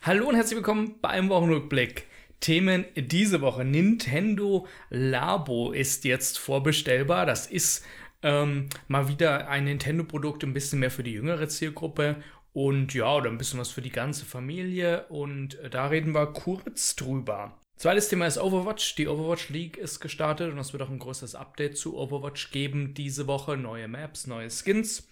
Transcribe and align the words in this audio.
Hallo 0.00 0.28
und 0.28 0.36
herzlich 0.36 0.56
willkommen 0.56 0.94
beim 1.02 1.28
Wochenrückblick. 1.28 2.06
Themen 2.38 2.84
diese 2.94 3.40
Woche. 3.40 3.64
Nintendo 3.64 4.68
Labo 4.90 5.72
ist 5.72 6.04
jetzt 6.04 6.38
vorbestellbar. 6.38 7.26
Das 7.26 7.48
ist 7.48 7.84
ähm, 8.22 8.68
mal 8.86 9.08
wieder 9.08 9.48
ein 9.48 9.64
Nintendo-Produkt, 9.64 10.44
ein 10.44 10.54
bisschen 10.54 10.78
mehr 10.78 10.92
für 10.92 11.02
die 11.02 11.14
jüngere 11.14 11.48
Zielgruppe 11.48 12.22
und 12.52 12.94
ja, 12.94 13.12
oder 13.12 13.28
ein 13.28 13.38
bisschen 13.38 13.58
was 13.58 13.70
für 13.70 13.82
die 13.82 13.90
ganze 13.90 14.24
Familie. 14.24 15.06
Und 15.08 15.58
äh, 15.58 15.68
da 15.68 15.88
reden 15.88 16.14
wir 16.14 16.26
kurz 16.28 16.94
drüber. 16.94 17.58
Zweites 17.76 18.08
Thema 18.08 18.28
ist 18.28 18.38
Overwatch. 18.38 18.94
Die 18.94 19.08
Overwatch 19.08 19.48
League 19.48 19.76
ist 19.76 19.98
gestartet 19.98 20.52
und 20.52 20.58
es 20.58 20.72
wird 20.72 20.84
auch 20.84 20.90
ein 20.90 21.00
großes 21.00 21.34
Update 21.34 21.76
zu 21.76 21.98
Overwatch 21.98 22.52
geben 22.52 22.94
diese 22.94 23.26
Woche. 23.26 23.56
Neue 23.56 23.88
Maps, 23.88 24.28
neue 24.28 24.48
Skins. 24.48 25.08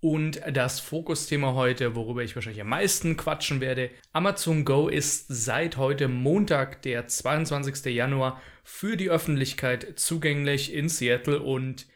Und 0.00 0.40
das 0.52 0.78
Fokusthema 0.78 1.54
heute, 1.54 1.96
worüber 1.96 2.22
ich 2.22 2.36
wahrscheinlich 2.36 2.60
am 2.60 2.68
meisten 2.68 3.16
quatschen 3.16 3.60
werde, 3.60 3.90
Amazon 4.12 4.64
Go 4.64 4.88
ist 4.88 5.26
seit 5.28 5.76
heute 5.76 6.06
Montag, 6.06 6.82
der 6.82 7.08
22. 7.08 7.92
Januar, 7.92 8.40
für 8.62 8.96
die 8.96 9.10
Öffentlichkeit 9.10 9.94
zugänglich 9.96 10.72
in 10.72 10.88
Seattle 10.88 11.40
und 11.40 11.86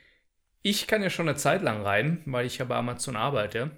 ich 0.62 0.86
kann 0.86 1.02
ja 1.02 1.10
schon 1.10 1.28
eine 1.28 1.36
Zeit 1.36 1.62
lang 1.62 1.82
rein, 1.82 2.22
weil 2.24 2.46
ich 2.46 2.58
ja 2.58 2.64
bei 2.64 2.76
Amazon 2.76 3.16
arbeite. 3.16 3.72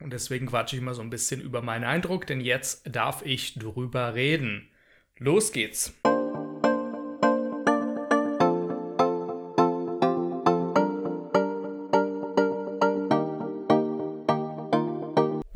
Und 0.00 0.12
deswegen 0.12 0.46
quatsche 0.46 0.76
ich 0.76 0.82
mal 0.82 0.94
so 0.94 1.02
ein 1.02 1.10
bisschen 1.10 1.40
über 1.40 1.62
meinen 1.62 1.84
Eindruck, 1.84 2.26
denn 2.26 2.40
jetzt 2.40 2.82
darf 2.94 3.24
ich 3.24 3.54
drüber 3.54 4.14
reden. 4.14 4.68
Los 5.18 5.52
geht's! 5.52 5.94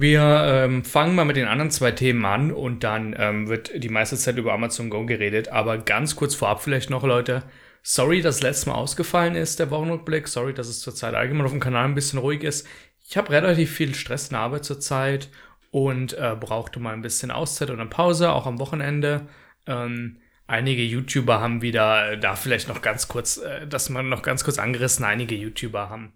Wir 0.03 0.65
ähm, 0.65 0.85
fangen 0.85 1.15
mal 1.15 1.25
mit 1.25 1.37
den 1.37 1.47
anderen 1.47 1.71
zwei 1.71 1.93
Themen 1.93 2.25
an 2.25 2.51
und 2.51 2.83
dann 2.83 3.15
ähm, 3.17 3.47
wird 3.47 3.71
die 3.85 3.89
meiste 3.89 4.17
Zeit 4.17 4.37
über 4.37 4.53
Amazon 4.53 4.91
Go 4.91 5.07
geredet. 5.07 5.51
Aber 5.51 5.79
ganz 5.79 6.17
kurz 6.17 6.35
vorab 6.35 6.61
vielleicht 6.61 6.91
noch, 6.91 7.05
Leute. 7.05 7.45
Sorry, 7.85 8.21
dass 8.21 8.43
letztes 8.43 8.67
Mal 8.67 8.75
ausgefallen 8.75 9.37
ist, 9.37 9.61
der 9.61 9.71
Wochenrückblick. 9.71 10.27
Sorry, 10.27 10.55
dass 10.55 10.67
es 10.67 10.81
zurzeit 10.81 11.15
allgemein 11.15 11.45
auf 11.45 11.53
dem 11.53 11.61
Kanal 11.61 11.85
ein 11.85 11.95
bisschen 11.95 12.19
ruhig 12.19 12.43
ist. 12.43 12.67
Ich 13.09 13.17
habe 13.17 13.31
relativ 13.31 13.71
viel 13.71 13.95
Stress 13.95 14.25
in 14.25 14.31
der 14.31 14.41
Arbeit 14.41 14.65
zurzeit 14.65 15.29
und 15.71 16.15
äh, 16.15 16.35
brauchte 16.35 16.81
mal 16.81 16.95
ein 16.95 17.03
bisschen 17.03 17.31
Auszeit 17.31 17.71
und 17.71 17.79
eine 17.79 17.89
Pause, 17.89 18.33
auch 18.33 18.49
am 18.49 18.59
Wochenende. 18.59 19.29
Ähm, 19.69 20.17
einige 20.49 20.83
YouTuber 20.83 21.41
haben 21.41 21.63
wieder, 21.63 22.11
äh, 22.11 22.19
da 22.19 22.35
vielleicht 22.35 22.67
noch 22.67 22.83
ganz 22.83 23.07
kurz, 23.07 23.37
äh, 23.37 23.69
dass 23.69 23.89
man 23.89 24.09
noch 24.09 24.23
ganz 24.23 24.43
kurz 24.43 24.59
angerissen, 24.59 25.05
einige 25.05 25.37
YouTuber 25.37 25.91
haben 25.91 26.13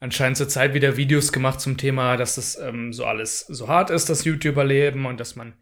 anscheinend 0.00 0.36
zur 0.36 0.48
Zeit 0.48 0.74
wieder 0.74 0.96
Videos 0.96 1.32
gemacht 1.32 1.60
zum 1.60 1.76
Thema, 1.76 2.16
dass 2.16 2.36
das 2.36 2.58
ähm, 2.58 2.92
so 2.92 3.04
alles 3.04 3.40
so 3.40 3.68
hart 3.68 3.90
ist, 3.90 4.10
das 4.10 4.24
YouTuber-Leben 4.24 5.06
und 5.06 5.20
dass 5.20 5.36
man 5.36 5.54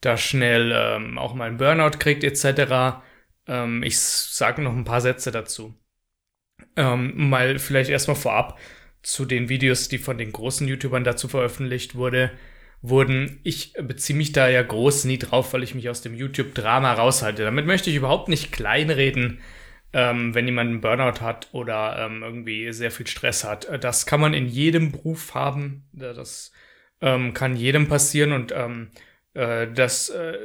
da 0.00 0.16
schnell 0.16 0.72
ähm, 0.74 1.18
auch 1.18 1.34
mal 1.34 1.48
einen 1.48 1.56
Burnout 1.56 1.98
kriegt 1.98 2.24
etc. 2.24 3.02
Ähm, 3.46 3.82
ich 3.82 3.98
sage 3.98 4.62
noch 4.62 4.74
ein 4.74 4.84
paar 4.84 5.00
Sätze 5.00 5.30
dazu. 5.30 5.74
Ähm, 6.76 7.28
mal 7.28 7.58
vielleicht 7.58 7.90
erstmal 7.90 8.16
vorab 8.16 8.58
zu 9.02 9.24
den 9.24 9.48
Videos, 9.48 9.88
die 9.88 9.98
von 9.98 10.18
den 10.18 10.32
großen 10.32 10.66
YouTubern 10.66 11.04
dazu 11.04 11.28
veröffentlicht 11.28 11.94
wurde, 11.94 12.32
wurden. 12.80 13.40
Ich 13.44 13.74
beziehe 13.74 14.16
mich 14.16 14.32
da 14.32 14.48
ja 14.48 14.62
groß 14.62 15.04
nie 15.04 15.18
drauf, 15.18 15.52
weil 15.52 15.62
ich 15.62 15.74
mich 15.74 15.88
aus 15.88 16.00
dem 16.00 16.14
YouTube-Drama 16.14 16.92
raushalte. 16.94 17.44
Damit 17.44 17.66
möchte 17.66 17.90
ich 17.90 17.96
überhaupt 17.96 18.28
nicht 18.28 18.52
kleinreden, 18.52 19.40
ähm, 19.94 20.34
wenn 20.34 20.46
jemand 20.46 20.70
einen 20.70 20.80
Burnout 20.80 21.20
hat 21.20 21.48
oder 21.52 21.96
ähm, 21.98 22.22
irgendwie 22.22 22.72
sehr 22.72 22.90
viel 22.90 23.06
Stress 23.06 23.44
hat. 23.44 23.66
Äh, 23.66 23.78
das 23.78 24.06
kann 24.06 24.20
man 24.20 24.34
in 24.34 24.46
jedem 24.46 24.90
Beruf 24.90 25.34
haben. 25.34 25.84
Das 25.92 26.52
ähm, 27.00 27.32
kann 27.32 27.56
jedem 27.56 27.88
passieren 27.88 28.32
und 28.32 28.52
ähm, 28.52 28.88
äh, 29.34 29.68
das, 29.72 30.08
äh, 30.10 30.36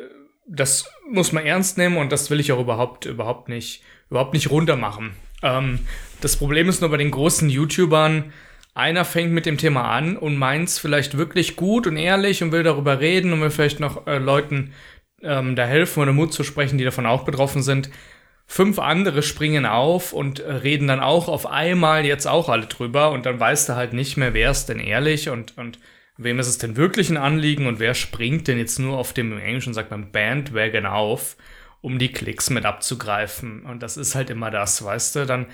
das 0.47 0.89
muss 1.09 1.31
man 1.31 1.45
ernst 1.45 1.80
nehmen 1.80 1.97
und 1.97 2.11
das 2.11 2.30
will 2.30 2.39
ich 2.39 2.52
auch 2.52 2.59
überhaupt, 2.59 3.06
überhaupt 3.06 3.50
nicht, 3.50 3.83
überhaupt 4.11 4.33
nicht 4.33 4.52
runtermachen. 4.52 5.16
Ähm, 5.41 5.80
das 6.22 6.38
Problem 6.38 6.69
ist 6.69 6.81
nur 6.81 6.91
bei 6.91 6.97
den 6.97 7.12
großen 7.12 7.50
YouTubern, 7.50 8.31
einer 8.75 9.03
fängt 9.03 9.31
mit 9.31 9.47
dem 9.47 9.57
Thema 9.57 9.90
an 9.90 10.16
und 10.16 10.38
meint 10.38 10.68
es 10.68 10.78
vielleicht 10.78 11.18
wirklich 11.18 11.56
gut 11.56 11.88
und 11.88 11.97
ehrlich 11.97 12.44
und 12.44 12.52
will 12.52 12.63
darüber 12.63 13.00
reden 13.00 13.34
und 13.34 13.41
will 13.41 13.50
vielleicht 13.50 13.79
noch 13.79 14.06
äh, 14.06 14.19
Leuten 14.19 14.73
ähm, 15.23 15.56
da 15.56 15.66
helfen 15.66 16.03
oder 16.03 16.13
Mut 16.13 16.34
zu 16.34 16.44
sprechen, 16.44 16.78
die 16.78 16.85
davon 16.85 17.07
auch 17.07 17.25
betroffen 17.25 17.63
sind. 17.63 17.90
Fünf 18.51 18.79
andere 18.79 19.21
springen 19.21 19.67
auf 19.67 20.11
und 20.11 20.39
äh, 20.39 20.51
reden 20.51 20.87
dann 20.87 21.01
auch 21.01 21.27
auf 21.27 21.45
einmal 21.45 22.03
jetzt 22.03 22.25
auch 22.25 22.49
alle 22.49 22.65
drüber 22.65 23.11
und 23.11 23.27
dann 23.27 23.39
weißt 23.39 23.69
du 23.69 23.75
halt 23.75 23.93
nicht 23.93 24.17
mehr, 24.17 24.33
wer 24.33 24.49
ist 24.49 24.65
denn 24.65 24.79
ehrlich 24.79 25.29
und, 25.29 25.55
und 25.55 25.77
wem 26.17 26.39
ist 26.39 26.47
es 26.47 26.57
denn 26.57 26.75
wirklich 26.75 27.11
ein 27.11 27.17
Anliegen 27.17 27.67
und 27.67 27.77
wer 27.77 27.93
springt 27.93 28.47
denn 28.47 28.57
jetzt 28.57 28.79
nur 28.79 28.97
auf 28.97 29.13
dem, 29.13 29.33
im 29.33 29.37
Englischen 29.37 29.75
sagt 29.75 29.91
man 29.91 30.11
Bandwagon 30.11 30.87
auf, 30.87 31.37
um 31.81 31.99
die 31.99 32.11
Klicks 32.11 32.49
mit 32.49 32.65
abzugreifen. 32.65 33.67
Und 33.67 33.83
das 33.83 33.97
ist 33.97 34.15
halt 34.15 34.31
immer 34.31 34.49
das, 34.49 34.83
weißt 34.83 35.17
du, 35.17 35.25
dann, 35.27 35.45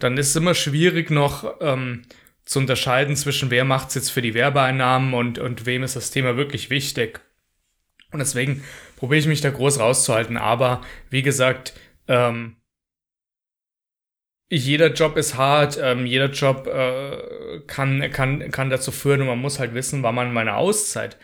dann 0.00 0.18
ist 0.18 0.30
es 0.30 0.36
immer 0.36 0.54
schwierig 0.54 1.12
noch 1.12 1.54
ähm, 1.60 2.02
zu 2.44 2.58
unterscheiden 2.58 3.14
zwischen 3.14 3.52
wer 3.52 3.64
macht 3.64 3.90
es 3.90 3.94
jetzt 3.94 4.10
für 4.10 4.22
die 4.22 4.34
Werbeeinnahmen 4.34 5.14
und, 5.14 5.38
und 5.38 5.66
wem 5.66 5.84
ist 5.84 5.94
das 5.94 6.10
Thema 6.10 6.36
wirklich 6.36 6.68
wichtig. 6.68 7.20
Und 8.10 8.18
deswegen 8.18 8.64
probiere 8.96 9.20
ich 9.20 9.28
mich 9.28 9.40
da 9.40 9.50
groß 9.50 9.78
rauszuhalten. 9.78 10.36
Aber 10.36 10.80
wie 11.10 11.22
gesagt, 11.22 11.74
ähm, 12.08 12.56
jeder 14.50 14.92
Job 14.92 15.16
ist 15.16 15.36
hart, 15.36 15.78
ähm, 15.80 16.06
jeder 16.06 16.30
Job 16.30 16.66
äh, 16.66 17.60
kann, 17.66 18.10
kann, 18.10 18.50
kann 18.50 18.70
dazu 18.70 18.90
führen 18.90 19.20
und 19.20 19.28
man 19.28 19.38
muss 19.38 19.60
halt 19.60 19.74
wissen, 19.74 20.02
wann 20.02 20.16
man 20.16 20.32
meine 20.32 20.56
Auszeit 20.56 21.16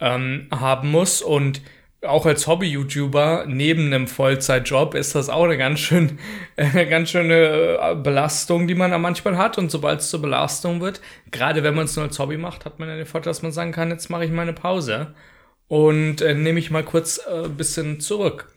ähm, 0.00 0.48
haben 0.50 0.90
muss. 0.90 1.22
Und 1.22 1.62
auch 2.04 2.26
als 2.26 2.48
Hobby-YouTuber 2.48 3.44
neben 3.46 3.86
einem 3.86 4.08
Vollzeitjob 4.08 4.94
ist 4.96 5.14
das 5.14 5.28
auch 5.28 5.44
eine 5.44 5.56
ganz 5.56 5.78
schön, 5.78 6.18
äh, 6.56 6.86
ganz 6.86 7.10
schöne 7.10 7.78
äh, 7.80 7.94
Belastung, 7.94 8.66
die 8.66 8.74
man 8.74 8.90
da 8.90 8.98
manchmal 8.98 9.36
hat. 9.36 9.58
Und 9.58 9.70
sobald 9.70 10.00
es 10.00 10.10
zur 10.10 10.20
Belastung 10.20 10.80
wird, 10.80 11.00
gerade 11.30 11.62
wenn 11.62 11.74
man 11.74 11.84
es 11.84 11.94
nur 11.94 12.06
als 12.06 12.18
Hobby 12.18 12.36
macht, 12.36 12.64
hat 12.64 12.80
man 12.80 12.88
ja 12.88 12.96
den 12.96 13.06
Vorteil, 13.06 13.30
dass 13.30 13.42
man 13.42 13.52
sagen 13.52 13.72
kann, 13.72 13.90
jetzt 13.90 14.10
mache 14.10 14.24
ich 14.24 14.32
meine 14.32 14.52
Pause 14.52 15.14
und 15.68 16.20
äh, 16.20 16.34
nehme 16.34 16.58
ich 16.58 16.70
mal 16.70 16.84
kurz 16.84 17.18
ein 17.20 17.44
äh, 17.44 17.48
bisschen 17.48 18.00
zurück. 18.00 18.51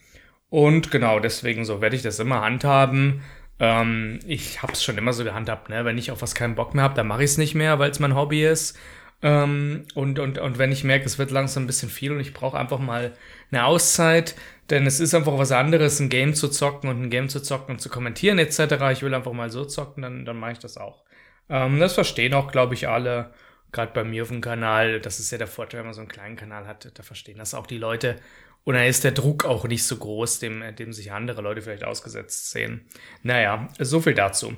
Und 0.56 0.90
genau 0.90 1.20
deswegen 1.20 1.66
so 1.66 1.82
werde 1.82 1.98
ich 1.98 2.02
das 2.02 2.18
immer 2.20 2.40
handhaben. 2.40 3.22
Ähm, 3.60 4.20
ich 4.26 4.62
habe 4.62 4.72
es 4.72 4.86
schon 4.86 4.98
immer 4.98 5.12
so 5.12 5.26
gehandhabt, 5.26 5.68
ne? 5.68 5.84
Wenn 5.84 5.98
ich 5.98 6.12
auf 6.12 6.22
was 6.22 6.34
keinen 6.34 6.56
Bock 6.56 6.74
mehr 6.74 6.86
habe, 6.86 6.94
dann 6.94 7.08
mache 7.08 7.26
ich 7.26 7.32
es 7.32 7.38
nicht 7.38 7.56
mehr, 7.56 7.78
weil 7.78 7.92
es 7.92 8.00
mein 8.00 8.16
Hobby 8.16 8.46
ist. 8.46 8.80
Ähm, 9.22 9.84
und, 9.96 10.18
und, 10.18 10.38
und 10.38 10.58
wenn 10.58 10.72
ich 10.72 10.86
merke, 10.86 11.08
es 11.08 11.20
wird 11.20 11.32
langsam 11.32 11.64
ein 11.64 11.68
bisschen 11.68 11.90
viel 11.90 12.14
und 12.14 12.22
ich 12.22 12.34
brauche 12.34 12.58
einfach 12.58 12.80
mal 12.80 13.12
eine 13.52 13.66
Auszeit, 13.66 14.36
denn 14.70 14.88
es 14.88 15.02
ist 15.02 15.14
einfach 15.14 15.38
was 15.38 15.52
anderes, 15.52 16.00
ein 16.00 16.08
Game 16.08 16.34
zu 16.34 16.48
zocken 16.48 16.90
und 16.90 17.02
ein 17.02 17.10
Game 17.10 17.28
zu 17.28 17.42
zocken 17.42 17.76
und 17.76 17.80
zu 17.82 17.90
kommentieren 17.90 18.40
etc. 18.40 18.76
Ich 18.94 19.02
will 19.02 19.14
einfach 19.14 19.34
mal 19.34 19.50
so 19.50 19.66
zocken, 19.66 20.04
dann, 20.04 20.24
dann 20.24 20.38
mache 20.38 20.54
ich 20.54 20.60
das 20.60 20.78
auch. 20.78 21.04
Ähm, 21.50 21.82
das 21.82 21.96
verstehen 21.96 22.34
auch, 22.34 22.50
glaube 22.50 22.76
ich, 22.76 22.88
alle. 22.88 23.34
Gerade 23.74 23.92
bei 23.94 24.06
mir 24.06 24.22
auf 24.22 24.30
dem 24.30 24.40
Kanal, 24.40 25.02
das 25.02 25.20
ist 25.20 25.32
ja 25.32 25.38
der 25.38 25.48
Vorteil, 25.48 25.80
wenn 25.80 25.88
man 25.88 25.94
so 25.94 26.00
einen 26.00 26.08
kleinen 26.08 26.38
Kanal 26.38 26.66
hat, 26.66 26.90
da 26.98 27.04
verstehen 27.04 27.40
das 27.40 27.54
auch 27.54 27.68
die 27.68 27.78
Leute. 27.78 28.16
Und 28.66 28.74
dann 28.74 28.86
ist 28.86 29.04
der 29.04 29.12
Druck 29.12 29.46
auch 29.46 29.68
nicht 29.68 29.84
so 29.84 29.96
groß, 29.96 30.40
dem, 30.40 30.64
dem 30.78 30.92
sich 30.92 31.12
andere 31.12 31.42
Leute 31.42 31.62
vielleicht 31.62 31.86
ausgesetzt 31.86 32.52
sehen. 32.52 32.82
Naja, 33.24 33.70
so 33.80 34.02
viel 34.02 34.16
dazu. 34.16 34.54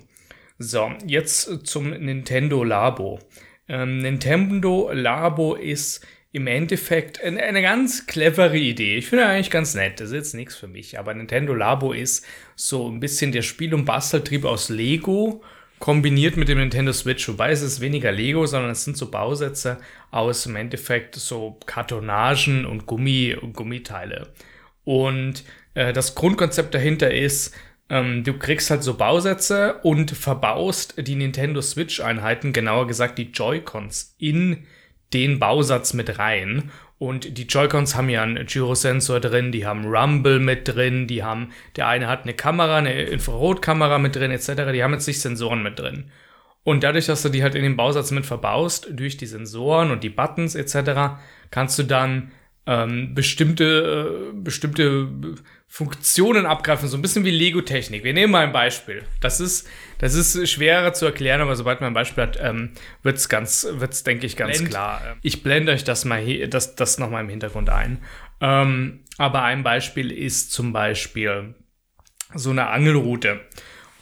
So, 0.58 0.92
jetzt 1.06 1.68
zum 1.68 1.92
Nintendo 1.92 2.64
Labo. 2.64 3.20
Ähm, 3.68 4.00
Nintendo 4.00 4.90
Labo 4.92 5.56
ist 5.56 6.04
im 6.32 6.48
Endeffekt 6.48 7.22
eine, 7.22 7.44
eine 7.44 7.62
ganz 7.62 8.08
clevere 8.08 8.58
Idee. 8.58 8.98
Ich 8.98 9.08
finde 9.08 9.26
eigentlich 9.26 9.52
ganz 9.52 9.76
nett. 9.76 10.00
Das 10.00 10.10
ist 10.10 10.16
jetzt 10.16 10.36
nichts 10.36 10.56
für 10.56 10.68
mich. 10.68 10.98
Aber 10.98 11.14
Nintendo 11.14 11.54
Labo 11.54 11.92
ist 11.92 12.26
so 12.56 12.90
ein 12.90 13.00
bisschen 13.00 13.32
der 13.32 13.42
Spiel- 13.42 13.74
und 13.74 13.86
Basteltrieb 13.86 14.46
aus 14.46 14.70
Lego 14.70 15.44
kombiniert 15.80 16.38
mit 16.38 16.48
dem 16.48 16.58
Nintendo 16.58 16.92
Switch, 16.94 17.28
wobei 17.28 17.52
es 17.52 17.62
ist 17.62 17.82
weniger 17.82 18.12
Lego, 18.12 18.46
sondern 18.46 18.72
es 18.72 18.84
sind 18.84 18.98
so 18.98 19.12
Bausätze 19.12 19.78
aus 20.12 20.46
im 20.46 20.56
Endeffekt 20.56 21.16
so 21.16 21.60
Kartonagen 21.66 22.66
und 22.66 22.86
Gummi 22.86 23.36
und 23.40 23.54
Gummiteile. 23.54 24.34
Und 24.84 25.44
äh, 25.74 25.94
das 25.94 26.16
Grundkonzept 26.16 26.74
dahinter 26.74 27.14
ist, 27.14 27.54
ähm, 27.90 28.24
du 28.24 28.34
kriegst 28.34 28.70
halt 28.70 28.84
so 28.84 28.96
Bausätze 28.96 29.80
und 29.84 30.12
verbaust 30.12 30.96
die 30.98 31.16
Nintendo 31.16 31.62
Switch-Einheiten, 31.62 32.54
genauer 32.54 32.88
gesagt 32.88 33.18
die 33.18 33.32
Joy-Cons, 33.32 34.16
in 34.18 34.66
den 35.14 35.40
Bausatz 35.40 35.94
mit 35.94 36.20
rein. 36.20 36.72
Und 37.00 37.38
die 37.38 37.44
Joy-Cons 37.44 37.96
haben 37.96 38.10
ja 38.10 38.24
einen 38.24 38.48
Gyrosensor 38.48 39.20
drin, 39.20 39.52
die 39.52 39.68
haben 39.68 39.86
Rumble 39.86 40.40
mit 40.40 40.68
drin, 40.68 41.06
die 41.06 41.24
haben, 41.24 41.52
der 41.76 41.88
eine 41.88 42.08
hat 42.08 42.24
eine 42.24 42.34
Kamera, 42.34 42.78
eine 42.78 43.04
Infrarotkamera 43.04 44.00
mit 44.00 44.16
drin, 44.16 44.32
etc. 44.32 44.72
Die 44.72 44.84
haben 44.84 44.94
jetzt 44.94 45.08
nicht 45.08 45.22
Sensoren 45.22 45.62
mit 45.62 45.78
drin. 45.78 46.10
Und 46.64 46.84
dadurch, 46.84 47.06
dass 47.06 47.22
du 47.22 47.30
die 47.30 47.44
halt 47.44 47.56
in 47.56 47.64
den 47.64 47.78
Bausatz 47.78 48.12
mit 48.12 48.26
verbaust, 48.26 48.88
durch 48.92 49.16
die 49.16 49.28
Sensoren 49.28 49.92
und 49.92 50.04
die 50.04 50.10
Buttons 50.10 50.56
etc., 50.56 51.20
kannst 51.52 51.78
du 51.80 51.84
dann 51.84 52.32
ähm, 52.66 53.16
bestimmte, 53.16 54.30
äh, 54.30 54.34
bestimmte 54.34 55.08
Funktionen 55.68 56.46
abgreifen, 56.46 56.90
so 56.90 56.98
ein 56.98 57.02
bisschen 57.02 57.24
wie 57.24 57.32
Lego-Technik. 57.32 58.04
Wir 58.04 58.14
nehmen 58.14 58.34
mal 58.34 58.44
ein 58.44 58.52
Beispiel. 58.52 59.04
Das 59.22 59.40
ist, 59.40 59.70
das 60.00 60.14
ist 60.14 60.50
schwerer 60.50 60.94
zu 60.94 61.06
erklären, 61.06 61.42
aber 61.42 61.56
sobald 61.56 61.82
man 61.82 61.92
ein 61.92 61.94
Beispiel 61.94 62.24
hat, 62.24 62.38
ähm, 62.42 62.72
wird 63.04 63.18
es 63.18 63.30
ganz, 63.30 63.68
wird's, 63.70 64.04
denke 64.04 64.26
ich, 64.26 64.36
ganz 64.36 64.58
Blend. 64.58 64.70
klar. 64.70 65.02
Ich 65.22 65.44
blende 65.44 65.72
euch 65.72 65.84
das 65.84 66.06
mal 66.06 66.20
hier, 66.20 66.50
das, 66.50 66.76
das 66.76 66.98
nochmal 66.98 67.24
im 67.24 67.30
Hintergrund 67.30 67.70
ein. 67.70 68.00
Ähm, 68.42 69.02
aber 69.18 69.44
ein 69.44 69.64
Beispiel 69.64 70.12
ist 70.12 70.52
zum 70.52 70.74
Beispiel 70.74 71.56
so 72.34 72.52
eine 72.52 72.68
Angelroute. 72.68 73.42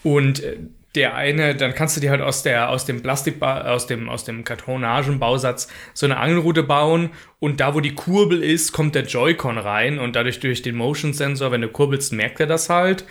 Und 0.03 0.43
äh, 0.43 0.57
der 0.95 1.15
eine, 1.15 1.55
dann 1.55 1.75
kannst 1.75 1.97
du 1.97 2.01
dir 2.01 2.09
halt 2.09 2.21
aus 2.21 2.43
der, 2.43 2.69
aus 2.69 2.85
dem 2.85 3.01
Plastik, 3.01 3.41
aus 3.41 3.87
dem, 3.87 4.09
aus 4.09 4.23
dem 4.23 4.43
Kartonagenbausatz 4.43 5.67
so 5.93 6.05
eine 6.05 6.17
Angelroute 6.17 6.63
bauen 6.63 7.09
und 7.39 7.59
da, 7.59 7.75
wo 7.75 7.81
die 7.81 7.95
Kurbel 7.95 8.41
ist, 8.41 8.71
kommt 8.71 8.95
der 8.95 9.03
Joy-Con 9.03 9.57
rein 9.57 9.99
und 9.99 10.15
dadurch 10.15 10.39
durch 10.39 10.61
den 10.61 10.75
Motion-Sensor, 10.75 11.51
wenn 11.51 11.61
du 11.61 11.67
kurbelst, 11.67 12.13
merkt 12.13 12.39
er 12.39 12.47
das 12.47 12.69
halt. 12.69 13.05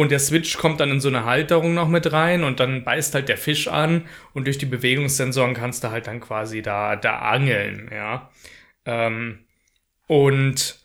Und 0.00 0.10
der 0.10 0.18
Switch 0.18 0.56
kommt 0.56 0.80
dann 0.80 0.90
in 0.92 1.00
so 1.02 1.08
eine 1.08 1.26
Halterung 1.26 1.74
noch 1.74 1.86
mit 1.86 2.10
rein 2.10 2.42
und 2.42 2.58
dann 2.58 2.84
beißt 2.84 3.14
halt 3.14 3.28
der 3.28 3.36
Fisch 3.36 3.68
an 3.68 4.06
und 4.32 4.46
durch 4.46 4.56
die 4.56 4.64
Bewegungssensoren 4.64 5.52
kannst 5.52 5.84
du 5.84 5.90
halt 5.90 6.06
dann 6.06 6.20
quasi 6.20 6.62
da, 6.62 6.96
da 6.96 7.18
angeln, 7.18 7.90
ja. 7.92 8.30
Ähm, 8.86 9.40
und 10.06 10.80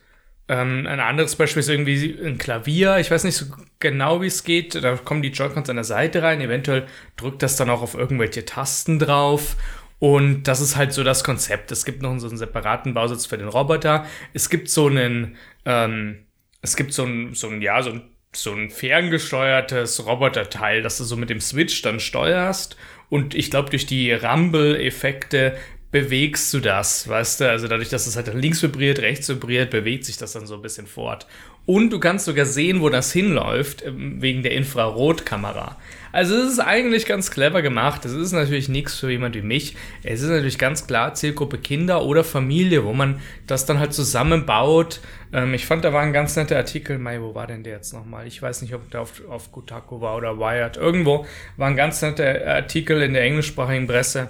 ähm, 0.50 0.86
ein 0.86 1.00
anderes 1.00 1.38
Beispiel 1.38 1.62
ist 1.62 1.70
irgendwie 1.70 2.20
ein 2.26 2.38
Klavier. 2.38 2.98
Ich 2.98 3.10
weiß 3.10 3.24
nicht 3.24 3.38
so 3.38 3.46
genau, 3.80 4.22
wie 4.22 4.28
es 4.28 4.44
geht. 4.44 4.76
Da 4.76 4.98
kommen 4.98 5.22
die 5.22 5.30
Joy-Cons 5.30 5.70
an 5.70 5.78
der 5.78 5.86
Seite 5.86 6.22
rein. 6.22 6.42
Eventuell 6.42 6.86
drückt 7.16 7.42
das 7.42 7.56
dann 7.56 7.70
auch 7.70 7.84
auf 7.84 7.96
irgendwelche 7.96 8.44
Tasten 8.44 9.00
drauf. 9.00 9.56
Und 10.00 10.44
das 10.44 10.60
ist 10.60 10.76
halt 10.76 10.92
so 10.92 11.06
das 11.06 11.24
Konzept. 11.24 11.72
Es 11.72 11.86
gibt 11.86 12.02
noch 12.02 12.20
so 12.20 12.28
einen 12.28 12.36
separaten 12.36 12.94
Bausatz 12.94 13.26
für 13.28 13.38
den 13.38 13.48
Roboter. 13.48 14.06
Es 14.34 14.50
gibt 14.50 14.68
so 14.70 14.88
einen, 14.88 15.38
ähm, 15.64 16.26
es 16.62 16.76
gibt 16.76 16.92
so 16.92 17.06
ein, 17.06 17.34
so 17.34 17.48
ein, 17.48 17.62
ja, 17.62 17.82
so 17.82 17.92
ein, 17.92 18.15
so 18.36 18.52
ein 18.54 18.70
ferngesteuertes 18.70 20.06
Roboterteil, 20.06 20.82
das 20.82 20.98
du 20.98 21.04
so 21.04 21.16
mit 21.16 21.30
dem 21.30 21.42
Switch 21.42 21.82
dann 21.82 22.00
steuerst. 22.00 22.78
Und 23.10 23.36
ich 23.36 23.52
glaube, 23.52 23.70
durch 23.70 23.86
die 23.86 24.12
Rumble-Effekte 24.12 25.58
bewegst 25.92 26.54
du 26.54 26.60
das, 26.60 27.08
weißt 27.08 27.40
du? 27.40 27.50
Also 27.50 27.68
dadurch, 27.68 27.90
dass 27.90 28.06
es 28.06 28.18
halt 28.18 28.34
links 28.34 28.62
vibriert, 28.62 29.00
rechts 29.00 29.30
vibriert, 29.30 29.70
bewegt 29.70 30.04
sich 30.04 30.18
das 30.18 30.34
dann 30.34 30.46
so 30.46 30.56
ein 30.56 30.62
bisschen 30.62 30.88
fort. 30.88 31.26
Und 31.66 31.90
du 31.92 32.00
kannst 32.00 32.26
sogar 32.26 32.46
sehen, 32.46 32.82
wo 32.82 32.90
das 32.90 33.12
hinläuft, 33.14 33.84
ähm, 33.86 34.22
wegen 34.22 34.44
der 34.44 34.52
Infrarotkamera. 34.52 35.78
Also 36.16 36.34
es 36.38 36.54
ist 36.54 36.60
eigentlich 36.60 37.06
ganz 37.06 37.30
clever 37.30 37.62
gemacht. 37.62 38.06
Es 38.06 38.14
ist 38.14 38.32
natürlich 38.32 38.70
nichts 38.70 38.98
für 38.98 39.12
jemand 39.12 39.36
wie 39.36 39.42
mich. 39.42 39.76
Es 40.02 40.22
ist 40.22 40.30
natürlich 40.30 40.58
ganz 40.58 40.88
klar 40.88 41.14
Zielgruppe 41.14 41.58
Kinder 41.58 42.06
oder 42.06 42.24
Familie, 42.24 42.86
wo 42.86 42.94
man 42.94 43.20
das 43.48 43.66
dann 43.66 43.80
halt 43.80 43.94
zusammenbaut. 43.94 45.02
Ähm, 45.34 45.54
ich 45.54 45.66
fand, 45.66 45.84
da 45.84 45.92
war 45.92 46.04
ein 46.04 46.14
ganz 46.14 46.38
netter 46.38 46.56
Artikel. 46.56 47.00
Mai, 47.00 47.20
wo 47.20 47.36
war 47.36 47.48
denn 47.48 47.64
der 47.64 47.74
jetzt 47.74 47.92
nochmal? 47.92 48.28
Ich 48.28 48.42
weiß 48.42 48.62
nicht, 48.62 48.74
ob 48.74 48.90
der 48.92 49.02
auf, 49.02 49.28
auf 49.28 49.52
Kotaku 49.52 50.00
war 50.00 50.16
oder 50.16 50.40
Wired. 50.40 50.78
Irgendwo 50.78 51.26
war 51.58 51.68
ein 51.68 51.76
ganz 51.76 52.02
netter 52.02 52.48
Artikel 52.48 53.02
in 53.02 53.12
der 53.12 53.24
englischsprachigen 53.24 53.86
Presse 53.86 54.30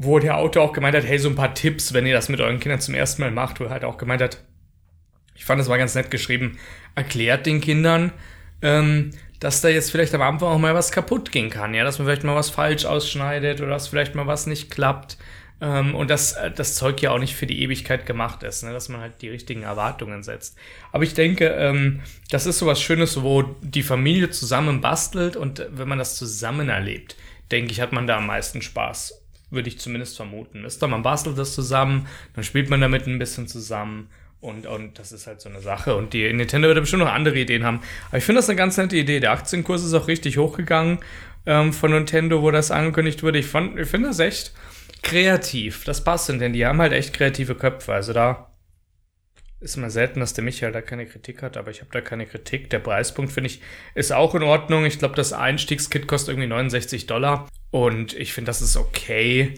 wo 0.00 0.20
der 0.20 0.36
Autor 0.36 0.62
auch 0.62 0.72
gemeint 0.72 0.94
hat, 0.94 1.04
hey, 1.04 1.18
so 1.18 1.28
ein 1.28 1.34
paar 1.34 1.54
Tipps, 1.54 1.92
wenn 1.92 2.06
ihr 2.06 2.14
das 2.14 2.28
mit 2.28 2.40
euren 2.40 2.60
Kindern 2.60 2.80
zum 2.80 2.94
ersten 2.94 3.20
Mal 3.20 3.32
macht, 3.32 3.58
wo 3.58 3.64
er 3.64 3.70
halt 3.70 3.84
auch 3.84 3.98
gemeint 3.98 4.22
hat, 4.22 4.44
ich 5.34 5.44
fand, 5.44 5.60
das 5.60 5.68
war 5.68 5.76
ganz 5.76 5.96
nett 5.96 6.12
geschrieben, 6.12 6.56
erklärt 6.94 7.46
den 7.46 7.60
Kindern, 7.60 8.12
ähm, 8.62 9.10
dass 9.40 9.60
da 9.60 9.68
jetzt 9.68 9.90
vielleicht 9.90 10.14
am 10.14 10.22
Anfang 10.22 10.48
auch 10.48 10.58
mal 10.58 10.74
was 10.74 10.92
kaputt 10.92 11.30
gehen 11.30 11.50
kann, 11.50 11.74
ja, 11.74 11.84
dass 11.84 11.98
man 11.98 12.06
vielleicht 12.06 12.24
mal 12.24 12.34
was 12.34 12.50
falsch 12.50 12.84
ausschneidet 12.84 13.60
oder 13.60 13.70
dass 13.70 13.88
vielleicht 13.88 14.14
mal 14.14 14.26
was 14.26 14.46
nicht 14.46 14.70
klappt. 14.70 15.16
Ähm, 15.60 15.96
und 15.96 16.08
dass 16.08 16.34
äh, 16.34 16.52
das 16.52 16.76
Zeug 16.76 17.02
ja 17.02 17.10
auch 17.10 17.18
nicht 17.18 17.34
für 17.34 17.46
die 17.46 17.62
Ewigkeit 17.62 18.06
gemacht 18.06 18.44
ist, 18.44 18.62
ne? 18.62 18.72
dass 18.72 18.88
man 18.88 19.00
halt 19.00 19.22
die 19.22 19.28
richtigen 19.28 19.64
Erwartungen 19.64 20.22
setzt. 20.22 20.56
Aber 20.92 21.02
ich 21.02 21.14
denke, 21.14 21.48
ähm, 21.48 22.00
das 22.30 22.46
ist 22.46 22.60
so 22.60 22.66
was 22.66 22.80
Schönes, 22.80 23.22
wo 23.22 23.42
die 23.42 23.82
Familie 23.82 24.30
zusammen 24.30 24.80
bastelt 24.80 25.34
und 25.34 25.66
wenn 25.70 25.88
man 25.88 25.98
das 25.98 26.14
zusammen 26.14 26.68
erlebt, 26.68 27.16
denke 27.50 27.72
ich, 27.72 27.80
hat 27.80 27.90
man 27.90 28.06
da 28.06 28.18
am 28.18 28.26
meisten 28.26 28.62
Spaß 28.62 29.24
würde 29.50 29.68
ich 29.68 29.78
zumindest 29.78 30.16
vermuten. 30.16 30.64
Ist 30.64 30.82
da, 30.82 30.86
man 30.86 31.02
bastelt 31.02 31.38
das 31.38 31.54
zusammen, 31.54 32.06
dann 32.34 32.44
spielt 32.44 32.70
man 32.70 32.80
damit 32.80 33.06
ein 33.06 33.18
bisschen 33.18 33.48
zusammen 33.48 34.08
und, 34.40 34.66
und 34.66 34.98
das 34.98 35.12
ist 35.12 35.26
halt 35.26 35.40
so 35.40 35.48
eine 35.48 35.60
Sache. 35.60 35.96
Und 35.96 36.12
die 36.12 36.32
Nintendo 36.32 36.68
wird 36.68 36.80
bestimmt 36.80 37.02
noch 37.02 37.12
andere 37.12 37.38
Ideen 37.38 37.64
haben. 37.64 37.80
Aber 38.08 38.18
ich 38.18 38.24
finde 38.24 38.38
das 38.38 38.48
eine 38.48 38.56
ganz 38.56 38.76
nette 38.76 38.96
Idee. 38.96 39.20
Der 39.20 39.32
Aktienkurs 39.32 39.84
ist 39.84 39.94
auch 39.94 40.06
richtig 40.06 40.38
hochgegangen 40.38 40.98
ähm, 41.46 41.72
von 41.72 41.90
Nintendo, 41.90 42.42
wo 42.42 42.50
das 42.50 42.70
angekündigt 42.70 43.22
wurde. 43.22 43.38
Ich, 43.38 43.46
ich 43.46 43.88
finde 43.88 44.08
das 44.08 44.20
echt 44.20 44.52
kreativ. 45.02 45.84
Das 45.84 46.04
passt 46.04 46.28
denn, 46.28 46.52
die 46.52 46.66
haben 46.66 46.80
halt 46.80 46.92
echt 46.92 47.14
kreative 47.14 47.56
Köpfe. 47.56 47.92
Also 47.92 48.12
da 48.12 48.52
ist 49.60 49.76
immer 49.76 49.90
selten, 49.90 50.20
dass 50.20 50.34
der 50.34 50.44
Michael 50.44 50.70
da 50.72 50.82
keine 50.82 51.06
Kritik 51.06 51.42
hat, 51.42 51.56
aber 51.56 51.72
ich 51.72 51.80
habe 51.80 51.90
da 51.92 52.00
keine 52.00 52.26
Kritik. 52.26 52.70
Der 52.70 52.78
Preispunkt, 52.78 53.32
finde 53.32 53.50
ich, 53.50 53.60
ist 53.96 54.12
auch 54.12 54.36
in 54.36 54.44
Ordnung. 54.44 54.84
Ich 54.84 55.00
glaube, 55.00 55.16
das 55.16 55.32
Einstiegskit 55.32 56.06
kostet 56.06 56.30
irgendwie 56.30 56.48
69 56.48 57.06
Dollar 57.06 57.48
und 57.70 58.14
ich 58.14 58.32
finde, 58.32 58.50
das 58.50 58.62
ist 58.62 58.76
okay. 58.76 59.54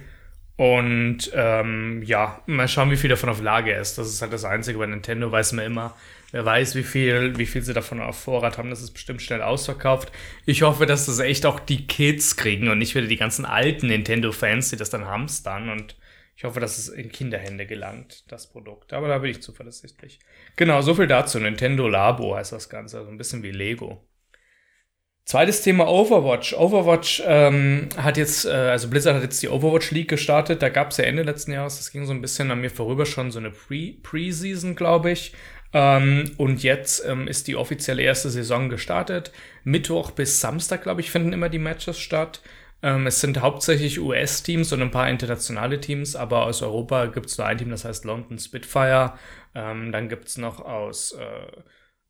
Und 0.60 1.30
ähm, 1.32 2.02
ja, 2.02 2.42
mal 2.44 2.68
schauen, 2.68 2.90
wie 2.90 2.98
viel 2.98 3.08
davon 3.08 3.30
auf 3.30 3.40
Lage 3.40 3.72
ist. 3.72 3.96
Das 3.96 4.08
ist 4.08 4.20
halt 4.20 4.34
das 4.34 4.44
Einzige. 4.44 4.78
Bei 4.78 4.84
Nintendo 4.84 5.32
weiß 5.32 5.52
man 5.52 5.64
immer, 5.64 5.96
wer 6.32 6.44
weiß, 6.44 6.74
wie 6.74 6.82
viel, 6.82 7.38
wie 7.38 7.46
viel 7.46 7.62
sie 7.62 7.72
davon 7.72 7.98
auf 7.98 8.20
Vorrat 8.20 8.58
haben. 8.58 8.68
Das 8.68 8.82
ist 8.82 8.90
bestimmt 8.90 9.22
schnell 9.22 9.40
ausverkauft. 9.40 10.12
Ich 10.44 10.60
hoffe, 10.60 10.84
dass 10.84 11.06
das 11.06 11.18
echt 11.20 11.46
auch 11.46 11.60
die 11.60 11.86
Kids 11.86 12.36
kriegen 12.36 12.68
und 12.68 12.76
nicht 12.76 12.94
wieder 12.94 13.06
die 13.06 13.16
ganzen 13.16 13.46
alten 13.46 13.86
Nintendo-Fans, 13.86 14.68
die 14.68 14.76
das 14.76 14.90
dann 14.90 15.06
hamstern 15.06 15.70
und 15.70 15.96
ich 16.36 16.44
hoffe, 16.44 16.60
dass 16.60 16.76
es 16.76 16.90
in 16.90 17.10
Kinderhände 17.10 17.64
gelangt, 17.64 18.30
das 18.30 18.46
Produkt. 18.50 18.92
Aber 18.92 19.08
da 19.08 19.16
bin 19.16 19.30
ich 19.30 19.40
zuversichtlich. 19.40 20.18
Genau, 20.56 20.82
so 20.82 20.94
viel 20.94 21.06
dazu. 21.06 21.38
Nintendo 21.38 21.88
Labo 21.88 22.36
heißt 22.36 22.52
das 22.52 22.68
Ganze. 22.68 22.98
Also 22.98 23.10
ein 23.10 23.16
bisschen 23.16 23.42
wie 23.42 23.50
Lego. 23.50 24.06
Zweites 25.30 25.62
Thema 25.62 25.86
Overwatch. 25.86 26.54
Overwatch 26.54 27.22
ähm, 27.24 27.88
hat 27.96 28.16
jetzt, 28.16 28.46
äh, 28.46 28.48
also 28.48 28.88
Blizzard 28.88 29.14
hat 29.14 29.22
jetzt 29.22 29.40
die 29.40 29.48
Overwatch 29.48 29.92
League 29.92 30.08
gestartet. 30.08 30.60
Da 30.60 30.70
gab 30.70 30.90
es 30.90 30.96
ja 30.96 31.04
Ende 31.04 31.22
letzten 31.22 31.52
Jahres, 31.52 31.76
das 31.76 31.92
ging 31.92 32.04
so 32.04 32.12
ein 32.12 32.20
bisschen 32.20 32.50
an 32.50 32.60
mir 32.60 32.68
vorüber, 32.68 33.06
schon 33.06 33.30
so 33.30 33.38
eine 33.38 33.52
Pre-Season, 33.52 34.74
glaube 34.74 35.12
ich. 35.12 35.32
Ähm, 35.72 36.32
und 36.36 36.64
jetzt 36.64 37.04
ähm, 37.06 37.28
ist 37.28 37.46
die 37.46 37.54
offizielle 37.54 38.02
erste 38.02 38.28
Saison 38.28 38.68
gestartet. 38.70 39.30
Mittwoch 39.62 40.10
bis 40.10 40.40
Samstag, 40.40 40.82
glaube 40.82 41.00
ich, 41.00 41.12
finden 41.12 41.32
immer 41.32 41.48
die 41.48 41.60
Matches 41.60 42.00
statt. 42.00 42.40
Ähm, 42.82 43.06
es 43.06 43.20
sind 43.20 43.40
hauptsächlich 43.40 44.00
US-Teams 44.00 44.72
und 44.72 44.82
ein 44.82 44.90
paar 44.90 45.08
internationale 45.08 45.80
Teams, 45.80 46.16
aber 46.16 46.46
aus 46.46 46.60
Europa 46.60 47.06
gibt 47.06 47.26
es 47.26 47.38
nur 47.38 47.46
ein 47.46 47.56
Team, 47.56 47.70
das 47.70 47.84
heißt 47.84 48.04
London 48.04 48.40
Spitfire. 48.40 49.12
Ähm, 49.54 49.92
dann 49.92 50.08
gibt 50.08 50.26
es 50.26 50.38
noch 50.38 50.58
aus 50.58 51.12
äh, 51.12 51.60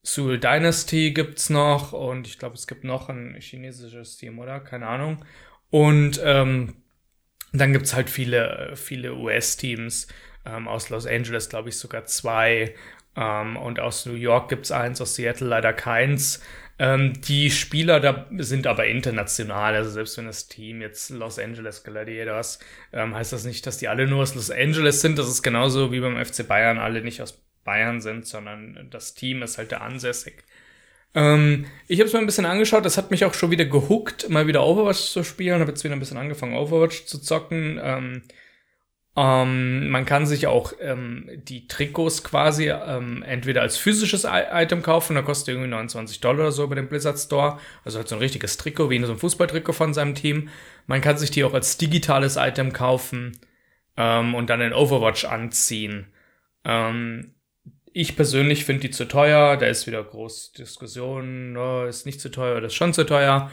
Seoul 0.03 0.39
Dynasty 0.39 1.13
gibt's 1.13 1.51
noch 1.51 1.93
und 1.93 2.27
ich 2.27 2.39
glaube, 2.39 2.55
es 2.55 2.67
gibt 2.67 2.85
noch 2.85 3.09
ein 3.09 3.37
chinesisches 3.39 4.17
Team, 4.17 4.39
oder? 4.39 4.61
Keine 4.61 4.87
Ahnung. 4.87 5.25
Und 5.71 6.21
ähm, 6.25 6.75
dann 7.53 7.73
gibt's 7.73 7.95
halt 7.95 8.11
viele, 8.11 8.73
viele 8.77 9.15
US-Teams. 9.15 10.09
Ähm, 10.47 10.69
aus 10.69 10.89
Los 10.89 11.07
Angeles, 11.07 11.49
glaube 11.49 11.69
ich, 11.69 11.77
sogar 11.77 12.07
zwei. 12.07 12.75
Ähm, 13.17 13.57
und 13.57 13.81
aus 13.81 14.07
New 14.07 14.15
York 14.15 14.49
gibt's 14.49 14.71
eins, 14.73 15.01
aus 15.01 15.17
Seattle 15.17 15.49
leider 15.49 15.73
keins. 15.73 16.43
Ähm, 16.79 17.21
die 17.21 17.51
Spieler 17.51 18.01
da 18.01 18.27
sind 18.39 18.67
aber 18.67 18.87
international, 18.87 19.75
also 19.75 19.91
selbst 19.91 20.17
wenn 20.17 20.25
das 20.25 20.49
Team 20.49 20.81
jetzt 20.81 21.11
Los 21.11 21.39
Angeles 21.39 21.85
Gladiators, 21.85 22.59
ähm, 22.95 23.15
heißt 23.15 23.35
das 23.35 23.45
nicht, 23.45 23.67
dass 23.67 23.77
die 23.77 23.89
alle 23.89 24.07
nur 24.07 24.23
aus 24.23 24.35
Los 24.35 24.51
Angeles 24.51 25.03
sind. 25.03 25.19
Das 25.19 25.29
ist 25.29 25.43
genauso 25.43 25.93
wie 25.93 26.01
beim 26.01 26.25
FC 26.25 26.47
Bayern 26.49 26.79
alle 26.79 27.03
nicht 27.03 27.21
aus 27.21 27.43
Bayern 27.65 28.01
sind, 28.01 28.27
sondern 28.27 28.89
das 28.91 29.15
Team 29.15 29.43
ist 29.43 29.59
halt 29.59 29.71
der 29.71 29.83
ansässig. 29.83 30.45
Ähm, 31.15 31.67
ich 31.89 31.99
habe 31.99 32.07
es 32.07 32.13
mir 32.13 32.21
ein 32.21 32.27
bisschen 32.27 32.47
angeschaut, 32.47 32.85
das 32.85 32.97
hat 32.97 33.11
mich 33.11 33.25
auch 33.25 33.35
schon 33.35 33.51
wieder 33.51 33.65
gehuckt, 33.65 34.29
mal 34.29 34.47
wieder 34.47 34.65
Overwatch 34.65 35.11
zu 35.11 35.25
spielen, 35.25 35.61
habe 35.61 35.71
jetzt 35.71 35.83
wieder 35.83 35.95
ein 35.95 36.01
bisschen 36.01 36.19
angefangen, 36.19 36.57
Overwatch 36.57 37.07
zu 37.07 37.19
zocken. 37.19 37.81
Ähm, 37.83 38.23
ähm, 39.17 39.91
man 39.91 40.07
kann 40.07 40.25
sich 40.25 40.47
auch 40.47 40.73
ähm, 40.81 41.29
die 41.35 41.67
Trikots 41.67 42.23
quasi 42.23 42.71
ähm, 42.71 43.25
entweder 43.25 43.63
als 43.63 43.77
physisches 43.77 44.25
Item 44.25 44.83
kaufen, 44.83 45.17
da 45.17 45.23
kostet 45.23 45.49
irgendwie 45.49 45.69
29 45.69 46.21
Dollar 46.21 46.41
oder 46.41 46.53
so 46.53 46.69
bei 46.69 46.77
dem 46.77 46.89
Blizzard 46.89 47.19
Store. 47.19 47.59
Also 47.85 47.99
halt 47.99 48.09
so 48.09 48.15
ein 48.15 48.21
richtiges 48.21 48.57
Trikot, 48.57 48.89
wie 48.89 49.05
so 49.05 49.13
ein 49.13 49.19
Fußballtrikot 49.19 49.73
von 49.73 49.95
seinem 49.95 50.15
Team. 50.15 50.49
Man 50.87 51.01
kann 51.01 51.19
sich 51.19 51.33
die 51.33 51.43
auch 51.43 51.55
als 51.55 51.77
digitales 51.77 52.37
Item 52.37 52.73
kaufen 52.73 53.37
ähm, 53.97 54.37
und 54.37 54.49
dann 54.49 54.61
in 54.61 54.73
Overwatch 54.73 55.25
anziehen. 55.25 56.07
Ähm, 56.65 57.35
ich 57.93 58.17
persönlich 58.17 58.65
finde 58.65 58.83
die 58.83 58.91
zu 58.91 59.07
teuer. 59.07 59.57
Da 59.57 59.67
ist 59.67 59.87
wieder 59.87 60.03
groß 60.03 60.53
Diskussion, 60.53 61.57
oh, 61.57 61.85
ist 61.85 62.07
nicht 62.07 62.21
zu 62.21 62.31
teuer 62.31 62.57
oder 62.57 62.67
ist 62.67 62.75
schon 62.75 62.93
zu 62.93 63.05
teuer 63.05 63.51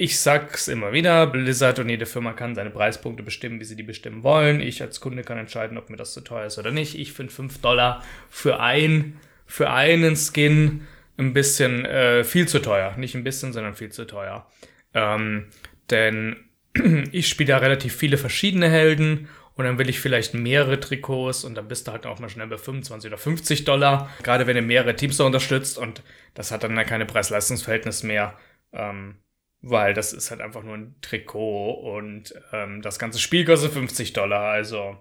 ich 0.00 0.18
sag's 0.18 0.66
immer 0.66 0.94
wieder, 0.94 1.26
Blizzard 1.26 1.78
und 1.78 1.90
jede 1.90 2.06
Firma 2.06 2.32
kann 2.32 2.54
seine 2.54 2.70
Preispunkte 2.70 3.22
bestimmen, 3.22 3.60
wie 3.60 3.64
sie 3.64 3.76
die 3.76 3.82
bestimmen 3.82 4.22
wollen. 4.22 4.62
Ich 4.62 4.80
als 4.80 5.02
Kunde 5.02 5.22
kann 5.22 5.36
entscheiden, 5.36 5.76
ob 5.76 5.90
mir 5.90 5.98
das 5.98 6.14
zu 6.14 6.22
teuer 6.22 6.46
ist 6.46 6.58
oder 6.58 6.70
nicht. 6.70 6.98
Ich 6.98 7.12
finde 7.12 7.30
5 7.30 7.58
Dollar 7.60 8.02
für 8.30 8.60
ein, 8.60 9.20
für 9.44 9.68
einen 9.68 10.16
Skin 10.16 10.86
ein 11.18 11.34
bisschen 11.34 11.84
äh, 11.84 12.24
viel 12.24 12.48
zu 12.48 12.60
teuer. 12.60 12.96
Nicht 12.96 13.14
ein 13.14 13.24
bisschen, 13.24 13.52
sondern 13.52 13.74
viel 13.74 13.92
zu 13.92 14.06
teuer. 14.06 14.46
Ähm, 14.94 15.48
denn 15.90 16.48
ich 17.12 17.28
spiele 17.28 17.48
da 17.48 17.58
relativ 17.58 17.94
viele 17.94 18.16
verschiedene 18.16 18.70
Helden 18.70 19.28
und 19.60 19.66
dann 19.66 19.78
will 19.78 19.90
ich 19.90 20.00
vielleicht 20.00 20.32
mehrere 20.32 20.80
Trikots 20.80 21.44
und 21.44 21.54
dann 21.54 21.68
bist 21.68 21.86
du 21.86 21.92
halt 21.92 22.06
auch 22.06 22.18
mal 22.18 22.30
schnell 22.30 22.46
bei 22.46 22.56
25 22.56 23.10
oder 23.10 23.18
50 23.18 23.64
Dollar, 23.64 24.10
gerade 24.22 24.46
wenn 24.46 24.56
du 24.56 24.62
mehrere 24.62 24.96
Teams 24.96 25.18
da 25.18 25.24
unterstützt 25.24 25.76
und 25.76 26.02
das 26.34 26.50
hat 26.50 26.62
dann 26.62 26.74
keine 26.86 27.04
Preis-Leistungs-Verhältnis 27.04 28.02
mehr, 28.02 28.38
ähm, 28.72 29.16
weil 29.60 29.92
das 29.92 30.14
ist 30.14 30.30
halt 30.30 30.40
einfach 30.40 30.62
nur 30.62 30.74
ein 30.74 30.94
Trikot 31.02 31.72
und 31.72 32.34
ähm, 32.52 32.80
das 32.80 32.98
ganze 32.98 33.18
Spiel 33.18 33.44
kostet 33.44 33.72
50 33.72 34.14
Dollar, 34.14 34.50
also 34.50 34.96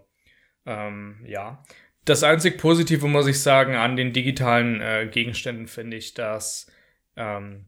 ähm, 0.65 1.23
ja. 1.25 1.63
Das 2.03 2.23
einzig 2.23 2.57
Positive, 2.57 3.07
muss 3.07 3.27
ich 3.27 3.41
sagen, 3.41 3.75
an 3.75 3.95
den 3.95 4.13
digitalen 4.13 4.81
äh, 4.81 5.07
Gegenständen 5.09 5.67
finde 5.67 5.95
ich, 5.95 6.13
dass 6.15 6.69
ähm, 7.15 7.67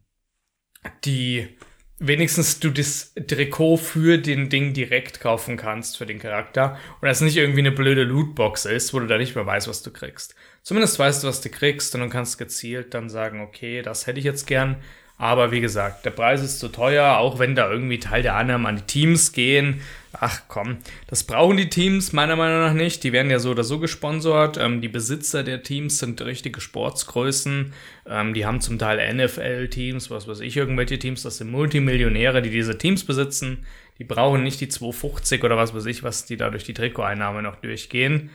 die 1.05 1.57
wenigstens 2.03 2.59
du 2.59 2.71
das 2.71 3.13
Trikot 3.27 3.77
für 3.77 4.17
den 4.17 4.49
Ding 4.49 4.73
direkt 4.73 5.21
kaufen 5.21 5.55
kannst 5.55 5.97
für 5.97 6.07
den 6.07 6.17
Charakter 6.17 6.77
und 6.99 7.07
das 7.07 7.21
nicht 7.21 7.37
irgendwie 7.37 7.59
eine 7.59 7.71
blöde 7.71 8.03
Lootbox 8.03 8.65
ist, 8.65 8.93
wo 8.93 8.99
du 8.99 9.05
da 9.05 9.19
nicht 9.19 9.35
mehr 9.35 9.45
weißt, 9.45 9.67
was 9.67 9.83
du 9.83 9.91
kriegst. 9.91 10.33
Zumindest 10.63 10.97
weißt 10.97 11.23
du, 11.23 11.27
was 11.27 11.41
du 11.41 11.49
kriegst 11.49 11.93
und 11.93 12.01
du 12.01 12.09
kannst 12.09 12.39
gezielt 12.39 12.95
dann 12.95 13.07
sagen, 13.07 13.41
okay, 13.41 13.83
das 13.83 14.07
hätte 14.07 14.17
ich 14.17 14.25
jetzt 14.25 14.47
gern. 14.47 14.77
Aber 15.19 15.51
wie 15.51 15.61
gesagt, 15.61 16.03
der 16.03 16.09
Preis 16.09 16.41
ist 16.41 16.59
zu 16.59 16.69
teuer, 16.69 17.17
auch 17.17 17.37
wenn 17.37 17.53
da 17.53 17.69
irgendwie 17.69 17.99
Teil 17.99 18.23
der 18.23 18.35
Annahmen 18.35 18.65
an 18.65 18.77
die 18.77 18.87
Teams 18.87 19.31
gehen. 19.31 19.81
Ach 20.23 20.43
komm, 20.47 20.77
das 21.07 21.23
brauchen 21.23 21.57
die 21.57 21.69
Teams 21.69 22.13
meiner 22.13 22.35
Meinung 22.35 22.59
nach 22.59 22.75
nicht. 22.75 23.03
Die 23.03 23.11
werden 23.11 23.31
ja 23.31 23.39
so 23.39 23.49
oder 23.49 23.63
so 23.63 23.79
gesponsert. 23.79 24.55
Ähm, 24.55 24.79
die 24.79 24.87
Besitzer 24.87 25.43
der 25.43 25.63
Teams 25.63 25.97
sind 25.97 26.21
richtige 26.21 26.61
Sportsgrößen. 26.61 27.73
Ähm, 28.05 28.35
die 28.35 28.45
haben 28.45 28.61
zum 28.61 28.77
Teil 28.77 29.15
NFL-Teams, 29.15 30.11
was 30.11 30.27
weiß 30.27 30.41
ich, 30.41 30.55
irgendwelche 30.55 30.99
Teams. 30.99 31.23
Das 31.23 31.37
sind 31.37 31.49
Multimillionäre, 31.49 32.43
die 32.43 32.51
diese 32.51 32.77
Teams 32.77 33.03
besitzen. 33.03 33.65
Die 33.97 34.03
brauchen 34.03 34.43
nicht 34.43 34.61
die 34.61 34.69
250 34.69 35.43
oder 35.43 35.57
was 35.57 35.73
weiß 35.73 35.87
ich, 35.87 36.03
was 36.03 36.25
die 36.25 36.37
da 36.37 36.51
durch 36.51 36.65
die 36.65 36.75
Trikoteinnahme 36.75 37.41
noch 37.41 37.55
durchgehen. 37.55 38.29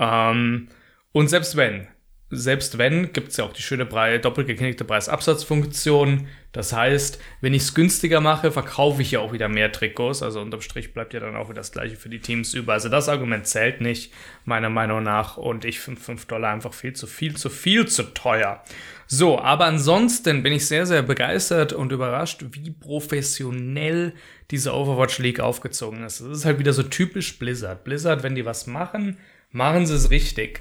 Ähm, 0.00 0.66
und 1.12 1.28
selbst 1.28 1.54
wenn, 1.54 1.86
selbst 2.30 2.78
wenn, 2.78 3.12
gibt 3.12 3.28
es 3.28 3.36
ja 3.36 3.44
auch 3.44 3.52
die 3.52 3.62
schöne 3.62 3.86
doppelt 4.20 4.46
geknickte 4.46 4.84
Preisabsatzfunktion. 4.84 6.28
Das 6.52 6.72
heißt, 6.72 7.20
wenn 7.40 7.54
ich 7.54 7.62
es 7.62 7.74
günstiger 7.74 8.20
mache, 8.20 8.52
verkaufe 8.52 9.02
ich 9.02 9.10
ja 9.12 9.20
auch 9.20 9.32
wieder 9.32 9.48
mehr 9.48 9.72
Trikots. 9.72 10.22
Also 10.22 10.40
unterm 10.40 10.60
Strich 10.60 10.94
bleibt 10.94 11.12
ja 11.12 11.20
dann 11.20 11.36
auch 11.36 11.48
wieder 11.48 11.60
das 11.60 11.72
gleiche 11.72 11.96
für 11.96 12.08
die 12.08 12.20
Teams 12.20 12.54
über. 12.54 12.72
Also 12.72 12.88
das 12.88 13.08
Argument 13.08 13.46
zählt 13.46 13.80
nicht, 13.80 14.12
meiner 14.44 14.70
Meinung 14.70 15.02
nach. 15.02 15.36
Und 15.36 15.64
ich 15.64 15.80
finde 15.80 16.00
5 16.00 16.26
Dollar 16.26 16.52
einfach 16.52 16.72
viel 16.72 16.92
zu 16.92 17.08
viel, 17.08 17.36
zu 17.36 17.50
viel 17.50 17.86
zu 17.86 18.14
teuer. 18.14 18.62
So, 19.08 19.40
aber 19.40 19.64
ansonsten 19.64 20.44
bin 20.44 20.52
ich 20.52 20.66
sehr, 20.66 20.86
sehr 20.86 21.02
begeistert 21.02 21.72
und 21.72 21.90
überrascht, 21.90 22.44
wie 22.52 22.70
professionell 22.70 24.12
diese 24.52 24.72
Overwatch 24.72 25.18
League 25.18 25.40
aufgezogen 25.40 26.04
ist. 26.04 26.20
Das 26.20 26.28
ist 26.28 26.44
halt 26.44 26.60
wieder 26.60 26.72
so 26.72 26.84
typisch 26.84 27.38
Blizzard. 27.40 27.82
Blizzard, 27.82 28.22
wenn 28.22 28.36
die 28.36 28.44
was 28.44 28.68
machen, 28.68 29.18
machen 29.50 29.86
sie 29.86 29.94
es 29.94 30.10
richtig. 30.10 30.60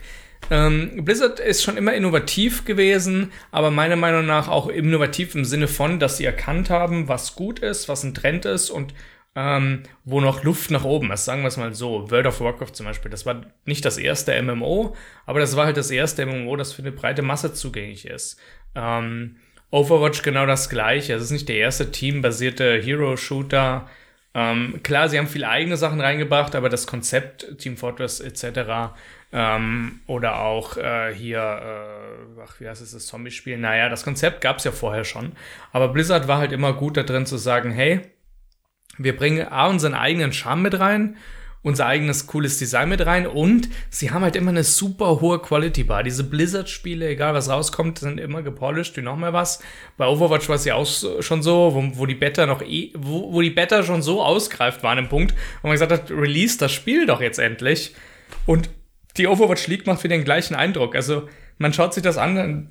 Ähm, 0.52 1.06
Blizzard 1.06 1.40
ist 1.40 1.64
schon 1.64 1.78
immer 1.78 1.94
innovativ 1.94 2.66
gewesen, 2.66 3.32
aber 3.52 3.72
meiner 3.72 3.96
Meinung 3.96 4.26
nach 4.26 4.48
auch 4.48 4.68
innovativ 4.68 5.36
im 5.36 5.46
Sinne 5.46 5.68
von, 5.68 6.00
dass 6.00 6.18
sie 6.18 6.26
erkannt 6.26 6.70
haben, 6.70 7.08
was 7.08 7.36
gut 7.36 7.60
ist, 7.60 7.88
was 7.88 8.04
ein 8.04 8.14
Trend 8.14 8.46
ist 8.46 8.70
und 8.70 8.94
ähm, 9.36 9.84
wo 10.06 10.22
noch 10.22 10.44
Luft 10.44 10.72
nach 10.72 10.84
oben 10.84 11.12
ist. 11.12 11.26
Sagen 11.26 11.42
wir 11.42 11.48
es 11.48 11.58
mal 11.58 11.74
so. 11.74 12.10
World 12.10 12.26
of 12.26 12.42
Warcraft 12.42 12.74
zum 12.74 12.86
Beispiel, 12.86 13.12
das 13.12 13.26
war 13.26 13.42
nicht 13.66 13.86
das 13.86 13.98
erste 13.98 14.42
MMO, 14.42 14.96
aber 15.26 15.40
das 15.40 15.56
war 15.56 15.66
halt 15.66 15.78
das 15.78 15.92
erste 15.92 16.26
MMO, 16.26 16.56
das 16.56 16.74
für 16.74 16.82
eine 16.82 16.92
breite 16.92 17.22
Masse 17.22 17.54
zugänglich 17.54 18.06
ist. 18.06 18.40
Ähm, 18.76 19.36
Overwatch 19.72 20.24
genau 20.24 20.46
das 20.46 20.70
gleiche. 20.70 21.14
Es 21.14 21.24
ist 21.24 21.32
nicht 21.32 21.48
der 21.48 21.58
erste 21.58 21.92
teambasierte 21.92 22.82
Hero-Shooter. 22.82 23.88
Ähm, 24.34 24.82
klar, 24.84 25.10
sie 25.10 25.18
haben 25.18 25.28
viele 25.28 25.48
eigene 25.48 25.78
Sachen 25.78 26.02
reingebracht, 26.02 26.56
aber 26.56 26.70
das 26.70 26.88
Konzept 26.88 27.58
Team 27.60 27.78
Fortress 27.78 28.20
etc. 28.20 28.94
Ähm, 29.32 30.00
oder 30.08 30.40
auch 30.40 30.76
äh, 30.78 31.14
hier, 31.14 31.40
äh, 31.40 32.42
ach, 32.44 32.60
wie 32.60 32.68
heißt 32.68 32.82
es, 32.82 32.94
das 32.94 33.06
Zombie-Spiel? 33.06 33.58
Naja, 33.58 33.90
das 33.90 34.04
Konzept 34.04 34.42
gab 34.42 34.58
es 34.58 34.64
ja 34.64 34.72
vorher 34.72 35.04
schon. 35.04 35.34
Aber 35.72 35.90
Blizzard 35.90 36.28
war 36.28 36.40
halt 36.40 36.52
immer 36.52 36.74
gut 36.74 36.98
da 36.98 37.04
drin 37.04 37.28
zu 37.28 37.38
sagen, 37.38 37.72
hey, 37.72 38.02
wir 38.98 39.16
bringen 39.16 39.48
A, 39.48 39.68
unseren 39.68 39.94
eigenen 39.94 40.34
Charme 40.34 40.64
mit 40.64 40.80
rein, 40.80 41.16
unser 41.62 41.86
eigenes 41.86 42.26
cooles 42.26 42.58
Design 42.58 42.90
mit 42.90 43.06
rein 43.06 43.28
und 43.28 43.70
sie 43.90 44.12
haben 44.12 44.24
halt 44.24 44.36
immer 44.36 44.50
eine 44.50 44.64
super 44.64 45.20
hohe 45.20 45.40
Quality 45.40 45.84
Bar. 45.84 46.04
Diese 46.04 46.24
Blizzard-Spiele, 46.24 47.08
egal 47.08 47.34
was 47.34 47.50
rauskommt, 47.50 48.00
sind 48.00 48.20
immer 48.20 48.42
gepolished 48.42 48.96
wie 48.98 49.02
noch 49.02 49.18
mal 49.18 49.34
was. 49.34 49.62
Bei 49.98 50.08
Overwatch 50.08 50.48
war 50.48 50.56
es 50.56 50.66
ja 50.66 50.76
auch 50.76 50.88
schon 51.22 51.44
so, 51.44 51.72
wo, 51.76 52.00
wo 52.00 52.06
die 52.06 52.16
Beta 52.16 52.46
noch 52.46 52.62
eh, 52.62 52.94
wo, 52.98 53.34
wo 53.34 53.42
die 53.42 53.50
Beta 53.50 53.84
schon 53.84 54.02
so 54.02 54.24
ausgreift 54.24 54.84
war 54.84 54.92
an 54.92 55.00
einem 55.00 55.10
Punkt, 55.10 55.36
wo 55.62 55.68
man 55.68 55.76
gesagt 55.76 55.92
hat, 55.92 56.12
release 56.12 56.58
das 56.58 56.72
Spiel 56.72 57.06
doch 57.06 57.22
jetzt 57.22 57.40
endlich. 57.40 57.94
Und 58.46 58.70
die 59.18 59.28
Overwatch 59.28 59.68
League 59.68 59.88
macht 59.88 60.04
wieder 60.04 60.16
den 60.16 60.26
gleichen 60.26 60.56
Eindruck. 60.56 60.96
Also 60.96 61.28
man 61.58 61.74
schaut 61.74 61.94
sich 61.94 62.04
das 62.04 62.18
an, 62.18 62.36
dann 62.36 62.70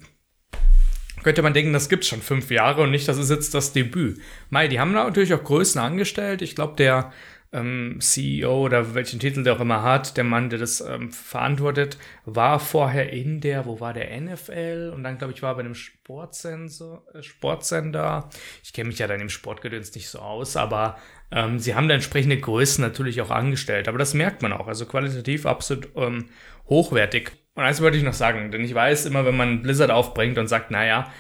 könnte 1.23 1.43
man 1.43 1.53
denken, 1.53 1.73
das 1.73 1.89
gibt's 1.89 2.09
schon 2.09 2.23
fünf 2.23 2.51
Jahre 2.51 2.83
und 2.83 2.91
nicht, 2.91 3.09
das 3.09 3.19
ist 3.19 3.31
jetzt 3.31 3.55
das 3.55 3.73
Debüt. 3.73 4.21
Mai, 4.51 4.69
die 4.69 4.81
haben 4.81 4.93
natürlich 4.93 5.35
auch 5.35 5.43
Größen 5.43 5.81
angestellt. 5.81 6.43
Ich 6.43 6.55
glaube, 6.55 6.77
der 6.77 7.13
ähm, 7.53 7.99
CEO 8.01 8.65
oder 8.65 8.95
welchen 8.95 9.21
Titel 9.21 9.43
der 9.43 9.55
auch 9.55 9.61
immer 9.61 9.83
hat, 9.83 10.17
der 10.17 10.25
Mann, 10.25 10.51
der 10.51 10.59
das 10.59 10.81
ähm, 10.81 11.11
verantwortet, 11.11 11.97
war 12.27 12.61
vorher 12.61 13.11
in 13.13 13.41
der, 13.41 13.65
wo 13.65 13.81
war 13.81 13.95
der 13.95 14.21
NFL 14.21 14.93
und 14.95 15.03
dann 15.03 15.17
glaube 15.17 15.33
ich 15.33 15.43
war 15.43 15.55
bei 15.55 15.61
einem 15.61 15.75
Sportsensor, 15.75 17.07
äh, 17.15 17.23
Sportsender. 17.23 18.29
Ich 18.63 18.73
kenne 18.73 18.89
mich 18.89 18.99
ja 18.99 19.07
dann 19.07 19.21
im 19.21 19.31
Sportgedöns 19.31 19.95
nicht 19.95 20.11
so 20.11 20.19
aus, 20.19 20.57
aber 20.57 20.99
ähm, 21.31 21.59
sie 21.59 21.75
haben 21.75 21.89
da 21.89 21.95
entsprechende 21.95 22.39
Größen 22.39 22.83
natürlich 22.83 23.21
auch 23.21 23.31
angestellt. 23.31 23.89
Aber 23.89 23.99
das 23.99 24.15
merkt 24.15 24.43
man 24.43 24.53
auch, 24.53 24.69
also 24.69 24.87
qualitativ 24.87 25.47
absolut 25.47 25.89
ähm, 25.97 26.27
hochwertig. 26.69 27.33
Und 27.55 27.65
eins 27.65 27.83
wollte 27.83 27.97
ich 27.97 28.05
noch 28.05 28.15
sagen, 28.15 28.51
denn 28.51 28.65
ich 28.65 28.75
weiß 28.75 29.07
immer, 29.07 29.25
wenn 29.25 29.37
man 29.37 29.63
Blizzard 29.63 29.91
aufbringt 29.91 30.39
und 30.39 30.47
sagt, 30.47 30.71
naja, 30.71 31.13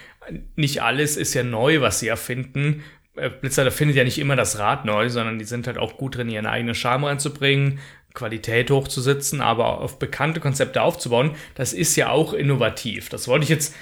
nicht 0.56 0.82
alles 0.82 1.16
ist 1.16 1.34
ja 1.34 1.42
neu, 1.42 1.80
was 1.80 2.00
sie 2.00 2.08
erfinden, 2.08 2.84
äh, 3.16 3.30
Blizzard 3.30 3.72
findet 3.72 3.96
ja 3.96 4.04
nicht 4.04 4.18
immer 4.18 4.36
das 4.36 4.58
Rad 4.58 4.84
neu, 4.84 5.08
sondern 5.08 5.38
die 5.38 5.44
sind 5.44 5.66
halt 5.66 5.78
auch 5.78 5.96
gut 5.96 6.16
drin, 6.16 6.28
ihren 6.28 6.46
eigenen 6.46 6.74
Charme 6.74 7.04
reinzubringen, 7.04 7.80
Qualität 8.14 8.70
hochzusetzen, 8.70 9.40
aber 9.40 9.80
auf 9.80 9.98
bekannte 9.98 10.40
Konzepte 10.40 10.82
aufzubauen, 10.82 11.32
das 11.54 11.72
ist 11.72 11.94
ja 11.96 12.10
auch 12.10 12.32
innovativ. 12.32 13.08
Das 13.08 13.28
wollte 13.28 13.44
ich 13.44 13.50
jetzt 13.50 13.74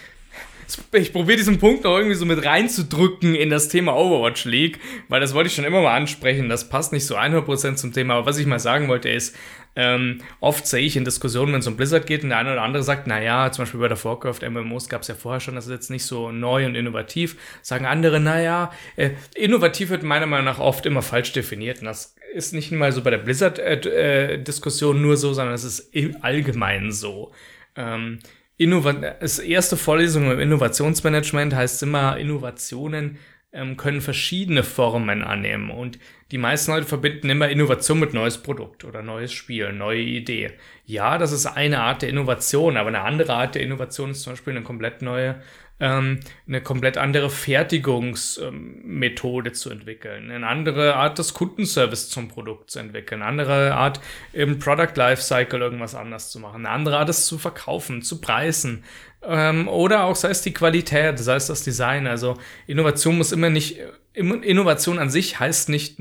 ich 0.93 1.13
probiere 1.13 1.37
diesen 1.37 1.59
Punkt 1.59 1.85
noch 1.85 1.97
irgendwie 1.97 2.17
so 2.17 2.25
mit 2.25 2.45
reinzudrücken 2.45 3.35
in 3.35 3.51
das 3.51 3.69
Thema 3.69 3.97
Overwatch 3.97 4.45
League, 4.45 4.81
weil 5.09 5.21
das 5.21 5.35
wollte 5.35 5.49
ich 5.49 5.55
schon 5.55 5.65
immer 5.65 5.83
mal 5.83 5.97
ansprechen. 5.97 6.49
Das 6.49 6.69
passt 6.69 6.93
nicht 6.93 7.07
so 7.07 7.17
100% 7.17 7.77
zum 7.77 7.93
Thema. 7.93 8.15
Aber 8.15 8.27
was 8.27 8.39
ich 8.39 8.47
mal 8.47 8.59
sagen 8.59 8.89
wollte 8.89 9.09
ist, 9.09 9.37
ähm, 9.79 10.23
oft 10.41 10.67
sehe 10.67 10.81
ich 10.81 10.97
in 10.97 11.05
Diskussionen, 11.05 11.53
wenn 11.53 11.61
es 11.61 11.67
um 11.67 11.77
Blizzard 11.77 12.07
geht 12.07 12.23
und 12.23 12.31
der 12.31 12.39
eine 12.39 12.53
oder 12.53 12.63
andere 12.63 12.83
sagt, 12.83 13.07
naja, 13.07 13.53
zum 13.53 13.65
Beispiel 13.65 13.81
bei 13.81 13.89
der 13.89 14.03
Warcraft 14.03 14.49
MMOs 14.49 14.89
gab 14.89 15.03
es 15.03 15.09
ja 15.09 15.15
vorher 15.15 15.41
schon, 15.41 15.55
das 15.55 15.67
ist 15.67 15.73
jetzt 15.73 15.91
nicht 15.91 16.05
so 16.05 16.33
neu 16.33 16.65
und 16.65 16.75
innovativ. 16.75 17.37
Sagen 17.61 17.85
andere, 17.85 18.19
naja, 18.19 18.73
äh, 18.97 19.11
innovativ 19.35 19.91
wird 19.91 20.03
meiner 20.03 20.27
Meinung 20.27 20.47
nach 20.47 20.59
oft 20.59 20.87
immer 20.87 21.03
falsch 21.03 21.33
definiert. 21.33 21.81
Und 21.81 21.85
das 21.85 22.17
ist 22.33 22.55
nicht 22.55 22.73
mal 22.73 22.91
so 22.91 23.03
bei 23.03 23.11
der 23.11 23.19
Blizzard-Diskussion 23.19 24.97
äh, 24.97 24.99
äh, 24.99 25.03
nur 25.03 25.17
so, 25.19 25.35
sondern 25.35 25.55
es 25.55 25.65
ist 25.65 25.91
allgemein 26.23 26.91
so. 26.91 27.33
Ähm, 27.77 28.21
Innova 28.59 28.93
das 28.93 29.39
erste 29.39 29.77
Vorlesung 29.77 30.31
im 30.31 30.41
Innovationsmanagement 30.41 31.55
heißt 31.55 31.83
immer, 31.83 32.17
Innovationen 32.17 33.19
ähm, 33.53 33.77
können 33.77 34.01
verschiedene 34.01 34.63
Formen 34.63 35.23
annehmen. 35.23 35.71
Und 35.71 35.99
die 36.31 36.39
meisten 36.39 36.73
Leute 36.73 36.87
verbinden 36.87 37.31
immer 37.31 37.49
Innovation 37.49 38.01
mit 38.01 38.15
neues 38.15 38.39
Produkt 38.39 38.85
oder 38.85 39.03
neues 39.03 39.33
Spiel, 39.33 39.73
neue 39.73 40.01
Idee. 40.01 40.53
Ja, 40.85 41.19
das 41.19 41.33
ist 41.33 41.47
eine 41.47 41.81
Art 41.81 42.03
der 42.03 42.09
Innovation, 42.09 42.77
aber 42.77 42.89
eine 42.89 43.03
andere 43.03 43.35
Art 43.35 43.55
der 43.55 43.63
Innovation 43.63 44.11
ist 44.11 44.23
zum 44.23 44.33
Beispiel 44.33 44.55
eine 44.55 44.65
komplett 44.65 45.03
neue 45.03 45.41
ähm, 45.79 46.21
eine 46.47 46.63
komplett 46.63 46.97
andere 46.97 47.29
Fertigungsmethode 47.29 49.51
ähm, 49.51 49.55
zu 49.55 49.71
entwickeln, 49.71 50.31
eine 50.31 50.47
andere 50.47 50.97
Art 50.97 51.19
des 51.19 51.35
Kundenservice 51.35 52.09
zum 52.09 52.29
Produkt 52.29 52.71
zu 52.71 52.79
entwickeln, 52.79 53.21
eine 53.21 53.31
andere 53.31 53.75
Art 53.75 54.01
im 54.33 54.59
Product 54.59 54.93
Lifecycle 54.95 55.61
irgendwas 55.61 55.95
anders 55.95 56.31
zu 56.31 56.41
machen, 56.41 56.65
eine 56.65 56.75
andere 56.75 56.99
Art 56.99 57.09
es 57.09 57.27
zu 57.27 57.39
verkaufen, 57.39 58.03
zu 58.03 58.21
preisen 58.21 58.85
ähm, 59.23 59.69
oder 59.69 60.05
auch 60.05 60.17
sei 60.17 60.31
es 60.31 60.43
die 60.43 60.55
Qualität, 60.55 61.19
sei 61.19 61.37
es 61.37 61.49
das 61.49 61.63
Design. 61.63 62.07
Also 62.07 62.39
Innovation 62.67 63.19
muss 63.19 63.33
immer 63.33 63.51
nicht, 63.51 63.79
Innovation 64.15 64.99
an 64.99 65.11
sich 65.11 65.39
heißt 65.39 65.69
nicht 65.69 66.01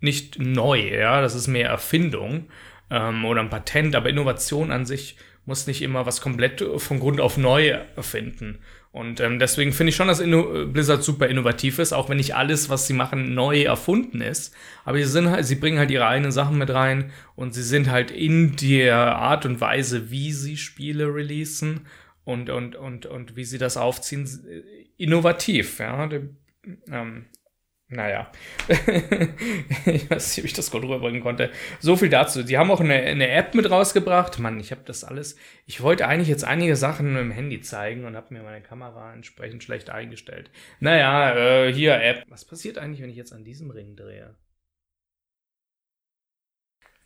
nicht 0.00 0.38
neu, 0.38 0.78
ja, 0.78 1.20
das 1.20 1.34
ist 1.34 1.46
mehr 1.46 1.68
Erfindung 1.68 2.48
ähm, 2.90 3.24
oder 3.24 3.40
ein 3.40 3.50
Patent, 3.50 3.94
aber 3.94 4.08
Innovation 4.08 4.70
an 4.70 4.86
sich 4.86 5.16
muss 5.46 5.66
nicht 5.66 5.80
immer 5.80 6.04
was 6.04 6.20
komplett 6.20 6.62
von 6.76 7.00
Grund 7.00 7.20
auf 7.20 7.38
neu 7.38 7.68
erfinden. 7.68 8.58
Und 8.90 9.20
ähm, 9.20 9.38
deswegen 9.38 9.72
finde 9.72 9.90
ich 9.90 9.96
schon, 9.96 10.08
dass 10.08 10.20
Inno 10.20 10.66
Blizzard 10.66 11.02
super 11.02 11.28
innovativ 11.28 11.78
ist, 11.78 11.92
auch 11.92 12.08
wenn 12.08 12.16
nicht 12.16 12.34
alles, 12.34 12.70
was 12.70 12.86
sie 12.86 12.94
machen, 12.94 13.34
neu 13.34 13.62
erfunden 13.62 14.20
ist. 14.20 14.54
Aber 14.84 14.98
sie, 14.98 15.04
sind 15.04 15.28
halt, 15.28 15.44
sie 15.44 15.56
bringen 15.56 15.78
halt 15.78 15.90
ihre 15.90 16.06
eigenen 16.06 16.32
Sachen 16.32 16.56
mit 16.56 16.70
rein 16.70 17.12
und 17.34 17.54
sie 17.54 17.62
sind 17.62 17.90
halt 17.90 18.10
in 18.10 18.56
der 18.56 19.16
Art 19.16 19.44
und 19.44 19.60
Weise, 19.60 20.10
wie 20.10 20.32
sie 20.32 20.56
Spiele 20.56 21.14
releasen 21.14 21.86
und, 22.24 22.48
und, 22.48 22.74
und, 22.74 23.06
und 23.06 23.36
wie 23.36 23.44
sie 23.44 23.58
das 23.58 23.76
aufziehen, 23.76 24.26
innovativ. 24.96 25.78
Ja? 25.78 26.08
Ähm, 26.90 27.26
naja, 27.88 28.32
ich 29.86 30.10
weiß 30.10 30.36
nicht, 30.36 30.38
ob 30.40 30.44
ich 30.44 30.52
das 30.54 30.72
gut 30.72 30.82
rüberbringen 30.82 31.20
konnte. 31.20 31.52
So 31.78 31.96
viel 31.96 32.08
dazu. 32.08 32.42
Die 32.42 32.58
haben 32.58 32.72
auch 32.72 32.80
eine, 32.80 32.94
eine 32.94 33.28
App 33.28 33.54
mit 33.54 33.70
rausgebracht. 33.70 34.40
Mann, 34.40 34.58
ich 34.58 34.72
habe 34.72 34.80
das 34.84 35.04
alles. 35.04 35.36
Ich 35.66 35.80
wollte 35.80 36.08
eigentlich 36.08 36.28
jetzt 36.28 36.44
einige 36.44 36.74
Sachen 36.74 37.12
mit 37.12 37.22
dem 37.22 37.30
Handy 37.30 37.60
zeigen 37.60 38.04
und 38.04 38.16
habe 38.16 38.34
mir 38.34 38.42
meine 38.42 38.60
Kamera 38.60 39.14
entsprechend 39.14 39.62
schlecht 39.62 39.88
eingestellt. 39.88 40.50
Naja, 40.80 41.36
äh, 41.36 41.72
hier 41.72 42.00
App. 42.02 42.24
Was 42.28 42.44
passiert 42.44 42.76
eigentlich, 42.76 43.02
wenn 43.02 43.10
ich 43.10 43.16
jetzt 43.16 43.32
an 43.32 43.44
diesem 43.44 43.70
Ring 43.70 43.94
drehe? 43.94 44.34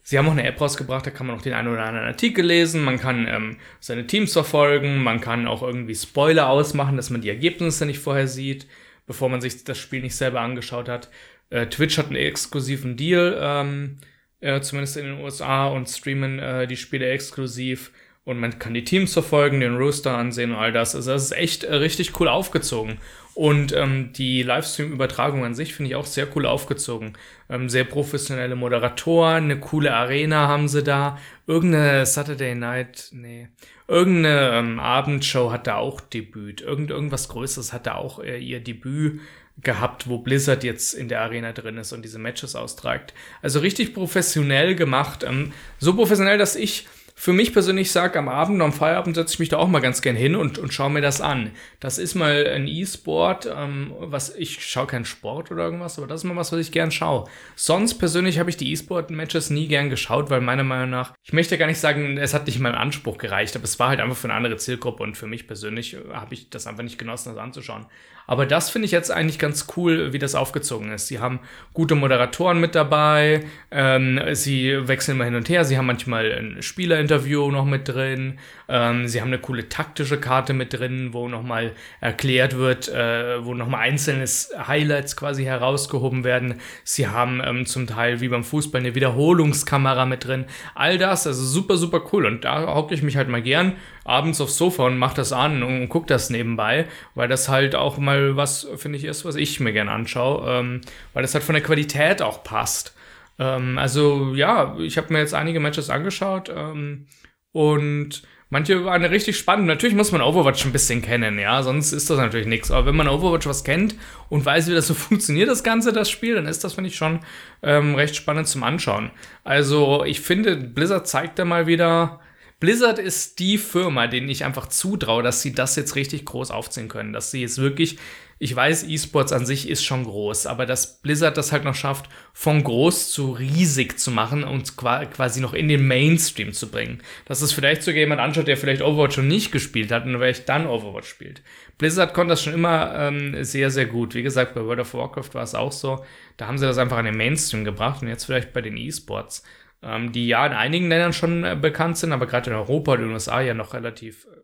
Sie 0.03 0.17
haben 0.17 0.29
auch 0.29 0.33
eine 0.33 0.47
App 0.47 0.59
rausgebracht, 0.59 1.07
da 1.07 1.11
kann 1.11 1.27
man 1.27 1.37
auch 1.37 1.43
den 1.43 1.53
einen 1.53 1.69
oder 1.69 1.85
anderen 1.85 2.07
Artikel 2.07 2.45
lesen, 2.45 2.83
man 2.83 2.99
kann 2.99 3.29
ähm, 3.29 3.59
seine 3.81 4.07
Teams 4.07 4.33
verfolgen, 4.33 5.03
man 5.03 5.21
kann 5.21 5.47
auch 5.47 5.63
irgendwie 5.63 5.95
Spoiler 5.95 6.49
ausmachen, 6.49 6.97
dass 6.97 7.11
man 7.11 7.21
die 7.21 7.29
Ergebnisse 7.29 7.85
nicht 7.85 7.99
vorher 7.99 8.27
sieht 8.27 8.67
bevor 9.07 9.29
man 9.29 9.41
sich 9.41 9.65
das 9.65 9.79
Spiel 9.79 10.03
nicht 10.03 10.17
selber 10.17 10.41
angeschaut 10.41 10.89
hat. 10.89 11.11
Äh, 11.51 11.67
Twitch 11.67 11.99
hat 11.99 12.07
einen 12.07 12.17
exklusiven 12.17 12.97
Deal, 12.97 13.39
ähm, 13.41 13.99
äh, 14.41 14.61
zumindest 14.61 14.97
in 14.97 15.07
den 15.07 15.21
USA, 15.21 15.67
und 15.67 15.89
streamen 15.89 16.39
äh, 16.39 16.67
die 16.67 16.77
Spiele 16.77 17.09
exklusiv. 17.11 17.93
Und 18.25 18.39
man 18.39 18.59
kann 18.59 18.75
die 18.75 18.85
Teams 18.85 19.13
verfolgen, 19.13 19.61
den 19.61 19.77
Rooster 19.77 20.17
ansehen 20.17 20.53
und 20.53 20.59
all 20.59 20.73
das. 20.73 20.95
Also 20.95 21.13
das 21.13 21.25
ist 21.25 21.33
echt 21.33 21.65
äh, 21.65 21.75
richtig 21.75 22.21
cool 22.21 22.29
aufgezogen. 22.29 22.99
Und 23.35 23.73
ähm, 23.73 24.13
die 24.13 24.43
Livestream-Übertragung 24.43 25.45
an 25.45 25.55
sich 25.55 25.75
finde 25.75 25.91
ich 25.91 25.97
auch 25.97 26.05
sehr 26.05 26.29
cool 26.37 26.45
aufgezogen. 26.45 27.15
Ähm, 27.49 27.69
sehr 27.69 27.85
professionelle 27.85 28.57
Moderatoren, 28.57 29.45
eine 29.45 29.59
coole 29.59 29.95
Arena 29.95 30.49
haben 30.49 30.69
sie 30.69 30.83
da. 30.83 31.19
Irgendeine 31.47 32.05
Saturday 32.05 32.55
Night, 32.55 33.09
nee, 33.13 33.49
irgendeine 33.89 34.51
ähm, 34.53 34.79
Abendshow 34.79 35.51
hat 35.51 35.67
da 35.67 35.77
auch 35.77 36.01
Debüt. 36.01 36.61
Irgend, 36.61 36.91
irgendwas 36.91 37.29
Größeres 37.29 37.73
hat 37.73 37.87
da 37.87 37.95
auch 37.95 38.21
äh, 38.21 38.39
ihr 38.39 38.61
Debüt 38.61 39.21
gehabt, 39.63 40.09
wo 40.09 40.19
Blizzard 40.19 40.65
jetzt 40.65 40.95
in 40.95 41.09
der 41.09 41.21
Arena 41.21 41.53
drin 41.53 41.77
ist 41.77 41.93
und 41.93 42.03
diese 42.03 42.19
Matches 42.19 42.55
austragt. 42.55 43.15
Also 43.43 43.59
richtig 43.59 43.93
professionell 43.93 44.75
gemacht. 44.75 45.25
Ähm, 45.25 45.53
so 45.79 45.95
professionell, 45.95 46.39
dass 46.39 46.57
ich 46.57 46.87
für 47.21 47.35
mich 47.35 47.53
persönlich 47.53 47.93
sage, 47.93 48.19
am 48.19 48.31
Abend, 48.31 48.63
am 48.63 48.73
Feierabend 48.73 49.15
setze 49.15 49.35
ich 49.35 49.41
mich 49.41 49.51
da 49.51 49.59
auch 49.59 49.69
mal 49.69 49.81
ganz 49.81 50.01
gern 50.01 50.17
hin 50.17 50.35
und, 50.35 50.57
und 50.57 50.73
schaue 50.73 50.89
mir 50.89 51.03
das 51.03 51.21
an. 51.21 51.51
Das 51.79 51.99
ist 51.99 52.15
mal 52.15 52.47
ein 52.47 52.67
E-Sport, 52.67 53.47
ähm, 53.55 53.93
was 53.99 54.35
ich 54.35 54.65
schaue 54.65 54.87
keinen 54.87 55.05
Sport 55.05 55.51
oder 55.51 55.65
irgendwas, 55.65 55.99
aber 55.99 56.07
das 56.07 56.23
ist 56.23 56.25
mal 56.25 56.37
was, 56.37 56.51
was 56.51 56.61
ich 56.61 56.73
gern 56.73 56.91
schaue. 56.91 57.29
Sonst 57.57 57.99
persönlich 57.99 58.39
habe 58.39 58.49
ich 58.49 58.57
die 58.57 58.73
E-Sport-Matches 58.73 59.51
nie 59.51 59.69
gern 59.69 59.91
geschaut, 59.91 60.31
weil 60.31 60.41
meiner 60.41 60.65
Meinung 60.65 60.89
nach, 60.89 61.13
ich 61.23 61.35
möchte 61.35 61.59
gar 61.59 61.67
nicht 61.67 61.79
sagen, 61.79 62.17
es 62.17 62.33
hat 62.33 62.47
nicht 62.47 62.59
meinem 62.59 62.77
Anspruch 62.77 63.19
gereicht, 63.19 63.55
aber 63.55 63.65
es 63.65 63.79
war 63.79 63.91
halt 63.91 64.01
einfach 64.01 64.17
für 64.17 64.29
eine 64.29 64.35
andere 64.39 64.57
Zielgruppe 64.57 65.03
und 65.03 65.15
für 65.15 65.27
mich 65.27 65.47
persönlich 65.47 65.99
habe 66.15 66.33
ich 66.33 66.49
das 66.49 66.67
einfach 66.67 66.85
nicht 66.85 66.97
genossen, 66.97 67.35
das 67.35 67.39
anzuschauen. 67.39 67.85
Aber 68.31 68.47
das 68.47 68.71
finde 68.71 68.87
ich 68.87 68.93
jetzt 68.93 69.11
eigentlich 69.11 69.41
ganz 69.41 69.67
cool, 69.77 70.13
wie 70.13 70.21
das 70.21 70.37
aufgezogen 70.37 70.93
ist. 70.93 71.09
Sie 71.09 71.19
haben 71.19 71.41
gute 71.75 71.97
Moderatoren 71.97 72.61
mit 72.61 72.77
dabei, 72.77 73.41
ähm, 73.73 74.21
sie 74.35 74.87
wechseln 74.87 75.19
mal 75.19 75.25
hin 75.25 75.35
und 75.35 75.49
her, 75.49 75.65
sie 75.65 75.77
haben 75.77 75.87
manchmal 75.87 76.31
ein 76.31 76.63
Spielerinterview 76.63 77.51
noch 77.51 77.65
mit 77.65 77.89
drin, 77.89 78.39
ähm, 78.71 79.09
sie 79.09 79.21
haben 79.21 79.29
eine 79.29 79.41
coole 79.41 79.69
taktische 79.69 80.21
Karte 80.21 80.53
mit 80.53 80.73
drin, 80.73 81.13
wo 81.13 81.29
nochmal 81.29 81.73
erklärt 82.01 82.57
wird, 82.57 82.89
äh, 82.89 83.45
wo 83.45 83.55
nochmal 83.55 83.81
einzelne 83.81 84.25
Highlights 84.25 85.17
quasi 85.17 85.43
herausgehoben 85.43 86.23
werden. 86.23 86.61
Sie 86.85 87.09
haben 87.09 87.43
ähm, 87.45 87.67
zum 87.67 87.89
Teil 87.89 88.21
wie 88.21 88.29
beim 88.29 88.45
Fußball 88.45 88.81
eine 88.81 88.95
Wiederholungskamera 88.95 90.07
mit 90.07 90.25
drin. 90.25 90.45
All 90.77 90.99
das, 90.99 91.27
also 91.27 91.43
super, 91.43 91.77
super 91.77 92.03
cool. 92.13 92.27
Und 92.27 92.45
da 92.45 92.75
hocke 92.75 92.95
ich 92.95 93.03
mich 93.03 93.17
halt 93.17 93.29
mal 93.29 93.43
gern 93.43 93.73
abends 94.05 94.41
aufs 94.41 94.57
Sofa 94.57 94.87
und 94.87 94.99
mach 94.99 95.15
das 95.15 95.33
an 95.33 95.65
und 95.65 95.89
guck 95.89 96.07
das 96.07 96.31
nebenbei, 96.31 96.87
weil 97.17 97.27
das 97.27 97.49
halt 97.49 97.75
auch 97.75 97.99
mal 97.99 98.37
was, 98.37 98.69
finde 98.77 98.99
ich, 98.99 99.05
ist, 99.05 99.25
was 99.25 99.35
ich 99.35 99.59
mir 99.59 99.73
gern 99.73 99.89
anschaue, 99.89 100.49
ähm, 100.49 100.81
weil 101.13 101.23
das 101.23 101.35
halt 101.35 101.43
von 101.43 101.55
der 101.55 101.63
Qualität 101.65 102.23
auch 102.23 102.45
passt. 102.45 102.95
Ähm, 103.41 103.79
also 103.79 104.35
ja, 104.35 104.77
ich 104.79 104.97
habe 104.97 105.13
mir 105.13 105.19
jetzt 105.19 105.35
einige 105.35 105.59
Matches 105.59 105.91
angeschaut 105.91 106.53
ähm, 106.55 107.07
und 107.51 108.23
Manche 108.53 108.85
waren 108.85 109.05
richtig 109.05 109.39
spannend. 109.39 109.69
Natürlich 109.69 109.95
muss 109.95 110.11
man 110.11 110.23
Overwatch 110.23 110.65
ein 110.65 110.73
bisschen 110.73 111.03
kennen, 111.03 111.39
ja, 111.39 111.63
sonst 111.63 111.93
ist 111.93 112.11
das 112.11 112.19
natürlich 112.19 112.49
nichts. 112.49 112.73
Aber 112.73 112.87
wenn 112.87 112.97
man 112.97 113.09
Overwatch 113.09 113.47
was 113.47 113.63
kennt 113.63 113.95
und 114.29 114.45
weiß, 114.45 114.69
wie 114.69 114.75
das 114.75 114.89
so 114.89 114.95
funktioniert, 115.09 115.49
das 115.49 115.63
Ganze, 115.63 115.93
das 115.93 116.11
Spiel, 116.11 116.35
dann 116.35 116.47
ist 116.47 116.65
das, 116.65 116.75
finde 116.75 116.91
ich, 116.91 116.97
schon 116.97 117.21
ähm, 117.63 117.95
recht 117.95 118.17
spannend 118.17 118.49
zum 118.49 118.65
Anschauen. 118.65 119.13
Also, 119.45 120.05
ich 120.05 120.21
finde, 120.21 120.57
Blizzard 120.57 121.07
zeigt 121.07 121.39
da 121.39 121.45
mal 121.45 121.69
wieder, 121.69 122.21
Blizzard 122.59 122.99
ist 122.99 123.39
die 123.39 123.57
Firma, 123.57 124.09
denen 124.09 124.29
ich 124.29 124.45
einfach 124.45 124.67
zutraue, 124.67 125.23
dass 125.23 125.41
sie 125.43 125.53
das 125.53 125.77
jetzt 125.77 125.95
richtig 125.95 126.27
groß 126.27 126.51
aufziehen 126.51 126.89
können. 126.89 127.13
Dass 127.13 127.31
sie 127.31 127.41
jetzt 127.41 127.59
wirklich, 127.59 127.99
ich 128.43 128.57
weiß, 128.57 128.85
E-Sports 128.85 129.33
an 129.33 129.45
sich 129.45 129.69
ist 129.69 129.85
schon 129.85 130.05
groß, 130.05 130.47
aber 130.47 130.65
dass 130.65 131.03
Blizzard 131.03 131.37
das 131.37 131.53
halt 131.53 131.65
noch 131.65 131.75
schafft, 131.75 132.09
von 132.33 132.65
groß 132.65 133.13
zu 133.13 133.33
riesig 133.33 133.99
zu 133.99 134.11
machen 134.11 134.45
und 134.45 134.79
quasi 134.79 135.43
noch 135.43 135.53
in 135.53 135.69
den 135.69 135.87
Mainstream 135.87 136.55
zu 136.55 136.71
bringen. 136.71 137.03
Dass 137.27 137.43
es 137.43 137.53
vielleicht 137.53 137.83
sogar 137.83 138.01
jemand 138.01 138.23
anschaut, 138.23 138.49
der 138.49 138.57
vielleicht 138.57 138.81
Overwatch 138.81 139.17
schon 139.17 139.29
nicht 139.29 139.53
gespielt 139.53 139.93
hat 139.93 140.07
und 140.07 140.15
vielleicht 140.15 140.49
dann 140.49 140.67
Overwatch 140.67 141.07
spielt. 141.07 141.43
Blizzard 141.77 142.15
konnte 142.15 142.33
das 142.33 142.43
schon 142.43 142.55
immer 142.55 142.95
ähm, 142.95 143.45
sehr, 143.45 143.71
sehr 143.71 143.85
gut. 143.85 144.15
Wie 144.15 144.23
gesagt, 144.23 144.55
bei 144.55 144.65
World 144.65 144.81
of 144.81 144.95
Warcraft 144.95 145.35
war 145.35 145.43
es 145.43 145.55
auch 145.55 145.73
so. 145.73 146.03
Da 146.39 146.47
haben 146.47 146.57
sie 146.57 146.65
das 146.65 146.79
einfach 146.79 146.99
in 146.99 147.05
den 147.05 147.19
Mainstream 147.19 147.65
gebracht 147.65 148.01
und 148.01 148.09
jetzt 148.09 148.25
vielleicht 148.25 148.55
bei 148.55 148.63
den 148.63 148.79
E-Sports 148.79 149.45
ähm, 149.83 150.13
die 150.13 150.29
ja 150.29 150.47
in 150.47 150.53
einigen 150.53 150.89
Ländern 150.89 151.13
schon 151.13 151.45
äh, 151.45 151.57
bekannt 151.61 151.97
sind, 151.99 152.13
aber 152.13 152.27
gerade 152.27 152.51
in 152.51 152.57
Europa 152.57 152.93
und 152.93 153.01
den 153.01 153.13
USA 153.13 153.41
ja 153.41 153.55
noch 153.55 153.75
relativ 153.75 154.27
äh, 154.27 154.40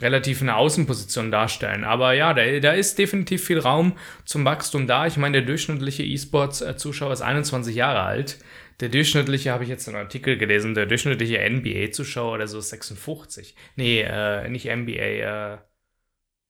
relativ 0.00 0.42
eine 0.42 0.56
Außenposition 0.56 1.30
darstellen. 1.30 1.84
Aber 1.84 2.12
ja, 2.12 2.34
da, 2.34 2.60
da 2.60 2.72
ist 2.72 2.98
definitiv 2.98 3.44
viel 3.44 3.58
Raum 3.58 3.96
zum 4.24 4.44
Wachstum 4.44 4.86
da. 4.86 5.06
Ich 5.06 5.16
meine, 5.16 5.38
der 5.38 5.46
durchschnittliche 5.46 6.02
E-Sports-Zuschauer 6.02 7.12
ist 7.12 7.22
21 7.22 7.74
Jahre 7.74 8.02
alt. 8.02 8.38
Der 8.80 8.90
durchschnittliche, 8.90 9.52
habe 9.52 9.64
ich 9.64 9.70
jetzt 9.70 9.88
einen 9.88 9.96
Artikel 9.96 10.36
gelesen, 10.36 10.74
der 10.74 10.84
durchschnittliche 10.84 11.38
NBA-Zuschauer 11.48 12.34
oder 12.34 12.46
so 12.46 12.60
56. 12.60 13.56
Nee, 13.76 14.02
äh, 14.02 14.48
nicht 14.50 14.66
NBA, 14.66 14.92
äh, 14.92 15.58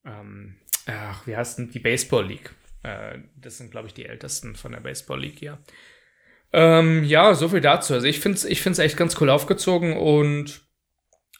ähm, 0.04 0.56
ach, 0.86 1.24
wie 1.26 1.36
heißt 1.36 1.58
denn 1.58 1.70
die 1.70 1.78
Baseball 1.78 2.26
League? 2.26 2.52
Äh, 2.82 3.18
das 3.36 3.58
sind, 3.58 3.70
glaube 3.70 3.86
ich, 3.86 3.94
die 3.94 4.06
ältesten 4.06 4.56
von 4.56 4.72
der 4.72 4.80
Baseball 4.80 5.20
League 5.20 5.38
hier. 5.38 5.58
Ähm, 6.52 7.04
ja, 7.04 7.34
so 7.34 7.48
viel 7.48 7.60
dazu. 7.60 7.94
Also 7.94 8.06
ich 8.06 8.18
finde 8.18 8.38
es 8.38 8.44
ich 8.44 8.60
find's 8.60 8.78
echt 8.78 8.96
ganz 8.96 9.20
cool 9.20 9.30
aufgezogen 9.30 9.96
und 9.96 10.66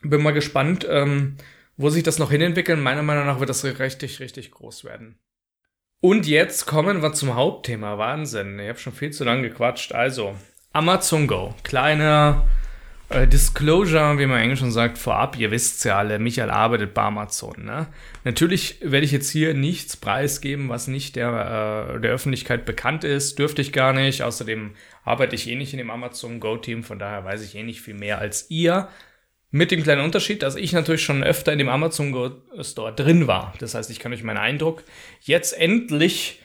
bin 0.03 0.23
mal 0.23 0.33
gespannt, 0.33 0.87
ähm, 0.89 1.37
wo 1.77 1.91
sich 1.91 2.03
das 2.03 2.19
noch 2.19 2.31
hinentwickeln. 2.31 2.81
Meiner 2.81 3.03
Meinung 3.03 3.27
nach 3.27 3.41
wird 3.41 3.51
das 3.51 3.65
richtig, 3.65 4.21
richtig 4.21 4.51
groß 4.51 4.85
werden. 4.85 5.19
Und 6.01 6.27
jetzt 6.27 6.67
kommen 6.67 7.03
wir 7.03 7.13
zum 7.15 7.35
Hauptthema. 7.35 7.99
Wahnsinn. 7.99 8.59
Ich 8.59 8.69
habe 8.69 8.79
schon 8.79 8.93
viel 8.93 9.11
zu 9.11 9.25
lange 9.25 9.49
gequatscht. 9.49 9.93
Also, 9.93 10.37
Amazon 10.73 11.27
Go. 11.27 11.55
Kleiner 11.63 12.47
äh, 13.09 13.27
Disclosure, 13.27 14.19
wie 14.19 14.27
man 14.27 14.39
eigentlich 14.39 14.59
schon 14.59 14.73
sagt, 14.73 14.99
vorab, 14.99 15.39
ihr 15.39 15.51
wisst 15.51 15.85
ja 15.85 15.99
alle, 15.99 16.19
Michael 16.19 16.51
arbeitet 16.51 16.93
bei 16.93 17.03
Amazon. 17.03 17.65
Ne? 17.65 17.87
Natürlich 18.25 18.79
werde 18.83 19.07
ich 19.07 19.13
jetzt 19.13 19.31
hier 19.31 19.55
nichts 19.55 19.97
preisgeben, 19.97 20.69
was 20.69 20.89
nicht 20.89 21.17
der, 21.17 21.95
äh, 21.97 22.01
der 22.01 22.13
Öffentlichkeit 22.13 22.67
bekannt 22.67 23.05
ist. 23.05 23.39
Dürfte 23.39 23.63
ich 23.63 23.73
gar 23.73 23.93
nicht. 23.93 24.23
Außerdem 24.23 24.73
arbeite 25.05 25.35
ich 25.35 25.49
eh 25.49 25.55
nicht 25.55 25.73
in 25.73 25.79
dem 25.79 25.91
Amazon 25.91 26.41
Go-Team, 26.41 26.83
von 26.83 26.99
daher 26.99 27.25
weiß 27.25 27.43
ich 27.43 27.55
eh 27.55 27.63
nicht 27.63 27.81
viel 27.81 27.95
mehr 27.95 28.19
als 28.19 28.51
ihr. 28.51 28.89
Mit 29.57 29.71
dem 29.71 29.83
kleinen 29.83 30.03
Unterschied, 30.03 30.43
dass 30.43 30.55
ich 30.55 30.75
natürlich 30.75 31.03
schon 31.03 31.25
öfter 31.25 31.51
in 31.51 31.59
dem 31.59 31.71
Amazon 31.71 32.35
Store 32.61 32.93
drin 32.93 33.27
war. 33.27 33.55
Das 33.59 33.75
heißt, 33.75 33.91
ich 33.91 34.01
kann 34.01 34.13
euch 34.13 34.23
meinen 34.23 34.37
Eindruck 34.37 34.83
jetzt 35.23 35.59
endlich 35.59 36.43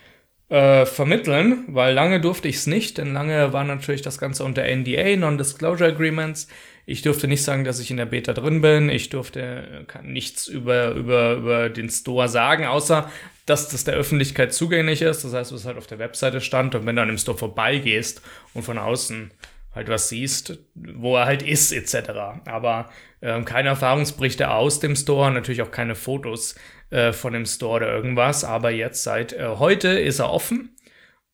äh, 0.47 0.85
vermitteln, 0.85 1.65
weil 1.67 1.93
lange 1.93 2.21
durfte 2.21 2.47
ich 2.47 2.55
es 2.55 2.67
nicht, 2.67 2.97
denn 2.97 3.11
lange 3.11 3.51
war 3.51 3.65
natürlich 3.65 4.01
das 4.01 4.17
Ganze 4.17 4.45
unter 4.45 4.63
NDA, 4.63 5.17
Non-Disclosure 5.17 5.89
Agreements. 5.89 6.47
Ich 6.85 7.01
durfte 7.01 7.27
nicht 7.27 7.43
sagen, 7.43 7.65
dass 7.65 7.81
ich 7.81 7.91
in 7.91 7.97
der 7.97 8.05
Beta 8.05 8.31
drin 8.31 8.61
bin. 8.61 8.87
Ich 8.87 9.09
durfte 9.09 9.85
nichts 10.03 10.47
über, 10.47 10.91
über, 10.91 11.33
über 11.33 11.69
den 11.69 11.89
Store 11.89 12.29
sagen, 12.29 12.63
außer 12.63 13.11
dass 13.45 13.67
das 13.67 13.83
der 13.83 13.95
Öffentlichkeit 13.95 14.53
zugänglich 14.53 15.01
ist. 15.01 15.25
Das 15.25 15.33
heißt, 15.33 15.53
was 15.53 15.65
halt 15.65 15.77
auf 15.77 15.87
der 15.87 15.99
Webseite 15.99 16.39
stand. 16.39 16.75
Und 16.75 16.85
wenn 16.85 16.95
du 16.95 17.01
an 17.01 17.09
dem 17.09 17.17
Store 17.17 17.37
vorbeigehst 17.37 18.21
und 18.53 18.63
von 18.63 18.77
außen 18.77 19.31
halt 19.73 19.89
was 19.89 20.09
siehst, 20.09 20.59
wo 20.75 21.15
er 21.17 21.25
halt 21.25 21.43
ist, 21.43 21.71
etc. 21.71 22.11
Aber 22.45 22.89
ähm, 23.21 23.45
keine 23.45 23.69
Erfahrungsberichte 23.69 24.51
aus 24.51 24.79
dem 24.79 24.95
Store, 24.95 25.31
natürlich 25.31 25.61
auch 25.61 25.71
keine 25.71 25.95
Fotos 25.95 26.55
äh, 26.89 27.13
von 27.13 27.33
dem 27.33 27.45
Store 27.45 27.77
oder 27.77 27.93
irgendwas. 27.93 28.43
Aber 28.43 28.71
jetzt 28.71 29.03
seit 29.03 29.33
äh, 29.33 29.47
heute 29.57 29.89
ist 29.89 30.19
er 30.19 30.31
offen. 30.31 30.75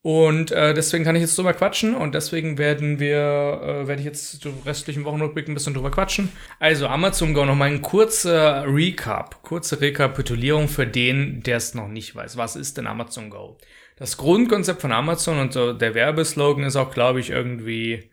Und 0.00 0.52
äh, 0.52 0.74
deswegen 0.74 1.02
kann 1.04 1.16
ich 1.16 1.22
jetzt 1.22 1.36
drüber 1.36 1.52
quatschen 1.52 1.94
und 1.94 2.14
deswegen 2.14 2.56
werden 2.56 3.00
wir, 3.00 3.60
äh, 3.62 3.88
werde 3.88 4.00
ich 4.00 4.06
jetzt 4.06 4.40
zum 4.40 4.54
restlichen 4.64 5.04
Wochenrückblick 5.04 5.48
ein 5.48 5.54
bisschen 5.54 5.74
drüber 5.74 5.90
quatschen. 5.90 6.30
Also 6.60 6.86
Amazon 6.86 7.34
Go 7.34 7.44
nochmal 7.44 7.70
ein 7.70 7.82
kurzer 7.82 8.64
Recap, 8.66 9.42
kurze 9.42 9.80
Rekapitulierung 9.80 10.68
für 10.68 10.86
den, 10.86 11.42
der 11.42 11.56
es 11.56 11.74
noch 11.74 11.88
nicht 11.88 12.14
weiß. 12.14 12.36
Was 12.36 12.54
ist 12.54 12.78
denn 12.78 12.86
Amazon 12.86 13.28
Go? 13.28 13.58
Das 13.96 14.16
Grundkonzept 14.16 14.80
von 14.80 14.92
Amazon 14.92 15.40
und 15.40 15.52
so 15.52 15.72
der 15.72 15.94
Werbeslogan 15.94 16.62
ist 16.62 16.76
auch, 16.76 16.92
glaube 16.92 17.18
ich, 17.18 17.30
irgendwie 17.30 18.08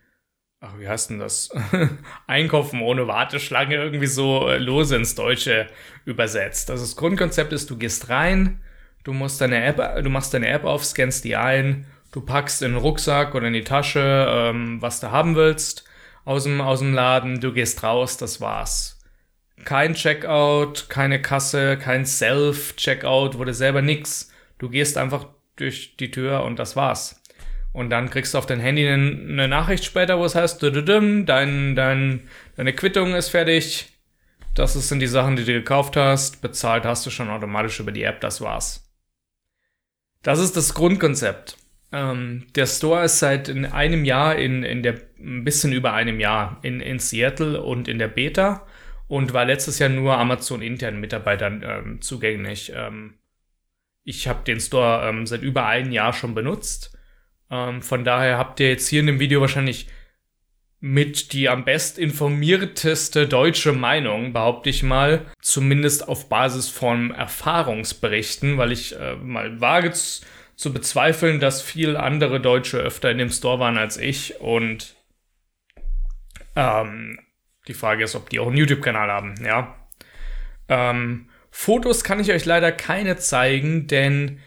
ach, 0.60 0.78
wie 0.78 0.88
heißt 0.88 1.10
denn 1.10 1.18
das? 1.18 1.50
Einkaufen 2.26 2.80
ohne 2.80 3.06
Warteschlange 3.06 3.74
irgendwie 3.74 4.06
so 4.06 4.48
äh, 4.48 4.58
lose 4.58 4.96
ins 4.96 5.14
Deutsche 5.14 5.68
übersetzt. 6.04 6.70
Also 6.70 6.84
das 6.84 6.96
Grundkonzept 6.96 7.52
ist, 7.52 7.70
du 7.70 7.76
gehst 7.76 8.08
rein, 8.08 8.60
Du 9.06 9.12
musst 9.12 9.40
deine 9.40 9.62
App, 9.62 9.76
du 10.02 10.10
machst 10.10 10.34
deine 10.34 10.48
App 10.48 10.64
auf, 10.64 10.84
scannst 10.84 11.22
die 11.22 11.36
ein, 11.36 11.86
du 12.10 12.20
packst 12.20 12.60
in 12.62 12.72
den 12.72 12.80
Rucksack 12.80 13.36
oder 13.36 13.46
in 13.46 13.52
die 13.52 13.62
Tasche, 13.62 14.26
ähm, 14.28 14.82
was 14.82 14.98
du 14.98 15.12
haben 15.12 15.36
willst 15.36 15.84
aus 16.24 16.42
dem, 16.42 16.60
aus 16.60 16.80
dem 16.80 16.92
Laden, 16.92 17.38
du 17.40 17.52
gehst 17.52 17.84
raus, 17.84 18.16
das 18.16 18.40
war's. 18.40 18.98
Kein 19.64 19.94
Checkout, 19.94 20.86
keine 20.88 21.22
Kasse, 21.22 21.78
kein 21.78 22.04
Self-Checkout, 22.04 23.38
wurde 23.38 23.54
selber 23.54 23.80
nix. 23.80 24.32
Du 24.58 24.68
gehst 24.68 24.98
einfach 24.98 25.28
durch 25.54 25.96
die 25.98 26.10
Tür 26.10 26.42
und 26.42 26.58
das 26.58 26.74
war's. 26.74 27.22
Und 27.76 27.90
dann 27.90 28.08
kriegst 28.08 28.32
du 28.32 28.38
auf 28.38 28.46
dein 28.46 28.58
Handy 28.58 28.88
eine 28.88 29.48
Nachricht 29.48 29.84
später, 29.84 30.18
wo 30.18 30.24
es 30.24 30.34
heißt, 30.34 30.62
dein, 30.62 31.26
dein, 31.26 32.22
deine 32.56 32.72
Quittung 32.72 33.14
ist 33.14 33.28
fertig. 33.28 33.92
Das 34.54 34.72
sind 34.72 35.00
die 35.00 35.06
Sachen, 35.06 35.36
die 35.36 35.44
du 35.44 35.52
gekauft 35.52 35.94
hast. 35.94 36.40
Bezahlt 36.40 36.86
hast 36.86 37.04
du 37.04 37.10
schon 37.10 37.28
automatisch 37.28 37.78
über 37.78 37.92
die 37.92 38.04
App, 38.04 38.22
das 38.22 38.40
war's. 38.40 38.90
Das 40.22 40.38
ist 40.38 40.56
das 40.56 40.72
Grundkonzept. 40.72 41.58
Ähm, 41.92 42.46
der 42.54 42.64
Store 42.64 43.04
ist 43.04 43.18
seit 43.18 43.50
in 43.50 43.66
einem 43.66 44.06
Jahr, 44.06 44.36
in, 44.36 44.62
in 44.62 44.82
der, 44.82 44.94
ein 45.18 45.44
bisschen 45.44 45.74
über 45.74 45.92
einem 45.92 46.18
Jahr 46.18 46.58
in, 46.62 46.80
in 46.80 46.98
Seattle 46.98 47.60
und 47.60 47.88
in 47.88 47.98
der 47.98 48.08
Beta 48.08 48.66
und 49.06 49.34
war 49.34 49.44
letztes 49.44 49.78
Jahr 49.78 49.90
nur 49.90 50.16
Amazon 50.16 50.62
internen 50.62 50.98
Mitarbeitern 50.98 51.62
ähm, 51.62 52.00
zugänglich. 52.00 52.72
Ähm, 52.74 53.18
ich 54.02 54.28
habe 54.28 54.44
den 54.44 54.60
Store 54.60 55.06
ähm, 55.06 55.26
seit 55.26 55.42
über 55.42 55.66
einem 55.66 55.92
Jahr 55.92 56.14
schon 56.14 56.34
benutzt. 56.34 56.95
Ähm, 57.50 57.82
von 57.82 58.04
daher 58.04 58.38
habt 58.38 58.60
ihr 58.60 58.68
jetzt 58.68 58.88
hier 58.88 59.00
in 59.00 59.06
dem 59.06 59.20
Video 59.20 59.40
wahrscheinlich 59.40 59.88
mit 60.80 61.32
die 61.32 61.48
am 61.48 61.64
best 61.64 61.98
informierteste 61.98 63.26
deutsche 63.26 63.72
Meinung, 63.72 64.32
behaupte 64.32 64.70
ich 64.70 64.82
mal, 64.82 65.26
zumindest 65.40 66.06
auf 66.06 66.28
Basis 66.28 66.68
von 66.68 67.12
Erfahrungsberichten, 67.12 68.58
weil 68.58 68.72
ich 68.72 68.98
äh, 68.98 69.16
mal 69.16 69.60
wage 69.60 69.92
zu 69.92 70.72
bezweifeln, 70.72 71.40
dass 71.40 71.62
viel 71.62 71.96
andere 71.96 72.40
Deutsche 72.40 72.78
öfter 72.78 73.10
in 73.10 73.18
dem 73.18 73.30
Store 73.30 73.58
waren 73.58 73.78
als 73.78 73.96
ich 73.96 74.40
und 74.40 74.94
ähm, 76.54 77.18
die 77.68 77.74
Frage 77.74 78.04
ist, 78.04 78.14
ob 78.14 78.30
die 78.30 78.38
auch 78.38 78.46
einen 78.46 78.56
YouTube-Kanal 78.56 79.10
haben, 79.10 79.34
ja. 79.44 79.76
Ähm, 80.68 81.28
Fotos 81.50 82.04
kann 82.04 82.20
ich 82.20 82.32
euch 82.32 82.44
leider 82.44 82.70
keine 82.70 83.16
zeigen, 83.16 83.86
denn 83.86 84.40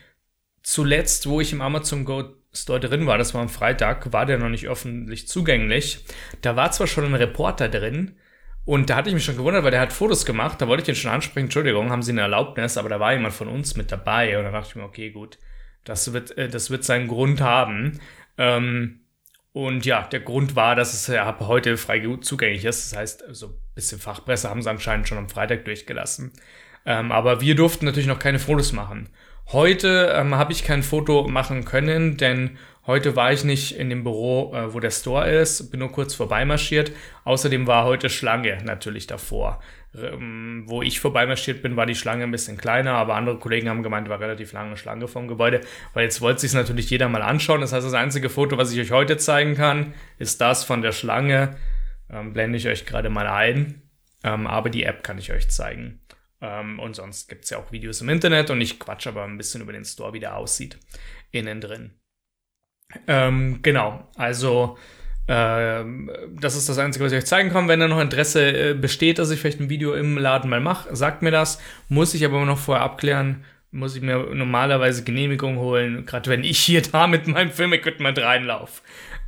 zuletzt, 0.61 1.27
wo 1.27 1.41
ich 1.41 1.53
im 1.53 1.61
Amazon 1.61 2.05
Go 2.05 2.38
Store 2.51 2.79
drin 2.79 3.05
war, 3.05 3.17
das 3.17 3.33
war 3.33 3.41
am 3.41 3.49
Freitag, 3.49 4.11
war 4.11 4.25
der 4.25 4.37
noch 4.37 4.49
nicht 4.49 4.67
öffentlich 4.67 5.27
zugänglich. 5.27 6.05
Da 6.41 6.55
war 6.55 6.71
zwar 6.71 6.87
schon 6.87 7.05
ein 7.05 7.15
Reporter 7.15 7.69
drin, 7.69 8.15
und 8.69 8.91
da 8.91 8.97
hatte 8.97 9.09
ich 9.09 9.15
mich 9.15 9.25
schon 9.25 9.35
gewundert, 9.35 9.63
weil 9.63 9.71
der 9.71 9.81
hat 9.81 9.91
Fotos 9.91 10.27
gemacht. 10.27 10.61
Da 10.61 10.67
wollte 10.67 10.81
ich 10.81 10.85
den 10.85 10.93
schon 10.93 11.09
ansprechen. 11.09 11.45
Entschuldigung, 11.45 11.89
haben 11.89 12.03
Sie 12.03 12.11
eine 12.11 12.21
Erlaubnis? 12.21 12.77
Aber 12.77 12.87
da 12.87 12.99
war 12.99 13.13
jemand 13.13 13.33
von 13.33 13.47
uns 13.47 13.75
mit 13.75 13.91
dabei. 13.91 14.37
Und 14.37 14.43
da 14.43 14.51
dachte 14.51 14.69
ich 14.69 14.75
mir, 14.75 14.83
okay, 14.83 15.09
gut. 15.09 15.39
Das 15.85 16.13
wird, 16.13 16.37
äh, 16.37 16.49
das 16.49 16.69
wird 16.69 16.83
seinen 16.83 17.07
Grund 17.07 17.41
haben. 17.41 17.99
Ähm, 18.37 18.99
und 19.53 19.87
ja, 19.87 20.03
der 20.03 20.19
Grund 20.19 20.55
war, 20.55 20.75
dass 20.75 20.93
es 20.93 21.09
ab 21.09 21.39
heute 21.47 21.77
frei 21.77 21.99
zugänglich 22.21 22.63
ist. 22.63 22.91
Das 22.91 22.99
heißt, 22.99 23.23
so 23.31 23.47
ein 23.47 23.53
bisschen 23.73 23.99
Fachpresse 23.99 24.47
haben 24.51 24.61
sie 24.61 24.69
anscheinend 24.69 25.07
schon 25.07 25.17
am 25.17 25.29
Freitag 25.29 25.65
durchgelassen. 25.65 26.31
Ähm, 26.85 27.11
aber 27.11 27.41
wir 27.41 27.55
durften 27.55 27.85
natürlich 27.85 28.07
noch 28.07 28.19
keine 28.19 28.37
Fotos 28.37 28.71
machen. 28.71 29.09
Heute 29.51 30.13
ähm, 30.15 30.35
habe 30.35 30.51
ich 30.51 30.63
kein 30.63 30.83
Foto 30.83 31.27
machen 31.27 31.65
können, 31.65 32.17
denn 32.17 32.57
Heute 32.89 33.15
war 33.15 33.31
ich 33.31 33.43
nicht 33.43 33.77
in 33.77 33.91
dem 33.91 34.03
Büro, 34.03 34.51
äh, 34.55 34.73
wo 34.73 34.79
der 34.79 34.89
Store 34.89 35.29
ist, 35.29 35.69
bin 35.69 35.79
nur 35.79 35.91
kurz 35.91 36.15
vorbeimarschiert. 36.15 36.91
Außerdem 37.23 37.67
war 37.67 37.85
heute 37.85 38.09
Schlange 38.09 38.57
natürlich 38.63 39.05
davor. 39.05 39.61
Ähm, 39.95 40.63
wo 40.65 40.81
ich 40.81 40.99
vorbeimarschiert 40.99 41.61
bin, 41.61 41.75
war 41.75 41.85
die 41.85 41.93
Schlange 41.93 42.23
ein 42.23 42.31
bisschen 42.31 42.57
kleiner, 42.57 42.93
aber 42.93 43.13
andere 43.13 43.37
Kollegen 43.37 43.69
haben 43.69 43.83
gemeint, 43.83 44.09
war 44.09 44.19
relativ 44.19 44.53
lange 44.53 44.75
Schlange 44.75 45.07
vom 45.07 45.27
Gebäude, 45.27 45.61
weil 45.93 46.05
jetzt 46.05 46.19
wollte 46.19 46.41
sich 46.41 46.53
natürlich 46.53 46.89
jeder 46.89 47.09
mal 47.09 47.21
anschauen. 47.21 47.61
Das 47.61 47.73
heißt, 47.73 47.85
das 47.85 47.93
einzige 47.93 48.31
Foto, 48.31 48.57
was 48.57 48.71
ich 48.71 48.79
euch 48.79 48.89
heute 48.89 49.17
zeigen 49.17 49.53
kann, 49.53 49.93
ist 50.17 50.41
das 50.41 50.63
von 50.63 50.81
der 50.81 50.91
Schlange. 50.91 51.57
Ähm, 52.11 52.33
blende 52.33 52.57
ich 52.57 52.67
euch 52.67 52.87
gerade 52.87 53.11
mal 53.11 53.27
ein. 53.27 53.83
Ähm, 54.23 54.47
aber 54.47 54.71
die 54.71 54.81
App 54.81 55.03
kann 55.03 55.19
ich 55.19 55.31
euch 55.31 55.47
zeigen. 55.51 55.98
Ähm, 56.41 56.79
und 56.79 56.95
sonst 56.95 57.27
gibt 57.27 57.43
es 57.43 57.49
ja 57.49 57.57
auch 57.57 57.71
Videos 57.71 58.01
im 58.01 58.09
Internet 58.09 58.49
und 58.49 58.61
ich 58.61 58.79
quatsch 58.79 59.07
aber 59.07 59.23
ein 59.23 59.37
bisschen 59.37 59.61
über 59.61 59.73
den 59.73 59.85
Store, 59.85 60.13
wie 60.13 60.19
der 60.19 60.37
aussieht. 60.37 60.77
Innen 61.31 61.61
drin. 61.61 61.91
Ähm, 63.07 63.59
genau, 63.61 64.07
also 64.15 64.77
ähm, 65.27 66.09
das 66.39 66.55
ist 66.55 66.69
das 66.69 66.79
Einzige, 66.79 67.05
was 67.05 67.11
ich 67.11 67.19
euch 67.19 67.25
zeigen 67.25 67.51
kann. 67.51 67.67
Wenn 67.67 67.79
da 67.79 67.87
noch 67.87 68.01
Interesse 68.01 68.71
äh, 68.71 68.73
besteht, 68.73 69.19
dass 69.19 69.29
ich 69.29 69.39
vielleicht 69.39 69.59
ein 69.59 69.69
Video 69.69 69.93
im 69.93 70.17
Laden 70.17 70.49
mal 70.49 70.59
mache, 70.59 70.95
sagt 70.95 71.21
mir 71.21 71.31
das. 71.31 71.61
Muss 71.87 72.15
ich 72.15 72.25
aber 72.25 72.43
noch 72.45 72.57
vorher 72.57 72.83
abklären. 72.83 73.45
Muss 73.71 73.95
ich 73.95 74.01
mir 74.01 74.17
normalerweise 74.33 75.03
Genehmigung 75.03 75.57
holen, 75.57 76.07
gerade 76.07 76.31
wenn 76.31 76.43
ich 76.43 76.57
hier 76.57 76.81
da 76.81 77.05
mit 77.05 77.27
meinem 77.27 77.51
Filmequipment 77.51 78.17
reinlaufe. 78.17 78.81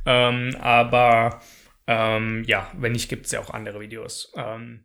Ähm, 0.04 0.56
aber 0.60 1.40
ähm, 1.86 2.42
ja, 2.48 2.68
wenn 2.76 2.90
nicht, 2.92 3.08
gibt 3.08 3.26
es 3.26 3.32
ja 3.32 3.38
auch 3.38 3.50
andere 3.50 3.78
Videos. 3.78 4.32
Ähm, 4.36 4.80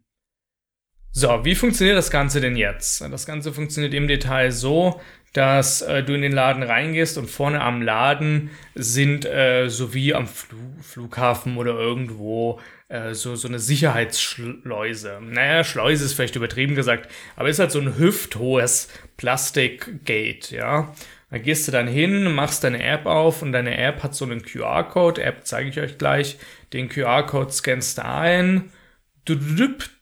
so, 1.17 1.43
wie 1.43 1.55
funktioniert 1.55 1.97
das 1.97 2.11
Ganze 2.11 2.41
denn 2.41 2.55
jetzt? 2.55 3.01
Das 3.01 3.25
Ganze 3.25 3.51
funktioniert 3.51 3.95
im 3.95 4.07
Detail 4.07 4.51
so, 4.51 5.01
dass 5.33 5.81
äh, 5.81 6.03
du 6.03 6.13
in 6.13 6.21
den 6.21 6.31
Laden 6.31 6.61
reingehst 6.61 7.17
und 7.17 7.27
vorne 7.27 7.59
am 7.59 7.81
Laden 7.81 8.51
sind, 8.75 9.25
äh, 9.25 9.67
so 9.67 9.95
wie 9.95 10.13
am 10.13 10.27
Fl 10.27 10.55
Flughafen 10.79 11.57
oder 11.57 11.71
irgendwo, 11.71 12.59
äh, 12.89 13.15
so, 13.15 13.35
so 13.35 13.47
eine 13.47 13.57
Sicherheitsschleuse. 13.57 15.17
Naja, 15.23 15.63
Schleuse 15.63 16.05
ist 16.05 16.13
vielleicht 16.13 16.35
übertrieben 16.35 16.75
gesagt, 16.75 17.09
aber 17.35 17.49
ist 17.49 17.57
halt 17.57 17.71
so 17.71 17.79
ein 17.79 17.97
hüfthohes 17.97 18.87
Plastikgate, 19.17 20.55
ja. 20.55 20.93
Da 21.31 21.39
gehst 21.39 21.67
du 21.67 21.71
dann 21.71 21.87
hin, 21.87 22.31
machst 22.31 22.63
deine 22.63 22.83
App 22.83 23.07
auf 23.07 23.41
und 23.41 23.53
deine 23.53 23.75
App 23.75 24.03
hat 24.03 24.13
so 24.13 24.23
einen 24.23 24.43
QR-Code. 24.43 25.23
App 25.23 25.47
zeige 25.47 25.69
ich 25.69 25.79
euch 25.79 25.97
gleich. 25.97 26.37
Den 26.73 26.89
QR-Code 26.89 27.51
scannst 27.51 27.97
du 27.97 28.05
ein. 28.05 28.71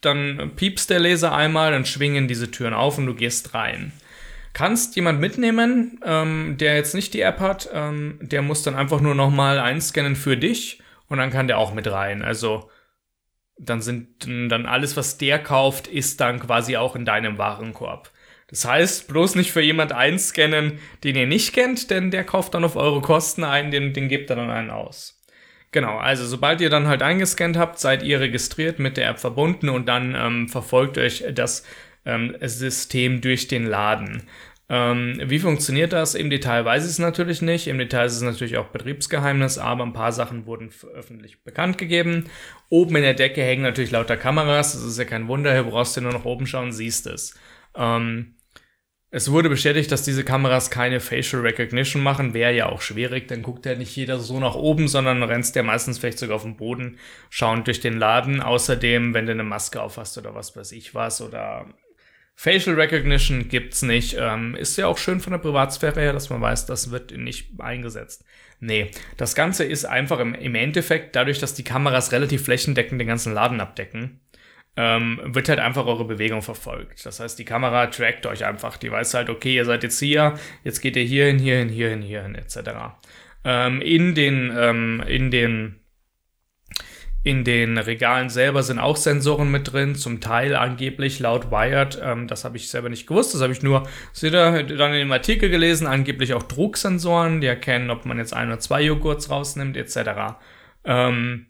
Dann 0.01 0.51
piepst 0.55 0.89
der 0.89 0.99
Laser 0.99 1.33
einmal, 1.33 1.71
dann 1.71 1.85
schwingen 1.85 2.27
diese 2.27 2.51
Türen 2.51 2.73
auf 2.73 2.97
und 2.97 3.05
du 3.07 3.15
gehst 3.15 3.53
rein 3.53 3.91
kannst 4.55 4.95
jemand 4.95 5.19
mitnehmen, 5.19 5.99
ähm, 6.03 6.55
der 6.57 6.75
jetzt 6.75 6.95
nicht 6.95 7.13
die 7.13 7.21
App 7.21 7.39
hat, 7.39 7.69
ähm, 7.71 8.17
der 8.21 8.41
muss 8.41 8.63
dann 8.63 8.73
einfach 8.73 9.01
nur 9.01 9.13
nochmal 9.13 9.59
einscannen 9.59 10.15
für 10.15 10.37
dich 10.37 10.81
und 11.07 11.19
dann 11.19 11.29
kann 11.29 11.47
der 11.47 11.59
auch 11.59 11.73
mit 11.73 11.91
rein. 11.91 12.23
Also 12.23 12.71
dann 13.57 13.81
sind 13.81 14.25
dann 14.25 14.65
alles, 14.65 14.97
was 14.97 15.17
der 15.17 15.39
kauft, 15.39 15.87
ist 15.87 16.19
dann 16.21 16.39
quasi 16.39 16.77
auch 16.77 16.95
in 16.95 17.05
deinem 17.05 17.37
Warenkorb. 17.37 18.11
Das 18.47 18.65
heißt, 18.65 19.07
bloß 19.07 19.35
nicht 19.35 19.51
für 19.51 19.61
jemand 19.61 19.91
einscannen, 19.91 20.79
den 21.03 21.15
ihr 21.15 21.27
nicht 21.27 21.53
kennt, 21.53 21.89
denn 21.89 22.09
der 22.09 22.23
kauft 22.23 22.53
dann 22.53 22.63
auf 22.63 22.75
eure 22.75 23.01
Kosten 23.01 23.43
ein, 23.43 23.71
den, 23.71 23.93
den 23.93 24.07
gebt 24.07 24.29
ihr 24.29 24.35
dann 24.35 24.49
einen 24.49 24.69
aus. 24.69 25.14
Genau, 25.75 25.97
also 25.97 26.25
sobald 26.25 26.61
ihr 26.61 26.69
dann 26.69 26.87
halt 26.87 27.01
eingescannt 27.01 27.57
habt, 27.57 27.79
seid 27.79 28.01
ihr 28.01 28.21
registriert 28.21 28.79
mit 28.79 28.95
der 28.95 29.09
App 29.09 29.19
verbunden 29.19 29.67
und 29.67 29.89
dann 29.89 30.15
ähm, 30.15 30.47
verfolgt 30.47 30.97
euch 30.97 31.25
das 31.33 31.65
ähm, 32.05 32.33
System 32.39 33.19
durch 33.19 33.49
den 33.49 33.65
Laden. 33.65 34.23
Ähm, 34.69 35.21
wie 35.25 35.39
funktioniert 35.39 35.91
das? 35.91 36.15
Im 36.15 36.29
Detail 36.29 36.63
weiß 36.63 36.85
ich 36.85 36.91
es 36.91 36.99
natürlich 36.99 37.41
nicht. 37.41 37.67
Im 37.67 37.77
Detail 37.77 38.05
ist 38.05 38.15
es 38.15 38.21
natürlich 38.21 38.55
auch 38.55 38.67
Betriebsgeheimnis, 38.67 39.57
aber 39.57 39.83
ein 39.83 39.91
paar 39.91 40.13
Sachen 40.13 40.45
wurden 40.45 40.69
öffentlich 40.93 41.43
bekannt 41.43 41.77
gegeben. 41.77 42.29
Oben 42.69 42.95
in 42.95 43.03
der 43.03 43.13
Decke 43.13 43.43
hängen 43.43 43.63
natürlich 43.63 43.91
lauter 43.91 44.15
Kameras. 44.15 44.71
Das 44.71 44.83
ist 44.83 44.97
ja 44.97 45.03
kein 45.03 45.27
Wunder. 45.27 45.51
Hier 45.51 45.63
brauchst 45.63 45.97
du 45.97 45.99
nur 45.99 46.13
nach 46.13 46.23
oben 46.23 46.47
schauen, 46.47 46.71
siehst 46.71 47.05
es. 47.05 47.37
Ähm, 47.75 48.34
es 49.11 49.31
wurde 49.31 49.49
bestätigt, 49.49 49.91
dass 49.91 50.03
diese 50.03 50.23
Kameras 50.23 50.69
keine 50.69 50.99
Facial 50.99 51.41
Recognition 51.41 52.03
machen. 52.03 52.33
Wäre 52.33 52.53
ja 52.53 52.67
auch 52.67 52.81
schwierig, 52.81 53.27
dann 53.27 53.43
guckt 53.43 53.65
ja 53.65 53.75
nicht 53.75 53.95
jeder 53.95 54.19
so 54.19 54.39
nach 54.39 54.55
oben, 54.55 54.87
sondern 54.87 55.23
rennst 55.23 55.55
ja 55.55 55.63
meistens 55.63 55.99
vielleicht 55.99 56.19
sogar 56.19 56.35
auf 56.35 56.43
den 56.43 56.57
Boden 56.57 56.97
schauend 57.29 57.67
durch 57.67 57.79
den 57.79 57.97
Laden. 57.97 58.41
Außerdem, 58.41 59.13
wenn 59.13 59.25
du 59.25 59.31
eine 59.31 59.43
Maske 59.43 59.81
aufhast 59.81 60.17
oder 60.17 60.35
was 60.35 60.55
weiß 60.57 60.71
ich 60.73 60.95
was 60.95 61.21
oder 61.21 61.67
Facial 62.35 62.75
Recognition 62.75 63.47
gibt's 63.47 63.81
nicht. 63.81 64.17
Ähm, 64.19 64.55
ist 64.55 64.77
ja 64.77 64.87
auch 64.87 64.97
schön 64.97 65.21
von 65.21 65.31
der 65.31 65.39
Privatsphäre 65.39 66.01
her, 66.01 66.13
dass 66.13 66.29
man 66.29 66.41
weiß, 66.41 66.65
das 66.65 66.91
wird 66.91 67.15
nicht 67.15 67.59
eingesetzt. 67.59 68.25
Nee, 68.59 68.91
das 69.17 69.35
Ganze 69.35 69.63
ist 69.63 69.85
einfach 69.85 70.19
im, 70.19 70.33
im 70.33 70.55
Endeffekt, 70.55 71.15
dadurch, 71.15 71.39
dass 71.39 71.53
die 71.53 71.63
Kameras 71.63 72.11
relativ 72.11 72.43
flächendeckend 72.43 72.99
den 72.99 73.07
ganzen 73.07 73.33
Laden 73.33 73.61
abdecken, 73.61 74.19
ähm, 74.77 75.19
wird 75.23 75.49
halt 75.49 75.59
einfach 75.59 75.85
eure 75.85 76.05
Bewegung 76.05 76.41
verfolgt. 76.41 77.05
Das 77.05 77.19
heißt, 77.19 77.39
die 77.39 77.45
Kamera 77.45 77.87
trackt 77.87 78.25
euch 78.25 78.45
einfach. 78.45 78.77
Die 78.77 78.91
weiß 78.91 79.13
halt, 79.13 79.29
okay, 79.29 79.55
ihr 79.55 79.65
seid 79.65 79.83
jetzt 79.83 79.99
hier, 79.99 80.37
jetzt 80.63 80.81
geht 80.81 80.95
ihr 80.95 81.03
hierhin, 81.03 81.39
hierhin, 81.39 81.69
hierhin, 81.69 82.01
hierhin, 82.01 82.35
etc. 82.35 82.57
Ähm, 83.43 83.81
in 83.81 84.15
den, 84.15 84.53
ähm, 84.57 85.03
in 85.07 85.31
den 85.31 85.79
in 87.25 87.43
den 87.43 87.79
Regalen 87.79 88.29
selber 88.29 88.61
sind 88.61 88.77
auch 88.77 88.97
Sensoren 88.97 89.49
mit 89.49 89.73
drin, 89.73 89.95
zum 89.95 90.21
Teil 90.21 90.55
angeblich 90.55 91.19
laut 91.19 91.49
Wired. 91.49 91.99
Ähm, 91.99 92.27
das 92.27 92.45
habe 92.45 92.55
ich 92.55 92.69
selber 92.69 92.87
nicht 92.87 93.07
gewusst, 93.07 93.33
das 93.33 93.41
habe 93.41 93.51
ich 93.51 93.63
nur 93.63 93.89
ihr, 94.21 94.31
dann 94.31 94.93
in 94.93 94.99
dem 94.99 95.11
Artikel 95.11 95.49
gelesen. 95.49 95.87
Angeblich 95.87 96.35
auch 96.35 96.43
Drucksensoren, 96.43 97.41
die 97.41 97.47
erkennen, 97.47 97.89
ob 97.89 98.05
man 98.05 98.19
jetzt 98.19 98.35
ein 98.35 98.49
oder 98.49 98.59
zwei 98.59 98.83
Joghurts 98.83 99.31
rausnimmt, 99.31 99.75
etc. 99.75 100.37
Ähm, 100.83 101.47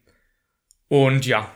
und 0.87 1.25
ja, 1.25 1.51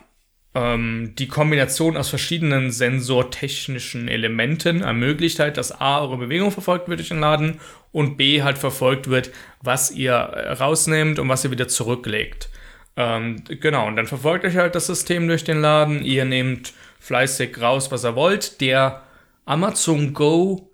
ähm, 0.56 1.14
die 1.18 1.28
Kombination 1.28 1.96
aus 1.96 2.10
verschiedenen 2.10 2.72
sensortechnischen 2.72 4.08
Elementen 4.08 4.82
ermöglicht 4.82 5.40
halt, 5.40 5.58
dass 5.58 5.80
A, 5.80 6.02
eure 6.02 6.18
Bewegung 6.18 6.52
verfolgt 6.52 6.88
wird 6.88 7.00
durch 7.00 7.10
den 7.10 7.20
Laden 7.20 7.60
und 7.92 8.18
B, 8.18 8.42
halt 8.42 8.58
verfolgt 8.58 9.10
wird, 9.10 9.32
was 9.62 9.92
ihr 9.92 10.14
rausnehmt 10.16 11.20
und 11.20 11.30
was 11.30 11.44
ihr 11.44 11.52
wieder 11.52 11.68
zurücklegt. 11.68 12.50
Ähm, 12.96 13.44
genau, 13.48 13.88
und 13.88 13.96
dann 13.96 14.08
verfolgt 14.08 14.44
euch 14.46 14.58
halt 14.58 14.76
das 14.76 14.88
System 14.88 15.28
durch 15.28 15.44
den 15.44 15.62
Laden. 15.62 16.04
Ihr 16.04 16.26
nehmt 16.26 16.74
fleißig 17.00 17.62
raus, 17.62 17.92
was 17.92 18.04
ihr 18.04 18.16
wollt. 18.16 18.60
Der 18.60 19.04
Amazon 19.46 20.14
Go 20.14 20.69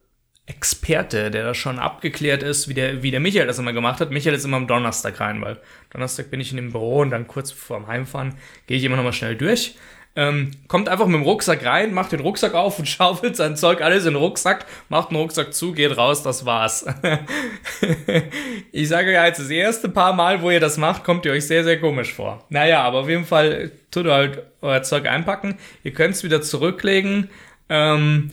Experte, 0.48 1.32
der 1.32 1.44
das 1.44 1.58
schon 1.58 1.80
abgeklärt 1.80 2.44
ist, 2.44 2.68
wie 2.68 2.76
der, 2.76 3.02
wie 3.02 3.10
der 3.10 3.20
Michael 3.20 3.48
das 3.48 3.58
immer 3.58 3.74
gemacht 3.74 4.00
hat. 4.00 4.12
Michael 4.12 4.36
ist 4.36 4.46
immer 4.46 4.58
am 4.58 4.68
Donnerstag 4.68 5.20
rein, 5.20 5.42
weil 5.42 5.58
Donnerstag 5.92 6.30
bin 6.30 6.40
ich 6.40 6.52
in 6.52 6.58
dem 6.58 6.72
Büro 6.72 7.00
und 7.00 7.10
dann 7.10 7.28
kurz 7.28 7.52
vor 7.52 7.78
dem 7.78 7.88
Heimfahren 7.88 8.36
gehe 8.68 8.78
ich 8.78 8.84
immer 8.84 8.96
noch 8.96 9.04
mal 9.04 9.14
schnell 9.14 9.36
durch. 9.36 9.76
Ähm, 10.18 10.52
kommt 10.70 10.88
einfach 10.88 11.08
mit 11.08 11.16
dem 11.16 11.24
Rucksack 11.24 11.66
rein, 11.66 11.94
macht 11.94 12.14
den 12.14 12.22
Rucksack 12.22 12.54
auf 12.54 12.80
und 12.80 12.86
schaufelt 12.88 13.36
sein 13.36 13.58
Zeug 13.58 13.82
alles 13.82 14.06
in 14.06 14.14
den 14.14 14.22
Rucksack, 14.22 14.66
macht 14.88 15.10
den 15.10 15.18
Rucksack 15.18 15.54
zu, 15.54 15.74
geht 15.74 15.98
raus, 15.98 16.22
das 16.22 16.46
war's. 16.46 16.86
ich 18.72 18.88
sage 18.88 19.12
ja 19.12 19.26
jetzt 19.26 19.40
das 19.40 19.50
erste 19.50 19.90
paar 19.90 20.14
Mal, 20.14 20.42
wo 20.44 20.52
ihr 20.52 20.60
das 20.60 20.78
macht, 20.78 21.04
kommt 21.04 21.26
ihr 21.26 21.34
euch 21.34 21.48
sehr, 21.48 21.64
sehr 21.64 21.82
komisch 21.82 22.14
vor. 22.14 22.46
Naja, 22.50 22.84
aber 22.84 23.00
auf 23.00 23.10
jeden 23.10 23.26
Fall 23.26 23.72
tut 23.92 24.06
ihr 24.06 24.14
halt 24.14 24.44
euer 24.62 24.84
Zeug 24.84 25.08
einpacken. 25.08 25.58
Ihr 25.84 25.92
könnt 25.92 26.14
es 26.14 26.24
wieder 26.24 26.42
zurücklegen. 26.42 27.30
Ähm, 27.68 28.30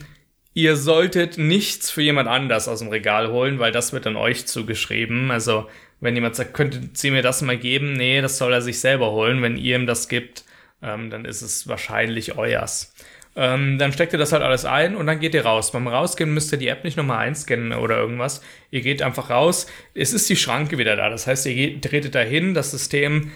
ihr 0.53 0.75
solltet 0.75 1.37
nichts 1.37 1.89
für 1.89 2.01
jemand 2.01 2.29
anders 2.29 2.67
aus 2.67 2.79
dem 2.79 2.89
Regal 2.89 3.31
holen, 3.31 3.59
weil 3.59 3.71
das 3.71 3.93
wird 3.93 4.05
dann 4.05 4.15
euch 4.15 4.45
zugeschrieben. 4.45 5.31
Also, 5.31 5.67
wenn 5.99 6.15
jemand 6.15 6.35
sagt, 6.35 6.53
könntet 6.53 6.97
Sie 6.97 7.11
mir 7.11 7.21
das 7.21 7.41
mal 7.41 7.57
geben? 7.57 7.93
Nee, 7.93 8.21
das 8.21 8.37
soll 8.37 8.53
er 8.53 8.61
sich 8.61 8.79
selber 8.79 9.11
holen. 9.11 9.41
Wenn 9.41 9.57
ihr 9.57 9.77
ihm 9.77 9.87
das 9.87 10.09
gibt, 10.09 10.43
ähm, 10.81 11.09
dann 11.09 11.25
ist 11.25 11.41
es 11.41 11.67
wahrscheinlich 11.67 12.37
euers. 12.37 12.93
Ähm, 13.35 13.79
dann 13.79 13.91
steckt 13.91 14.13
ihr 14.13 14.19
das 14.19 14.31
halt 14.31 14.43
alles 14.43 14.63
ein 14.63 14.95
und 14.95 15.07
dann 15.07 15.19
geht 15.19 15.33
ihr 15.33 15.45
raus. 15.45 15.71
Beim 15.71 15.87
Rausgehen 15.87 16.33
müsst 16.33 16.51
ihr 16.51 16.59
die 16.59 16.67
App 16.67 16.83
nicht 16.83 16.97
nochmal 16.97 17.25
einscannen 17.25 17.73
oder 17.73 17.97
irgendwas. 17.97 18.41
Ihr 18.69 18.81
geht 18.81 19.01
einfach 19.01 19.29
raus. 19.29 19.65
Es 19.95 20.13
ist 20.13 20.29
die 20.29 20.35
Schranke 20.35 20.77
wieder 20.77 20.95
da. 20.95 21.09
Das 21.09 21.25
heißt, 21.25 21.45
ihr 21.47 21.81
tretet 21.81 22.13
dahin, 22.13 22.53
das 22.53 22.71
System 22.71 23.31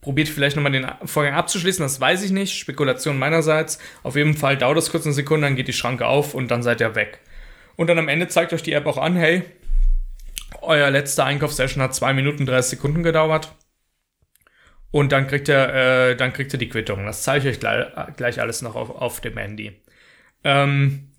probiert 0.00 0.28
vielleicht 0.28 0.56
nochmal 0.56 0.72
den 0.72 0.86
Vorgang 1.04 1.34
abzuschließen, 1.34 1.82
das 1.82 2.00
weiß 2.00 2.22
ich 2.22 2.30
nicht. 2.30 2.58
Spekulation 2.58 3.18
meinerseits. 3.18 3.78
Auf 4.02 4.16
jeden 4.16 4.36
Fall 4.36 4.56
dauert 4.56 4.78
es 4.78 4.90
kurz 4.90 5.04
eine 5.04 5.14
Sekunde, 5.14 5.46
dann 5.46 5.56
geht 5.56 5.68
die 5.68 5.72
Schranke 5.72 6.06
auf 6.06 6.34
und 6.34 6.50
dann 6.50 6.62
seid 6.62 6.80
ihr 6.80 6.94
weg. 6.94 7.20
Und 7.76 7.88
dann 7.88 7.98
am 7.98 8.08
Ende 8.08 8.28
zeigt 8.28 8.52
euch 8.52 8.62
die 8.62 8.72
App 8.72 8.86
auch 8.86 8.98
an, 8.98 9.16
hey, 9.16 9.42
euer 10.62 10.90
letzter 10.90 11.24
Einkaufssession 11.24 11.82
hat 11.82 11.94
2 11.94 12.12
Minuten 12.14 12.46
30 12.46 12.70
Sekunden 12.78 13.02
gedauert. 13.02 13.54
Und 14.90 15.12
dann 15.12 15.28
kriegt 15.28 15.48
ihr, 15.48 15.68
äh, 15.68 16.16
dann 16.16 16.32
kriegt 16.32 16.52
ihr 16.52 16.58
die 16.58 16.68
Quittung. 16.68 17.06
Das 17.06 17.22
zeige 17.22 17.48
ich 17.48 17.54
euch 17.54 17.60
gleich, 17.60 17.86
gleich 18.16 18.40
alles 18.40 18.60
noch 18.62 18.74
auf, 18.74 18.90
auf 18.90 19.20
dem 19.20 19.36
Handy. 19.36 19.80
Ähm, 20.42 21.09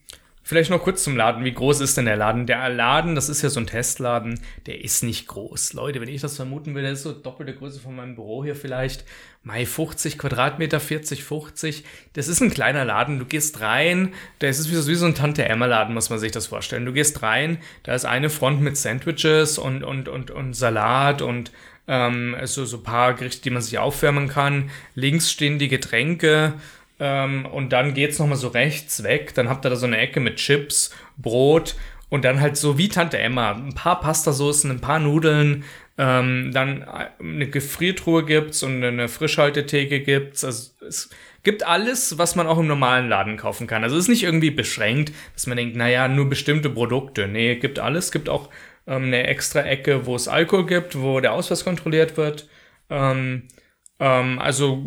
Vielleicht 0.52 0.70
noch 0.70 0.84
kurz 0.84 1.06
zum 1.06 1.16
Laden. 1.16 1.46
Wie 1.46 1.54
groß 1.54 1.80
ist 1.80 1.96
denn 1.96 2.04
der 2.04 2.18
Laden? 2.18 2.46
Der 2.46 2.68
Laden, 2.68 3.16
das 3.16 3.30
ist 3.30 3.42
ja 3.42 3.48
so 3.48 3.62
ein 3.62 3.68
Testladen, 3.68 4.38
der 4.66 4.84
ist 4.84 5.02
nicht 5.02 5.26
groß. 5.28 5.72
Leute, 5.72 6.02
wenn 6.02 6.10
ich 6.10 6.20
das 6.20 6.36
vermuten 6.36 6.74
der 6.76 6.92
ist 6.92 7.04
so 7.04 7.14
doppelte 7.14 7.56
Größe 7.56 7.80
von 7.80 7.96
meinem 7.96 8.16
Büro 8.16 8.44
hier 8.44 8.58
vielleicht. 8.58 9.06
Mai 9.44 9.66
50 9.66 10.18
Quadratmeter, 10.18 10.82
40, 10.82 11.24
50. 11.24 11.86
Das 12.12 12.28
ist 12.28 12.42
ein 12.42 12.50
kleiner 12.50 12.84
Laden. 12.84 13.18
Du 13.18 13.24
gehst 13.24 13.62
rein, 13.62 14.14
der 14.42 14.50
ist 14.50 14.70
wie 14.70 14.96
so 14.96 15.06
ein 15.06 15.16
Tante-Emma-Laden, 15.16 15.94
muss 15.94 16.10
man 16.10 16.20
sich 16.20 16.34
das 16.34 16.48
vorstellen. 16.48 16.86
Du 16.86 16.92
gehst 16.92 17.24
rein, 17.24 17.60
da 17.84 17.96
ist 17.96 18.04
eine 18.04 18.30
Front 18.30 18.60
mit 18.60 18.76
Sandwiches 18.76 19.58
und, 19.58 19.86
und, 19.86 20.10
und, 20.10 20.32
und 20.32 20.54
Salat 20.54 21.22
und 21.22 21.54
ähm, 21.88 22.36
so, 22.44 22.66
so 22.66 22.76
ein 22.76 22.84
paar 22.84 23.14
Gerichte, 23.14 23.44
die 23.44 23.52
man 23.52 23.62
sich 23.62 23.80
aufwärmen 23.80 24.28
kann. 24.28 24.70
Links 24.96 25.32
stehen 25.32 25.60
die 25.60 25.70
Getränke 25.70 26.56
ähm, 27.02 27.48
und 27.48 27.74
dann 27.74 27.96
geht's 27.96 28.20
nochmal 28.20 28.38
so 28.38 28.50
rechts 28.50 29.02
weg. 29.02 29.34
Dann 29.34 29.50
habt 29.50 29.66
ihr 29.66 29.72
da 29.72 29.76
so 29.76 29.88
eine 29.88 29.98
Ecke 29.98 30.20
mit 30.20 30.36
Chips, 30.36 30.96
Brot 31.18 31.76
und 32.10 32.24
dann 32.24 32.40
halt 32.40 32.58
so 32.58 32.78
wie 32.78 32.90
Tante 32.90 33.18
Emma. 33.18 33.54
Ein 33.54 33.74
paar 33.74 34.00
Pastasoßen, 34.00 34.70
ein 34.70 34.82
paar 34.82 35.00
Nudeln, 35.00 35.64
ähm, 35.98 36.52
dann 36.54 36.84
eine 37.20 37.50
Gefriertruhe 37.50 38.24
gibt's 38.24 38.62
und 38.62 38.84
eine 38.84 39.08
Frischhaltetheke 39.08 40.02
gibt's. 40.02 40.44
Also 40.44 40.70
es 40.88 41.10
gibt 41.42 41.66
alles, 41.66 42.20
was 42.20 42.36
man 42.36 42.46
auch 42.46 42.60
im 42.60 42.68
normalen 42.68 43.10
Laden 43.10 43.36
kaufen 43.36 43.66
kann. 43.66 43.84
Also 43.84 43.98
es 43.98 44.04
ist 44.04 44.10
nicht 44.10 44.24
irgendwie 44.24 44.52
beschränkt, 44.52 45.12
dass 45.34 45.48
man 45.48 45.58
denkt, 45.58 45.76
naja, 45.76 46.08
nur 46.08 46.30
bestimmte 46.30 46.70
Produkte. 46.70 47.28
Nee, 47.28 47.56
gibt 47.56 47.80
alles. 47.80 48.12
Gibt 48.12 48.30
auch 48.30 48.50
ähm, 48.86 49.06
eine 49.06 49.26
extra 49.26 49.62
Ecke, 49.64 50.06
wo 50.06 50.16
es 50.16 50.28
Alkohol 50.28 50.68
gibt, 50.68 51.00
wo 51.00 51.20
der 51.20 51.34
Ausweis 51.34 51.64
kontrolliert 51.64 52.16
wird. 52.16 52.48
Ähm, 52.92 53.48
ähm, 54.02 54.40
also, 54.40 54.84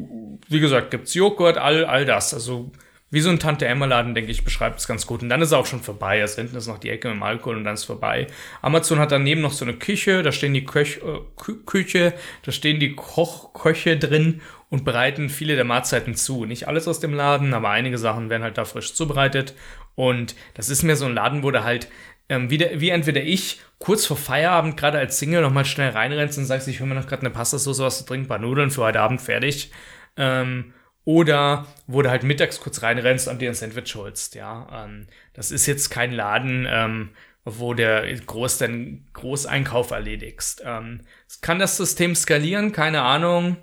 wie 0.48 0.60
gesagt, 0.60 0.90
gibt's 0.90 1.14
Joghurt, 1.14 1.56
all, 1.56 1.84
all 1.84 2.04
das. 2.04 2.34
Also, 2.34 2.72
wie 3.14 3.20
so 3.20 3.30
ein 3.30 3.38
Tante-Emma-Laden, 3.38 4.12
denke 4.12 4.32
ich, 4.32 4.42
beschreibt 4.42 4.80
es 4.80 4.88
ganz 4.88 5.06
gut. 5.06 5.22
Und 5.22 5.28
dann 5.28 5.40
ist 5.40 5.50
es 5.50 5.52
auch 5.52 5.66
schon 5.66 5.80
vorbei. 5.80 6.20
Also 6.20 6.42
hinten 6.42 6.56
ist 6.56 6.66
noch 6.66 6.78
die 6.78 6.90
Ecke 6.90 7.06
mit 7.06 7.18
dem 7.18 7.22
Alkohol 7.22 7.56
und 7.56 7.62
dann 7.62 7.74
ist 7.74 7.84
vorbei. 7.84 8.26
Amazon 8.60 8.98
hat 8.98 9.12
daneben 9.12 9.40
noch 9.40 9.52
so 9.52 9.64
eine 9.64 9.74
Küche, 9.74 10.24
da 10.24 10.32
stehen 10.32 10.52
die 10.52 10.64
Köch, 10.64 10.96
äh, 10.96 11.20
Kü 11.36 11.62
Küche, 11.64 12.12
da 12.42 12.50
stehen 12.50 12.80
die 12.80 12.96
Koch 12.96 13.52
Köche 13.52 13.96
drin 13.96 14.40
und 14.68 14.84
bereiten 14.84 15.28
viele 15.28 15.54
der 15.54 15.64
Mahlzeiten 15.64 16.16
zu. 16.16 16.44
Nicht 16.44 16.66
alles 16.66 16.88
aus 16.88 16.98
dem 16.98 17.14
Laden, 17.14 17.54
aber 17.54 17.70
einige 17.70 17.98
Sachen 17.98 18.30
werden 18.30 18.42
halt 18.42 18.58
da 18.58 18.64
frisch 18.64 18.94
zubereitet. 18.94 19.54
Und 19.94 20.34
das 20.54 20.68
ist 20.68 20.82
mir 20.82 20.96
so 20.96 21.04
ein 21.04 21.14
Laden, 21.14 21.44
wo 21.44 21.52
da 21.52 21.62
halt 21.62 21.86
ähm, 22.28 22.50
wie, 22.50 22.58
der, 22.58 22.80
wie 22.80 22.90
entweder 22.90 23.22
ich 23.22 23.60
kurz 23.78 24.06
vor 24.06 24.16
Feierabend 24.16 24.76
gerade 24.76 24.98
als 24.98 25.18
Single 25.18 25.42
nochmal 25.42 25.64
schnell 25.64 25.90
reinrennst 25.90 26.38
und 26.38 26.46
sagst, 26.46 26.68
ich 26.68 26.80
hole 26.80 26.88
mir 26.88 26.94
noch 26.94 27.06
gerade 27.06 27.22
eine 27.22 27.30
Pastasauce, 27.30 27.80
was 27.80 27.98
zu 27.98 28.04
trinken, 28.04 28.28
paar 28.28 28.38
Nudeln 28.38 28.70
für 28.70 28.82
heute 28.82 29.00
Abend 29.00 29.20
fertig. 29.20 29.70
Ähm, 30.16 30.72
oder 31.04 31.66
wo 31.86 32.00
du 32.00 32.10
halt 32.10 32.22
mittags 32.22 32.60
kurz 32.60 32.82
reinrennst 32.82 33.28
und 33.28 33.42
dir 33.42 33.50
ein 33.50 33.54
Sandwich 33.54 33.94
holst, 33.94 34.34
ja. 34.34 34.86
Ähm, 34.86 35.06
das 35.34 35.50
ist 35.50 35.66
jetzt 35.66 35.90
kein 35.90 36.12
Laden, 36.12 36.66
ähm, 36.68 37.10
wo 37.44 37.74
der 37.74 38.10
groß 38.14 38.58
den 38.58 39.06
Großeinkauf 39.12 39.90
erledigst. 39.90 40.62
Ähm, 40.64 41.02
kann 41.42 41.58
das 41.58 41.76
System 41.76 42.14
skalieren? 42.14 42.72
Keine 42.72 43.02
Ahnung. 43.02 43.58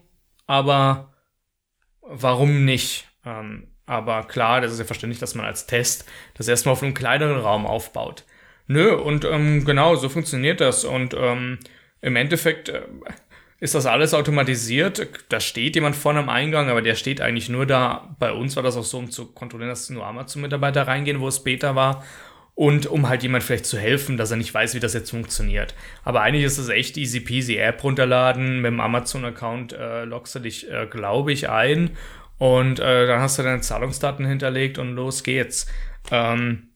Aber 0.45 1.13
warum 2.01 2.63
nicht? 2.63 3.07
Ähm, 3.25 3.71
aber 3.87 4.23
klar, 4.25 4.61
das 4.61 4.73
ist 4.73 4.79
ja 4.79 4.85
verständlich, 4.85 5.19
dass 5.19 5.33
man 5.33 5.45
als 5.45 5.65
Test 5.65 6.05
das 6.35 6.47
erstmal 6.47 6.73
auf 6.73 6.83
einem 6.83 6.93
kleineren 6.93 7.39
Raum 7.39 7.65
aufbaut. 7.65 8.25
Nö, 8.67 8.93
und 8.95 9.25
ähm, 9.25 9.65
genau, 9.65 9.95
so 9.95 10.09
funktioniert 10.09 10.61
das. 10.61 10.83
Und 10.83 11.13
ähm, 11.13 11.59
im 12.01 12.15
Endeffekt 12.15 12.69
äh, 12.69 12.81
ist 13.59 13.75
das 13.75 13.85
alles 13.85 14.13
automatisiert. 14.13 15.07
Da 15.29 15.39
steht 15.39 15.75
jemand 15.75 15.95
vorne 15.95 16.19
am 16.19 16.29
Eingang, 16.29 16.69
aber 16.69 16.81
der 16.81 16.95
steht 16.95 17.21
eigentlich 17.21 17.47
nur 17.47 17.65
da. 17.65 18.15
Bei 18.17 18.31
uns 18.31 18.55
war 18.55 18.63
das 18.63 18.75
auch 18.75 18.83
so, 18.83 18.97
um 18.97 19.11
zu 19.11 19.27
kontrollieren, 19.27 19.69
dass 19.69 19.89
nur 19.89 20.05
Amazon-Mitarbeiter 20.05 20.87
reingehen, 20.87 21.19
wo 21.19 21.27
es 21.27 21.43
Beta 21.43 21.75
war. 21.75 22.03
Und 22.55 22.85
um 22.87 23.07
halt 23.07 23.23
jemand 23.23 23.43
vielleicht 23.43 23.65
zu 23.65 23.77
helfen, 23.77 24.17
dass 24.17 24.31
er 24.31 24.37
nicht 24.37 24.53
weiß, 24.53 24.75
wie 24.75 24.79
das 24.79 24.93
jetzt 24.93 25.11
funktioniert. 25.11 25.73
Aber 26.03 26.21
eigentlich 26.21 26.43
ist 26.43 26.57
es 26.57 26.69
echt 26.69 26.97
easy 26.97 27.19
peasy. 27.19 27.57
App 27.57 27.83
runterladen, 27.83 28.61
mit 28.61 28.71
dem 28.71 28.79
Amazon-Account 28.79 29.73
äh, 29.73 30.05
loggst 30.05 30.35
du 30.35 30.39
dich, 30.39 30.69
äh, 30.69 30.87
glaube 30.87 31.31
ich, 31.31 31.49
ein. 31.49 31.91
Und 32.37 32.79
äh, 32.79 33.05
dann 33.05 33.21
hast 33.21 33.37
du 33.37 33.43
deine 33.43 33.61
Zahlungsdaten 33.61 34.25
hinterlegt 34.25 34.79
und 34.79 34.95
los 34.95 35.23
geht's. 35.23 35.67
Ähm, 36.09 36.70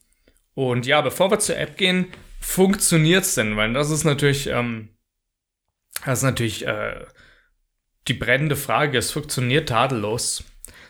und 0.56 0.86
ja, 0.86 1.02
bevor 1.02 1.30
wir 1.30 1.40
zur 1.40 1.58
App 1.58 1.78
gehen, 1.78 2.08
funktioniert's 2.40 3.36
denn? 3.36 3.56
Weil 3.58 3.74
das 3.74 3.92
ist 3.92 4.06
natürlich, 4.06 4.48
ähm, 4.48 4.90
das 6.06 6.20
ist 6.20 6.24
natürlich 6.24 6.66
äh, 6.66 7.06
die 8.08 8.14
brennende 8.14 8.56
Frage. 8.56 8.98
Es 8.98 9.12
funktioniert 9.12 9.70
tadellos. 9.70 10.44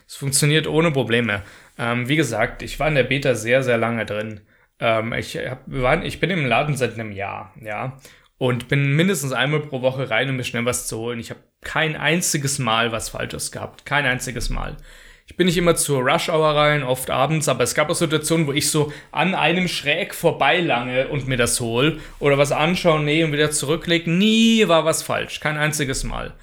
Es 0.08 0.14
funktioniert 0.14 0.66
ohne 0.68 0.92
Probleme. 0.92 1.42
Ähm, 1.78 2.08
wie 2.08 2.16
gesagt, 2.16 2.62
ich 2.62 2.78
war 2.78 2.88
in 2.88 2.94
der 2.94 3.04
Beta 3.04 3.34
sehr, 3.34 3.62
sehr 3.62 3.76
lange 3.76 4.06
drin. 4.06 4.40
Ähm, 4.78 5.12
ich, 5.12 5.36
hab, 5.36 5.62
waren, 5.66 6.02
ich 6.02 6.20
bin 6.20 6.30
im 6.30 6.46
Laden 6.46 6.76
seit 6.76 6.94
einem 6.94 7.12
Jahr, 7.12 7.52
ja. 7.60 7.98
Und 8.38 8.68
bin 8.68 8.94
mindestens 8.94 9.32
einmal 9.32 9.60
pro 9.60 9.80
Woche 9.80 10.10
rein, 10.10 10.28
um 10.28 10.36
mir 10.36 10.44
schnell 10.44 10.66
was 10.66 10.86
zu 10.86 10.98
holen. 10.98 11.18
Ich 11.18 11.30
habe 11.30 11.40
kein 11.62 11.96
einziges 11.96 12.58
Mal 12.58 12.92
was 12.92 13.08
Falsches 13.08 13.50
gehabt. 13.50 13.86
Kein 13.86 14.04
einziges 14.04 14.50
Mal. 14.50 14.76
Ich 15.28 15.36
bin 15.36 15.46
nicht 15.46 15.58
immer 15.58 15.74
zur 15.74 16.02
Rush 16.02 16.28
Hour 16.28 16.54
rein, 16.54 16.84
oft 16.84 17.10
abends, 17.10 17.48
aber 17.48 17.64
es 17.64 17.74
gab 17.74 17.90
auch 17.90 17.96
Situationen, 17.96 18.46
wo 18.46 18.52
ich 18.52 18.70
so 18.70 18.92
an 19.10 19.34
einem 19.34 19.66
schräg 19.66 20.14
vorbeilange 20.14 21.08
und 21.08 21.26
mir 21.26 21.36
das 21.36 21.60
hol 21.60 22.00
oder 22.20 22.38
was 22.38 22.52
anschauen, 22.52 23.04
nee, 23.04 23.24
und 23.24 23.32
wieder 23.32 23.50
zurücklege. 23.50 24.08
Nie 24.08 24.68
war 24.68 24.84
was 24.84 25.02
falsch. 25.02 25.40
Kein 25.40 25.56
einziges 25.56 26.04
Mal. 26.04 26.34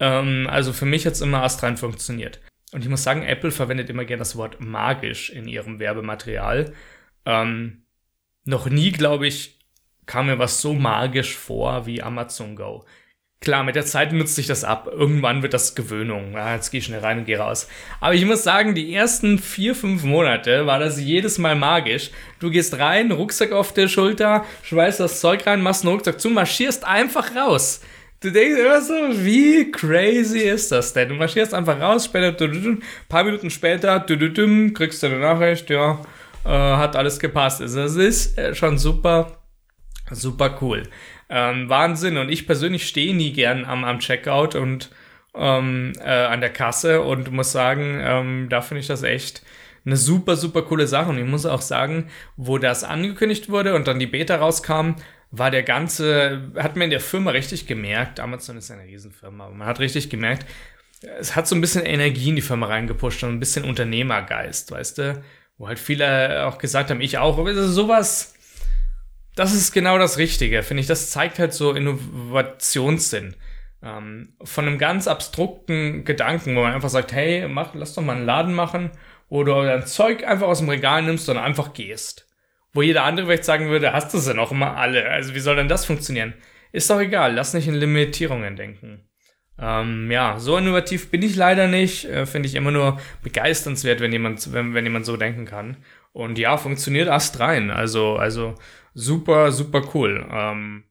Ähm, 0.00 0.46
also 0.50 0.74
für 0.74 0.84
mich 0.84 1.06
hat's 1.06 1.22
immer 1.22 1.42
astrein 1.42 1.78
funktioniert. 1.78 2.40
Und 2.72 2.82
ich 2.82 2.90
muss 2.90 3.02
sagen, 3.02 3.22
Apple 3.22 3.50
verwendet 3.50 3.88
immer 3.88 4.04
gerne 4.04 4.18
das 4.18 4.36
Wort 4.36 4.60
magisch 4.60 5.30
in 5.30 5.48
ihrem 5.48 5.78
Werbematerial. 5.78 6.74
Ähm, 7.24 7.84
noch 8.44 8.68
nie, 8.68 8.92
glaube 8.92 9.26
ich, 9.26 9.58
kam 10.04 10.26
mir 10.26 10.38
was 10.38 10.60
so 10.60 10.74
magisch 10.74 11.34
vor 11.34 11.86
wie 11.86 12.02
Amazon 12.02 12.54
Go. 12.54 12.84
Klar, 13.40 13.64
mit 13.64 13.76
der 13.76 13.84
Zeit 13.84 14.12
nutzt 14.12 14.34
sich 14.34 14.46
das 14.46 14.64
ab. 14.64 14.88
Irgendwann 14.90 15.42
wird 15.42 15.52
das 15.54 15.74
Gewöhnung. 15.74 16.32
Ja, 16.32 16.54
jetzt 16.54 16.70
geh 16.70 16.78
ich 16.78 16.86
schnell 16.86 17.00
rein 17.00 17.18
und 17.18 17.24
geh 17.26 17.36
raus. 17.36 17.68
Aber 18.00 18.14
ich 18.14 18.24
muss 18.24 18.42
sagen, 18.42 18.74
die 18.74 18.94
ersten 18.94 19.38
vier, 19.38 19.74
fünf 19.74 20.04
Monate 20.04 20.66
war 20.66 20.78
das 20.78 20.98
jedes 21.00 21.38
Mal 21.38 21.54
magisch. 21.54 22.10
Du 22.40 22.50
gehst 22.50 22.78
rein, 22.78 23.12
Rucksack 23.12 23.52
auf 23.52 23.72
der 23.74 23.88
Schulter, 23.88 24.44
schweißt 24.62 25.00
das 25.00 25.20
Zeug 25.20 25.46
rein, 25.46 25.60
machst 25.62 25.84
einen 25.84 25.92
Rucksack 25.92 26.20
zu, 26.20 26.30
marschierst 26.30 26.84
einfach 26.84 27.36
raus. 27.36 27.82
Du 28.20 28.32
denkst 28.32 28.58
immer 28.58 28.80
so, 28.80 28.94
wie 29.24 29.70
crazy 29.70 30.40
ist 30.40 30.72
das 30.72 30.94
denn? 30.94 31.10
Du 31.10 31.14
marschierst 31.14 31.52
einfach 31.52 31.78
raus, 31.78 32.06
später, 32.06 32.42
ein 32.42 32.82
paar 33.08 33.24
Minuten 33.24 33.50
später, 33.50 34.00
kriegst 34.00 35.02
du 35.02 35.06
eine 35.06 35.18
Nachricht, 35.18 35.68
ja, 35.68 36.00
äh, 36.44 36.48
hat 36.48 36.96
alles 36.96 37.20
gepasst. 37.20 37.60
Also 37.60 37.82
das 37.82 37.96
ist 37.96 38.38
äh, 38.38 38.54
schon 38.54 38.78
super, 38.78 39.42
super 40.10 40.58
cool. 40.62 40.84
Ähm, 41.28 41.68
Wahnsinn. 41.68 42.16
Und 42.16 42.28
ich 42.28 42.46
persönlich 42.46 42.86
stehe 42.86 43.14
nie 43.14 43.32
gern 43.32 43.64
am, 43.64 43.84
am 43.84 43.98
Checkout 43.98 44.54
und 44.54 44.90
ähm, 45.34 45.92
äh, 45.98 46.08
an 46.08 46.40
der 46.40 46.52
Kasse 46.52 47.02
und 47.02 47.30
muss 47.32 47.52
sagen, 47.52 48.00
ähm, 48.02 48.48
da 48.48 48.60
finde 48.60 48.80
ich 48.80 48.86
das 48.86 49.02
echt 49.02 49.42
eine 49.84 49.96
super, 49.96 50.36
super 50.36 50.62
coole 50.62 50.86
Sache. 50.86 51.10
Und 51.10 51.18
ich 51.18 51.24
muss 51.24 51.46
auch 51.46 51.62
sagen, 51.62 52.10
wo 52.36 52.58
das 52.58 52.84
angekündigt 52.84 53.48
wurde 53.48 53.74
und 53.74 53.86
dann 53.86 53.98
die 53.98 54.06
Beta 54.06 54.36
rauskam, 54.36 54.94
war 55.30 55.50
der 55.50 55.62
ganze, 55.62 56.52
hat 56.56 56.76
man 56.76 56.84
in 56.84 56.90
der 56.90 57.00
Firma 57.00 57.30
richtig 57.32 57.66
gemerkt, 57.66 58.20
Amazon 58.20 58.56
ist 58.56 58.70
eine 58.70 58.84
Riesenfirma, 58.84 59.46
aber 59.46 59.54
man 59.54 59.66
hat 59.66 59.80
richtig 59.80 60.08
gemerkt, 60.08 60.46
es 61.18 61.36
hat 61.36 61.46
so 61.46 61.54
ein 61.54 61.60
bisschen 61.60 61.84
Energie 61.84 62.30
in 62.30 62.36
die 62.36 62.42
Firma 62.42 62.66
reingepusht 62.66 63.22
und 63.22 63.30
ein 63.30 63.40
bisschen 63.40 63.64
Unternehmergeist, 63.64 64.70
weißt 64.70 64.98
du? 64.98 65.22
Wo 65.58 65.68
halt 65.68 65.78
viele 65.78 66.46
auch 66.46 66.58
gesagt 66.58 66.90
haben, 66.90 67.00
ich 67.00 67.18
auch, 67.18 67.38
sowas, 67.54 68.34
das 69.36 69.54
ist 69.54 69.72
genau 69.72 69.98
das 69.98 70.18
Richtige, 70.18 70.62
finde 70.62 70.80
ich. 70.80 70.86
Das 70.86 71.10
zeigt 71.10 71.38
halt 71.38 71.52
so 71.52 71.72
Innovationssinn. 71.72 73.36
Ähm, 73.82 74.32
von 74.42 74.66
einem 74.66 74.78
ganz 74.78 75.06
abstrukten 75.06 76.04
Gedanken, 76.04 76.56
wo 76.56 76.62
man 76.62 76.72
einfach 76.72 76.88
sagt, 76.88 77.12
hey, 77.12 77.46
mach, 77.46 77.74
lass 77.74 77.94
doch 77.94 78.02
mal 78.02 78.16
einen 78.16 78.26
Laden 78.26 78.54
machen, 78.54 78.90
wo 79.28 79.44
du 79.44 79.52
dein 79.52 79.86
Zeug 79.86 80.26
einfach 80.26 80.48
aus 80.48 80.58
dem 80.58 80.70
Regal 80.70 81.02
nimmst 81.02 81.28
und 81.28 81.36
einfach 81.36 81.74
gehst. 81.74 82.26
Wo 82.72 82.80
jeder 82.82 83.04
andere 83.04 83.26
vielleicht 83.26 83.44
sagen 83.44 83.68
würde, 83.68 83.92
hast 83.92 84.12
du 84.14 84.18
sie 84.18 84.34
noch 84.34 84.52
immer 84.52 84.76
alle. 84.76 85.08
Also 85.10 85.34
wie 85.34 85.40
soll 85.40 85.56
denn 85.56 85.68
das 85.68 85.84
funktionieren? 85.84 86.34
Ist 86.72 86.88
doch 86.90 87.00
egal, 87.00 87.34
lass 87.34 87.54
nicht 87.54 87.68
in 87.68 87.74
Limitierungen 87.74 88.56
denken. 88.56 89.06
Ähm, 89.58 90.10
ja, 90.10 90.38
so 90.38 90.56
innovativ 90.56 91.10
bin 91.10 91.22
ich 91.22 91.36
leider 91.36 91.68
nicht. 91.68 92.04
Äh, 92.06 92.26
Finde 92.26 92.48
ich 92.48 92.54
immer 92.54 92.70
nur 92.70 93.00
begeisternswert, 93.22 94.00
wenn 94.00 94.12
jemand, 94.12 94.52
wenn, 94.52 94.74
wenn 94.74 94.84
jemand 94.84 95.06
so 95.06 95.16
denken 95.16 95.44
kann. 95.44 95.76
Und 96.12 96.38
ja, 96.38 96.56
funktioniert 96.56 97.08
Ast 97.08 97.40
rein. 97.40 97.70
Also, 97.70 98.16
also 98.16 98.54
super, 98.96 99.52
super 99.52 99.82
cool. 99.94 100.26
Ähm, 100.30 100.84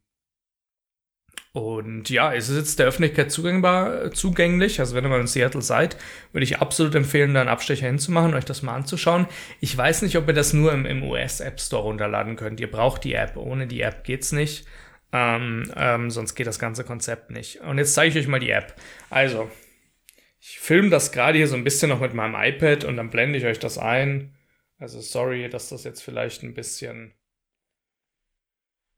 und 1.51 2.09
ja, 2.09 2.33
es 2.33 2.49
ist 2.49 2.57
jetzt 2.57 2.79
der 2.79 2.87
Öffentlichkeit 2.87 3.31
zugängbar, 3.31 4.11
zugänglich. 4.11 4.79
Also 4.79 4.93
wenn 4.93 5.05
ihr 5.05 5.09
mal 5.09 5.21
in 5.21 5.27
Seattle 5.27 5.61
seid, 5.61 5.97
würde 6.31 6.43
ich 6.43 6.59
absolut 6.59 6.95
empfehlen, 6.95 7.33
da 7.33 7.41
einen 7.41 7.49
Abstecher 7.49 7.87
hinzumachen, 7.87 8.33
euch 8.33 8.45
das 8.45 8.61
mal 8.61 8.75
anzuschauen. 8.75 9.25
Ich 9.61 9.75
weiß 9.75 10.01
nicht, 10.01 10.17
ob 10.17 10.27
ihr 10.27 10.33
das 10.33 10.53
nur 10.53 10.73
im, 10.73 10.85
im 10.85 11.03
US 11.03 11.39
App 11.39 11.59
Store 11.59 11.83
runterladen 11.83 12.35
könnt. 12.35 12.59
Ihr 12.59 12.69
braucht 12.69 13.05
die 13.05 13.13
App. 13.13 13.37
Ohne 13.37 13.67
die 13.67 13.81
App 13.81 14.03
geht's 14.03 14.33
nicht. 14.33 14.67
Ähm, 15.13 15.71
ähm, 15.75 16.11
sonst 16.11 16.35
geht 16.35 16.47
das 16.47 16.59
ganze 16.59 16.83
Konzept 16.83 17.31
nicht. 17.31 17.61
Und 17.61 17.77
jetzt 17.77 17.93
zeige 17.93 18.09
ich 18.09 18.25
euch 18.25 18.29
mal 18.29 18.39
die 18.39 18.49
App. 18.49 18.75
Also, 19.09 19.49
ich 20.41 20.59
filme 20.59 20.89
das 20.89 21.13
gerade 21.13 21.37
hier 21.37 21.47
so 21.47 21.55
ein 21.55 21.63
bisschen 21.63 21.89
noch 21.89 22.01
mit 22.01 22.13
meinem 22.13 22.35
iPad 22.35 22.83
und 22.83 22.97
dann 22.97 23.09
blende 23.09 23.39
ich 23.39 23.45
euch 23.45 23.59
das 23.59 23.77
ein. 23.77 24.35
Also 24.77 24.99
sorry, 24.99 25.47
dass 25.49 25.69
das 25.69 25.85
jetzt 25.85 26.03
vielleicht 26.03 26.43
ein 26.43 26.53
bisschen 26.53 27.13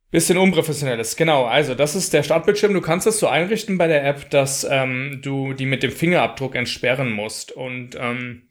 Bisschen 0.10 0.38
unprofessionell 0.38 1.02
ist, 1.02 1.18
genau. 1.18 1.46
Also, 1.46 1.76
das 1.76 1.94
ist 1.94 2.14
der 2.14 2.24
Startbildschirm. 2.24 2.74
Du 2.74 2.80
kannst 2.80 3.06
das 3.06 3.20
so 3.20 3.28
einrichten 3.28 3.78
bei 3.78 3.88
der 3.88 4.06
App, 4.06 4.30
dass 4.30 4.66
ähm, 4.70 5.20
du 5.22 5.52
die 5.52 5.66
mit 5.66 5.84
dem 5.84 5.92
Fingerabdruck 5.92 6.56
entsperren 6.56 7.12
musst. 7.12 7.52
Und 7.52 7.98
ähm, 8.00 8.44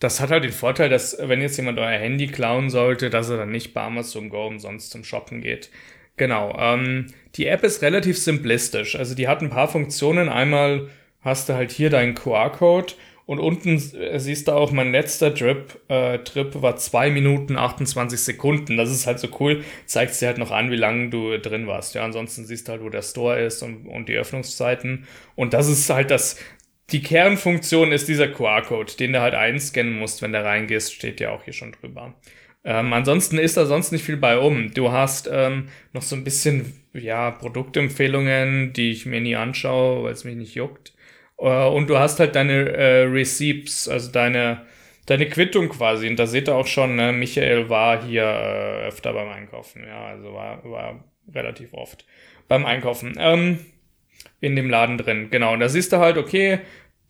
das 0.00 0.20
hat 0.20 0.30
halt 0.30 0.44
den 0.44 0.52
Vorteil, 0.52 0.90
dass 0.90 1.16
wenn 1.18 1.40
jetzt 1.40 1.56
jemand 1.56 1.78
euer 1.78 1.98
Handy 1.98 2.26
klauen 2.26 2.68
sollte, 2.68 3.08
dass 3.08 3.30
er 3.30 3.38
dann 3.38 3.50
nicht 3.50 3.72
bei 3.72 3.80
Amazon 3.80 4.28
Go 4.28 4.46
umsonst 4.46 4.90
zum 4.90 5.02
Shoppen 5.02 5.40
geht. 5.40 5.70
Genau. 6.18 6.54
Ähm, 6.58 7.06
die 7.36 7.46
App 7.46 7.64
ist 7.64 7.80
relativ 7.80 8.18
simplistisch. 8.18 8.94
Also, 8.94 9.14
die 9.14 9.28
hat 9.28 9.40
ein 9.40 9.48
paar 9.48 9.68
Funktionen. 9.68 10.28
Einmal 10.28 10.90
hast 11.22 11.48
du 11.48 11.54
halt 11.54 11.70
hier 11.70 11.88
deinen 11.88 12.14
QR-Code 12.14 12.92
und 13.32 13.38
unten 13.38 13.76
äh, 13.96 14.20
siehst 14.20 14.46
du 14.46 14.52
auch, 14.52 14.72
mein 14.72 14.92
letzter 14.92 15.34
Trip, 15.34 15.80
äh, 15.88 16.18
Trip 16.18 16.60
war 16.60 16.76
2 16.76 17.08
Minuten 17.08 17.56
28 17.56 18.20
Sekunden. 18.20 18.76
Das 18.76 18.90
ist 18.90 19.06
halt 19.06 19.20
so 19.20 19.28
cool. 19.40 19.64
Zeigt 19.86 20.20
dir 20.20 20.26
halt 20.26 20.36
noch 20.36 20.50
an, 20.50 20.70
wie 20.70 20.76
lange 20.76 21.08
du 21.08 21.38
drin 21.38 21.66
warst. 21.66 21.94
Ja, 21.94 22.04
ansonsten 22.04 22.44
siehst 22.44 22.68
du 22.68 22.72
halt, 22.72 22.82
wo 22.82 22.90
der 22.90 23.00
Store 23.00 23.40
ist 23.40 23.62
und, 23.62 23.86
und 23.86 24.10
die 24.10 24.16
Öffnungszeiten. 24.16 25.06
Und 25.34 25.54
das 25.54 25.66
ist 25.70 25.88
halt 25.88 26.10
das, 26.10 26.38
die 26.90 27.02
Kernfunktion 27.02 27.90
ist 27.90 28.06
dieser 28.06 28.28
QR-Code, 28.28 28.92
den 29.00 29.14
du 29.14 29.22
halt 29.22 29.34
einscannen 29.34 29.98
musst, 29.98 30.20
wenn 30.20 30.32
du 30.32 30.44
reingehst, 30.44 30.92
steht 30.92 31.18
ja 31.18 31.30
auch 31.30 31.44
hier 31.44 31.54
schon 31.54 31.72
drüber. 31.72 32.12
Ähm, 32.64 32.92
ansonsten 32.92 33.38
ist 33.38 33.56
da 33.56 33.64
sonst 33.64 33.92
nicht 33.92 34.04
viel 34.04 34.18
bei 34.18 34.36
um. 34.36 34.74
Du 34.74 34.92
hast 34.92 35.26
ähm, 35.32 35.68
noch 35.94 36.02
so 36.02 36.16
ein 36.16 36.22
bisschen, 36.24 36.74
ja, 36.92 37.30
Produktempfehlungen, 37.30 38.74
die 38.74 38.90
ich 38.90 39.06
mir 39.06 39.22
nie 39.22 39.36
anschaue, 39.36 40.04
weil 40.04 40.12
es 40.12 40.24
mich 40.24 40.36
nicht 40.36 40.54
juckt. 40.54 40.92
Äh, 41.38 41.66
und 41.66 41.88
du 41.88 41.98
hast 41.98 42.20
halt 42.20 42.34
deine 42.34 42.70
äh, 42.70 43.02
Receipts, 43.04 43.88
also 43.88 44.10
deine, 44.10 44.66
deine 45.06 45.28
Quittung 45.28 45.68
quasi. 45.68 46.08
Und 46.08 46.16
da 46.16 46.26
seht 46.26 46.48
ihr 46.48 46.54
auch 46.54 46.66
schon, 46.66 46.96
ne, 46.96 47.12
Michael 47.12 47.68
war 47.68 48.02
hier 48.02 48.24
äh, 48.24 48.86
öfter 48.86 49.12
beim 49.12 49.28
Einkaufen. 49.28 49.84
Ja, 49.86 50.06
also 50.06 50.32
war, 50.32 50.64
war 50.64 51.04
relativ 51.32 51.74
oft 51.74 52.04
beim 52.48 52.66
Einkaufen. 52.66 53.14
Ähm, 53.18 53.58
in 54.40 54.56
dem 54.56 54.70
Laden 54.70 54.98
drin, 54.98 55.30
genau. 55.30 55.52
Und 55.52 55.60
da 55.60 55.68
siehst 55.68 55.92
du 55.92 55.98
halt, 55.98 56.16
okay, 56.16 56.60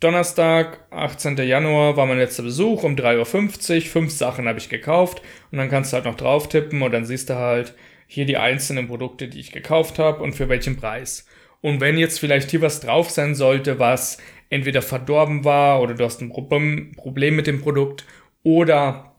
Donnerstag, 0.03 0.81
18. 0.91 1.37
Januar 1.37 1.97
war 1.97 2.07
mein 2.07 2.19
letzter 2.19 2.43
Besuch 2.43 2.83
um 2.83 2.97
3.50 2.97 3.77
Uhr. 3.77 3.83
Fünf 3.83 4.11
Sachen 4.11 4.49
habe 4.49 4.59
ich 4.59 4.69
gekauft. 4.69 5.23
Und 5.53 5.59
dann 5.59 5.71
kannst 5.71 5.93
du 5.93 5.95
halt 5.95 6.07
noch 6.07 6.17
drauf 6.17 6.49
tippen 6.49 6.83
und 6.83 6.93
dann 6.93 7.05
siehst 7.05 7.31
du 7.31 7.37
halt 7.37 7.75
hier 8.09 8.27
die 8.27 8.37
einzelnen 8.37 8.89
Produkte, 8.89 9.29
die 9.29 9.39
ich 9.39 9.53
gekauft 9.53 10.01
habe 10.01 10.23
und 10.23 10.33
für 10.33 10.49
welchen 10.49 10.77
Preis. 10.77 11.27
Und 11.63 11.81
wenn 11.81 11.97
jetzt 11.97 12.21
vielleicht 12.21 12.51
hier 12.51 12.61
was 12.61 12.81
drauf 12.81 13.09
sein 13.09 13.35
sollte, 13.35 13.79
was 13.79 14.19
entweder 14.51 14.83
verdorben 14.83 15.45
war 15.45 15.81
oder 15.81 15.95
du 15.95 16.05
hast 16.05 16.21
ein 16.21 16.29
Problem, 16.29 17.37
mit 17.37 17.47
dem 17.47 17.63
Produkt 17.63 18.05
oder 18.43 19.15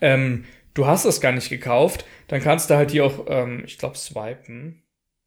ähm, 0.00 0.44
du 0.72 0.86
hast 0.86 1.04
es 1.04 1.20
gar 1.20 1.32
nicht 1.32 1.50
gekauft, 1.50 2.06
dann 2.28 2.40
kannst 2.40 2.70
du 2.70 2.76
halt 2.76 2.92
hier 2.92 3.04
auch, 3.04 3.26
ähm, 3.28 3.64
ich 3.66 3.76
glaube, 3.76 3.98
swipen. 3.98 4.82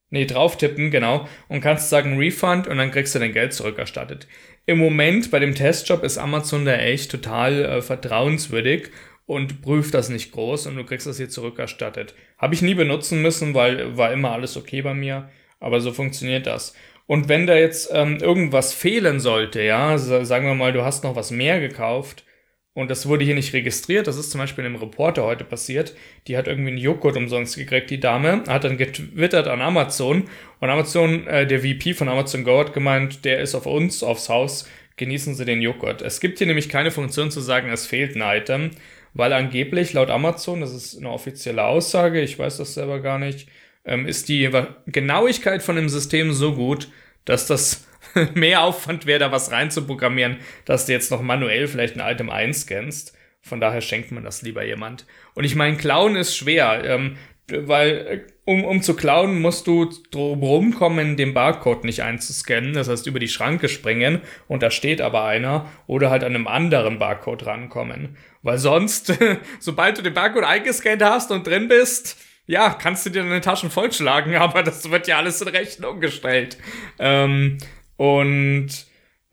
Nee, 0.10 0.26
drauf 0.26 0.58
tippen, 0.58 0.90
genau. 0.90 1.28
Und 1.50 1.60
kannst 1.60 1.90
sagen 1.90 2.18
Refund 2.18 2.66
und 2.66 2.78
dann 2.78 2.92
kriegst 2.92 3.14
du 3.14 3.20
dein 3.20 3.34
Geld 3.34 3.54
zurückerstattet. 3.54 4.26
Im 4.66 4.78
Moment 4.78 5.30
bei 5.32 5.40
dem 5.40 5.54
Testjob 5.54 6.04
ist 6.04 6.18
Amazon 6.18 6.66
da 6.66 6.76
echt 6.76 7.12
total 7.12 7.66
äh, 7.66 7.82
vertrauenswürdig 7.82 8.90
und 9.26 9.62
prüft 9.62 9.94
das 9.94 10.08
nicht 10.08 10.32
groß 10.32 10.68
und 10.68 10.78
du 10.78 10.86
kriegst 10.86 11.06
das 11.08 11.18
hier 11.18 11.30
zurückerstattet. 11.30 12.16
Habe 12.38 12.56
ich 12.56 12.62
nie 12.62 12.74
benutzen 12.74 13.22
müssen, 13.22 13.54
weil 13.54 13.98
war 13.98 14.14
immer 14.14 14.32
alles 14.32 14.56
okay 14.56 14.82
bei 14.82 14.94
mir. 14.94 15.30
Aber 15.60 15.82
so 15.82 15.91
funktioniert 15.91 16.48
das. 16.48 16.74
Und 17.08 17.30
wenn 17.30 17.48
da 17.48 17.56
jetzt 17.56 17.89
ähm, 17.93 18.17
irgendwas 18.17 18.74
fehlen 18.74 19.20
sollte, 19.20 19.62
ja, 19.62 19.98
sagen 19.98 20.46
wir 20.46 20.56
mal, 20.56 20.74
du 20.74 20.84
hast 20.84 21.04
noch 21.04 21.15
was 21.15 21.32
mehr 21.32 21.60
gekauft 21.62 22.26
und 22.74 22.91
das 22.91 23.08
wurde 23.08 23.24
hier 23.24 23.34
nicht 23.34 23.54
registriert, 23.54 24.08
das 24.08 24.17
ist 24.17 24.30
zum 24.30 24.39
Beispiel 24.39 24.65
einem 24.65 24.76
Reporter 24.76 25.24
heute 25.24 25.46
passiert, 25.46 25.96
die 26.28 26.38
hat 26.38 26.48
irgendwie 26.48 26.72
einen 26.72 26.78
Joghurt 26.78 27.15
umsonst 27.15 27.56
gekriegt, 27.56 27.89
die 27.89 28.02
Dame, 28.02 28.43
hat 28.48 28.65
dann 28.65 28.78
getwittert 28.78 29.48
an 29.48 29.62
Amazon 29.62 30.26
und 30.60 30.70
Amazon, 30.70 31.26
äh, 31.28 31.48
der 31.48 31.62
VP 31.62 31.93
von 31.93 32.10
Amazon 32.10 32.43
Go 32.43 32.60
hat 32.60 32.74
gemeint, 32.74 33.24
der 33.24 33.39
ist 33.39 33.56
auf 33.56 33.65
uns, 33.65 34.04
aufs 34.04 34.28
Haus, 34.28 34.70
genießen 34.98 35.34
Sie 35.34 35.46
den 35.46 35.62
Joghurt. 35.62 36.02
Es 36.02 36.20
gibt 36.20 36.39
hier 36.39 36.48
nämlich 36.48 36.67
keine 36.67 36.91
Funktion 36.91 37.32
zu 37.32 37.39
sagen, 37.39 37.70
es 37.70 37.88
fehlt 37.88 38.17
ein 38.17 38.38
Item, 38.38 38.72
weil 39.13 39.32
angeblich 39.32 39.93
laut 39.93 40.10
Amazon, 40.10 40.60
das 40.60 40.74
ist 40.74 40.98
eine 40.98 41.10
offizielle 41.10 41.63
Aussage, 41.63 42.20
ich 42.20 42.38
weiß 42.38 42.58
das 42.58 42.74
selber 42.74 43.00
gar 43.00 43.17
nicht, 43.17 43.48
ähm, 43.88 44.06
ist 44.06 44.30
die 44.30 44.50
Genauigkeit 44.86 45.63
von 45.63 45.76
dem 45.76 45.89
System 45.89 46.34
so 46.34 46.54
gut, 46.54 46.89
dass 47.26 47.47
das 47.47 47.88
mehr 48.36 48.62
Aufwand 48.62 49.06
wäre, 49.06 49.19
da 49.19 49.32
was 49.32 49.52
reinzuprogrammieren, 49.52 50.38
dass 50.65 50.86
du 50.86 50.91
jetzt 50.91 51.10
noch 51.10 51.21
manuell 51.21 51.67
vielleicht 51.67 52.00
ein 52.00 52.13
Item 52.13 52.30
einscannst. 52.30 53.17
Von 53.41 53.62
daher 53.62 53.82
schenkt 53.82 54.12
man 54.12 54.23
das 54.23 54.41
lieber 54.41 54.63
jemand. 54.63 55.06
Und 55.34 55.45
ich 55.45 55.56
meine, 55.56 55.78
klauen 55.78 56.15
ist 56.15 56.36
schwer, 56.36 56.84
ähm, 56.84 57.17
weil 57.50 57.91
äh, 57.91 58.19
um, 58.43 58.63
um 58.63 58.82
zu 58.82 58.95
klauen, 58.95 59.41
musst 59.41 59.67
du 59.67 59.89
drum 60.12 60.73
kommen, 60.73 61.17
den 61.17 61.34
Barcode 61.34 61.84
nicht 61.84 62.02
einzuscannen. 62.02 62.73
Das 62.73 62.88
heißt, 62.88 63.08
über 63.08 63.19
die 63.19 63.28
Schranke 63.28 63.67
springen 63.67 64.21
und 64.47 64.63
da 64.63 64.71
steht 64.71 65.02
aber 65.02 65.26
einer 65.26 65.69
oder 65.86 66.10
halt 66.10 66.23
an 66.23 66.34
einem 66.34 66.47
anderen 66.47 66.97
Barcode 66.97 67.45
rankommen. 67.45 68.15
Weil 68.43 68.58
sonst, 68.58 69.17
sobald 69.60 69.97
du 69.97 70.02
den 70.02 70.13
Barcode 70.13 70.45
eingescannt 70.45 71.04
hast 71.04 71.32
und 71.32 71.45
drin 71.45 71.67
bist, 71.67 72.17
ja, 72.48 72.72
kannst 72.74 73.06
du 73.06 73.10
dir 73.10 73.24
deine 73.24 73.42
Taschen 73.42 73.70
vollschlagen, 73.70 74.36
aber 74.38 74.64
das 74.64 74.90
wird 74.90 75.08
ja 75.08 75.18
alles 75.18 75.42
in 75.42 75.50
Rechnung 75.50 76.00
gestellt. 76.00 76.58
Ähm, 76.98 77.58
und 77.98 78.70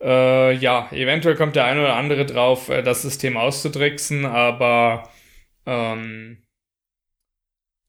äh, 0.01 0.53
ja, 0.53 0.89
eventuell 0.91 1.35
kommt 1.35 1.55
der 1.55 1.65
eine 1.65 1.81
oder 1.81 1.95
andere 1.95 2.25
drauf, 2.25 2.69
äh, 2.69 2.83
das 2.83 3.01
System 3.01 3.37
auszutricksen, 3.37 4.25
aber 4.25 5.09
ähm, 5.65 6.43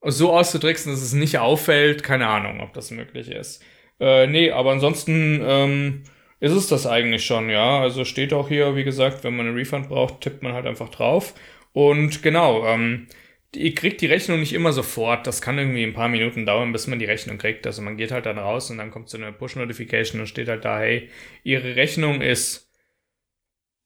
so 0.02 0.32
auszutricksen, 0.32 0.92
dass 0.92 1.02
es 1.02 1.12
nicht 1.12 1.38
auffällt, 1.38 2.02
keine 2.02 2.28
Ahnung, 2.28 2.60
ob 2.60 2.72
das 2.72 2.90
möglich 2.92 3.30
ist. 3.30 3.62
Äh, 3.98 4.26
nee, 4.28 4.50
aber 4.52 4.72
ansonsten 4.72 5.40
ähm, 5.42 6.04
ist 6.38 6.52
es 6.52 6.68
das 6.68 6.86
eigentlich 6.86 7.24
schon, 7.24 7.50
ja. 7.50 7.80
Also 7.80 8.04
steht 8.04 8.32
auch 8.32 8.48
hier, 8.48 8.76
wie 8.76 8.84
gesagt, 8.84 9.24
wenn 9.24 9.36
man 9.36 9.46
einen 9.46 9.56
Refund 9.56 9.88
braucht, 9.88 10.20
tippt 10.20 10.42
man 10.42 10.52
halt 10.52 10.66
einfach 10.66 10.90
drauf. 10.90 11.34
Und 11.72 12.22
genau, 12.22 12.66
ähm, 12.66 13.08
ihr 13.54 13.74
kriegt 13.74 14.00
die 14.00 14.06
Rechnung 14.06 14.40
nicht 14.40 14.52
immer 14.52 14.72
sofort. 14.72 15.26
Das 15.26 15.40
kann 15.40 15.58
irgendwie 15.58 15.84
ein 15.84 15.94
paar 15.94 16.08
Minuten 16.08 16.46
dauern, 16.46 16.72
bis 16.72 16.86
man 16.86 16.98
die 16.98 17.04
Rechnung 17.04 17.38
kriegt. 17.38 17.66
Also 17.66 17.82
man 17.82 17.96
geht 17.96 18.10
halt 18.10 18.26
dann 18.26 18.38
raus 18.38 18.70
und 18.70 18.78
dann 18.78 18.90
kommt 18.90 19.08
so 19.08 19.16
eine 19.16 19.32
Push-Notification 19.32 20.20
und 20.20 20.26
steht 20.26 20.48
halt 20.48 20.64
da, 20.64 20.78
hey, 20.78 21.10
Ihre 21.44 21.76
Rechnung 21.76 22.20
ist, 22.20 22.70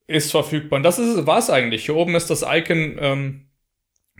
ist 0.06 0.30
verfügbar. 0.30 0.78
Und 0.78 0.82
das 0.82 0.98
ist 0.98 1.26
was 1.26 1.50
eigentlich. 1.50 1.84
Hier 1.84 1.96
oben 1.96 2.14
ist 2.14 2.30
das 2.30 2.42
Icon 2.42 2.96
ähm, 2.98 3.50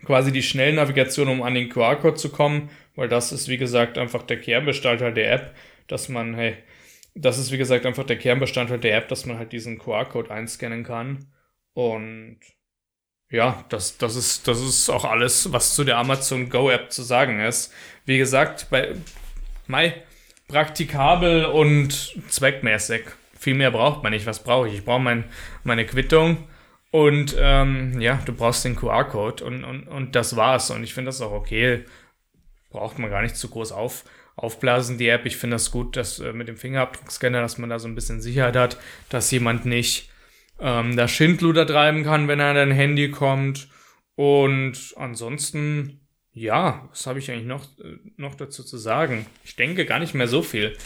quasi 0.05 0.33
die 0.33 0.43
Schnellnavigation, 0.43 1.29
um 1.29 1.43
an 1.43 1.55
den 1.55 1.69
QR-Code 1.69 2.17
zu 2.17 2.31
kommen, 2.31 2.71
weil 2.95 3.09
das 3.09 3.33
ist, 3.33 3.49
wie 3.49 3.57
gesagt, 3.57 3.99
einfach 3.99 4.23
der 4.23 4.41
Kernbestandteil 4.41 5.15
der 5.15 5.33
App, 5.33 5.55
dass 5.89 6.09
man, 6.09 6.35
hey, 6.35 6.57
das 7.15 7.39
ist, 7.39 7.51
wie 7.51 7.59
gesagt, 7.59 7.87
einfach 7.87 8.05
der 8.05 8.19
Kernbestandteil 8.19 8.79
der 8.79 8.97
App, 8.97 9.09
dass 9.09 9.27
man 9.27 9.39
halt 9.39 9.53
diesen 9.53 9.79
QR-Code 9.79 10.31
einscannen 10.31 10.85
kann. 10.85 11.27
Und 11.73 12.39
ja, 13.31 13.65
das, 13.69 13.97
das, 13.97 14.17
ist, 14.17 14.49
das 14.49 14.61
ist 14.61 14.91
auch 14.91 15.05
alles, 15.05 15.53
was 15.53 15.75
zu 15.75 15.85
der 15.85 15.99
Amazon 15.99 16.51
Go 16.51 16.69
App 16.69 16.93
zu 16.93 17.03
sagen 17.03 17.41
ist. 17.41 17.73
Wie 18.05 18.19
gesagt, 18.19 18.67
bei 18.71 18.97
Mai 19.67 19.95
praktikabel 20.49 21.45
und 21.45 22.17
zweckmäßig. 22.29 23.03
Viel 23.39 23.55
mehr 23.55 23.71
braucht 23.71 24.03
man 24.03 24.13
nicht. 24.13 24.27
Was 24.27 24.43
brauche 24.43 24.69
ich? 24.69 24.75
Ich 24.75 24.85
brauche 24.85 25.01
mein, 25.01 25.25
meine 25.63 25.87
Quittung 25.87 26.49
und 26.91 27.37
ähm, 27.39 28.01
ja, 28.01 28.21
du 28.25 28.33
brauchst 28.33 28.65
den 28.65 28.75
QR-Code 28.75 29.45
und, 29.45 29.65
und, 29.65 29.87
und 29.87 30.17
das 30.17 30.35
war's. 30.35 30.71
Und 30.71 30.83
ich 30.83 30.93
finde 30.93 31.11
das 31.11 31.21
auch 31.21 31.33
okay. 31.33 31.85
Braucht 32.71 32.99
man 32.99 33.11
gar 33.11 33.23
nicht 33.23 33.37
zu 33.37 33.49
groß 33.49 33.73
auf, 33.73 34.05
aufblasen, 34.35 34.99
die 34.99 35.09
App. 35.09 35.25
Ich 35.25 35.37
finde 35.37 35.55
das 35.55 35.71
gut, 35.71 35.97
dass 35.97 36.19
äh, 36.19 36.33
mit 36.33 36.49
dem 36.49 36.57
Fingerabdruckscanner, 36.57 37.41
dass 37.41 37.59
man 37.59 37.71
da 37.71 37.79
so 37.79 37.87
ein 37.87 37.95
bisschen 37.95 38.21
Sicherheit 38.21 38.57
hat, 38.57 38.77
dass 39.09 39.31
jemand 39.31 39.67
nicht 39.67 40.10
ähm, 40.61 40.97
da 40.97 41.09
Schindluder 41.09 41.67
treiben 41.67 42.05
kann, 42.05 42.29
wenn 42.29 42.41
er 42.41 42.51
an 42.51 42.57
dein 42.57 42.71
Handy 42.71 43.11
kommt. 43.11 43.69
Und 44.15 44.95
ansonsten, 44.97 46.01
ja, 46.33 46.89
was 46.91 47.07
habe 47.07 47.19
ich 47.19 47.31
eigentlich 47.31 47.47
noch, 47.47 47.65
äh, 47.79 47.97
noch 48.17 48.35
dazu 48.35 48.63
zu 48.63 48.77
sagen? 48.77 49.27
Ich 49.45 49.57
denke 49.57 49.87
gar 49.87 49.99
nicht 49.99 50.15
mehr 50.15 50.29
so 50.29 50.43
viel. 50.43 50.77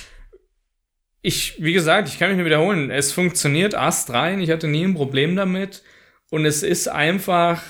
Ich, 1.23 1.63
wie 1.63 1.73
gesagt, 1.73 2.09
ich 2.09 2.19
kann 2.19 2.29
mich 2.29 2.37
nur 2.37 2.47
wiederholen. 2.47 2.91
Es 2.91 3.13
funktioniert 3.13 3.75
astrein. 3.75 4.41
Ich 4.41 4.51
hatte 4.51 4.69
nie 4.69 4.85
ein 4.85 4.95
Problem 4.95 5.37
damit. 5.37 5.83
Und 6.31 6.45
es 6.45 6.63
ist 6.63 6.89
einfach, 6.89 7.63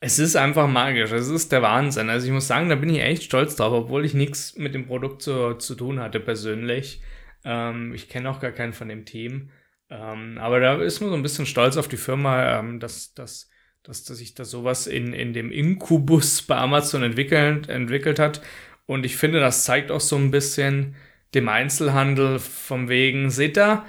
es 0.00 0.18
ist 0.18 0.36
einfach 0.36 0.68
magisch. 0.68 1.12
Es 1.12 1.28
ist 1.28 1.50
der 1.52 1.62
Wahnsinn. 1.62 2.08
Also 2.08 2.26
ich 2.26 2.32
muss 2.32 2.46
sagen, 2.46 2.68
da 2.68 2.76
bin 2.76 2.90
ich 2.90 3.00
echt 3.00 3.24
stolz 3.24 3.56
drauf, 3.56 3.72
obwohl 3.72 4.04
ich 4.04 4.14
nichts 4.14 4.56
mit 4.56 4.74
dem 4.74 4.86
Produkt 4.86 5.22
zu, 5.22 5.54
zu 5.54 5.74
tun 5.74 6.00
hatte 6.00 6.20
persönlich. 6.20 7.02
Ähm, 7.44 7.92
ich 7.94 8.08
kenne 8.08 8.30
auch 8.30 8.40
gar 8.40 8.52
keinen 8.52 8.72
von 8.72 8.88
dem 8.88 9.04
Team. 9.04 9.50
Ähm, 9.90 10.38
aber 10.38 10.60
da 10.60 10.82
ist 10.82 11.00
man 11.00 11.10
so 11.10 11.16
ein 11.16 11.22
bisschen 11.22 11.46
stolz 11.46 11.76
auf 11.76 11.88
die 11.88 11.96
Firma, 11.96 12.58
ähm, 12.58 12.80
dass, 12.80 13.14
dass, 13.14 13.48
dass, 13.82 14.04
dass 14.04 14.18
sich 14.18 14.34
da 14.34 14.44
sowas 14.44 14.86
in, 14.86 15.12
in 15.12 15.32
dem 15.32 15.50
Inkubus 15.50 16.42
bei 16.42 16.56
Amazon 16.56 17.02
entwickelt, 17.02 17.68
entwickelt 17.68 18.18
hat. 18.18 18.42
Und 18.86 19.04
ich 19.04 19.16
finde, 19.16 19.40
das 19.40 19.64
zeigt 19.64 19.90
auch 19.90 20.00
so 20.00 20.16
ein 20.16 20.30
bisschen 20.30 20.96
dem 21.34 21.48
Einzelhandel 21.48 22.38
vom 22.38 22.88
wegen, 22.88 23.30
seht 23.30 23.58
ihr, 23.58 23.84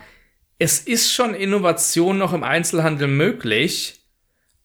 es 0.58 0.80
ist 0.80 1.14
schon 1.14 1.34
Innovation 1.34 2.18
noch 2.18 2.34
im 2.34 2.44
Einzelhandel 2.44 3.08
möglich, 3.08 4.02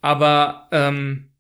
aber 0.00 0.68
ähm, 0.72 1.30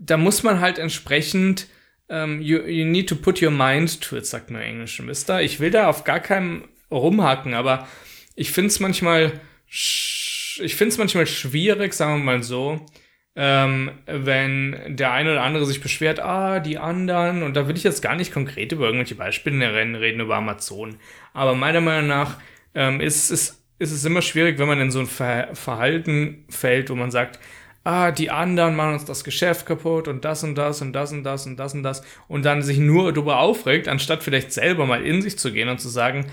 da 0.00 0.16
muss 0.16 0.42
man 0.42 0.60
halt 0.60 0.78
entsprechend 0.78 1.66
um, 2.08 2.40
you, 2.40 2.58
you 2.60 2.84
need 2.84 3.08
to 3.08 3.16
put 3.16 3.42
your 3.42 3.50
mind 3.50 4.00
to 4.00 4.16
it, 4.16 4.26
sagt 4.26 4.50
man 4.50 4.62
im 4.62 4.68
Englischen, 4.68 5.06
wisst 5.06 5.30
ihr? 5.30 5.40
Ich 5.40 5.60
will 5.60 5.70
da 5.70 5.88
auf 5.88 6.04
gar 6.04 6.20
keinem 6.20 6.68
rumhacken, 6.90 7.54
aber 7.54 7.86
ich 8.34 8.50
finde 8.50 8.68
es 8.68 8.80
manchmal, 8.80 9.40
ich 9.68 10.74
finde 10.76 10.92
es 10.92 10.98
manchmal 10.98 11.26
schwierig, 11.26 11.92
sagen 11.94 12.18
wir 12.18 12.24
mal 12.24 12.42
so, 12.42 12.84
ähm, 13.34 13.90
wenn 14.06 14.96
der 14.96 15.12
eine 15.12 15.32
oder 15.32 15.42
andere 15.42 15.64
sich 15.64 15.80
beschwert, 15.80 16.20
ah, 16.20 16.60
die 16.60 16.78
anderen, 16.78 17.42
und 17.42 17.54
da 17.54 17.66
will 17.66 17.76
ich 17.76 17.84
jetzt 17.84 18.02
gar 18.02 18.14
nicht 18.14 18.32
konkret 18.32 18.72
über 18.72 18.84
irgendwelche 18.84 19.14
Beispiele 19.14 19.74
reden, 19.74 20.20
über 20.20 20.36
Amazon, 20.36 20.96
aber 21.32 21.54
meiner 21.54 21.80
Meinung 21.80 22.08
nach 22.08 22.38
ähm, 22.74 23.00
ist, 23.00 23.30
ist, 23.30 23.64
ist 23.78 23.92
es 23.92 24.04
immer 24.04 24.22
schwierig, 24.22 24.58
wenn 24.58 24.68
man 24.68 24.80
in 24.80 24.90
so 24.90 25.00
ein 25.00 25.06
Ver 25.06 25.48
Verhalten 25.54 26.44
fällt, 26.50 26.90
wo 26.90 26.94
man 26.94 27.10
sagt, 27.10 27.38
ah, 27.84 28.12
die 28.12 28.30
anderen 28.30 28.76
machen 28.76 28.94
uns 28.94 29.04
das 29.04 29.24
Geschäft 29.24 29.66
kaputt 29.66 30.08
und 30.08 30.24
das 30.24 30.44
und 30.44 30.54
das 30.54 30.82
und 30.82 30.92
das 30.92 31.12
und 31.12 31.24
das 31.24 31.46
und 31.46 31.56
das 31.56 31.74
und 31.74 31.82
das 31.82 32.02
und 32.28 32.44
dann 32.44 32.62
sich 32.62 32.78
nur 32.78 33.12
darüber 33.12 33.40
aufregt, 33.40 33.88
anstatt 33.88 34.22
vielleicht 34.22 34.52
selber 34.52 34.86
mal 34.86 35.04
in 35.04 35.22
sich 35.22 35.38
zu 35.38 35.52
gehen 35.52 35.68
und 35.68 35.80
zu 35.80 35.88
sagen, 35.88 36.26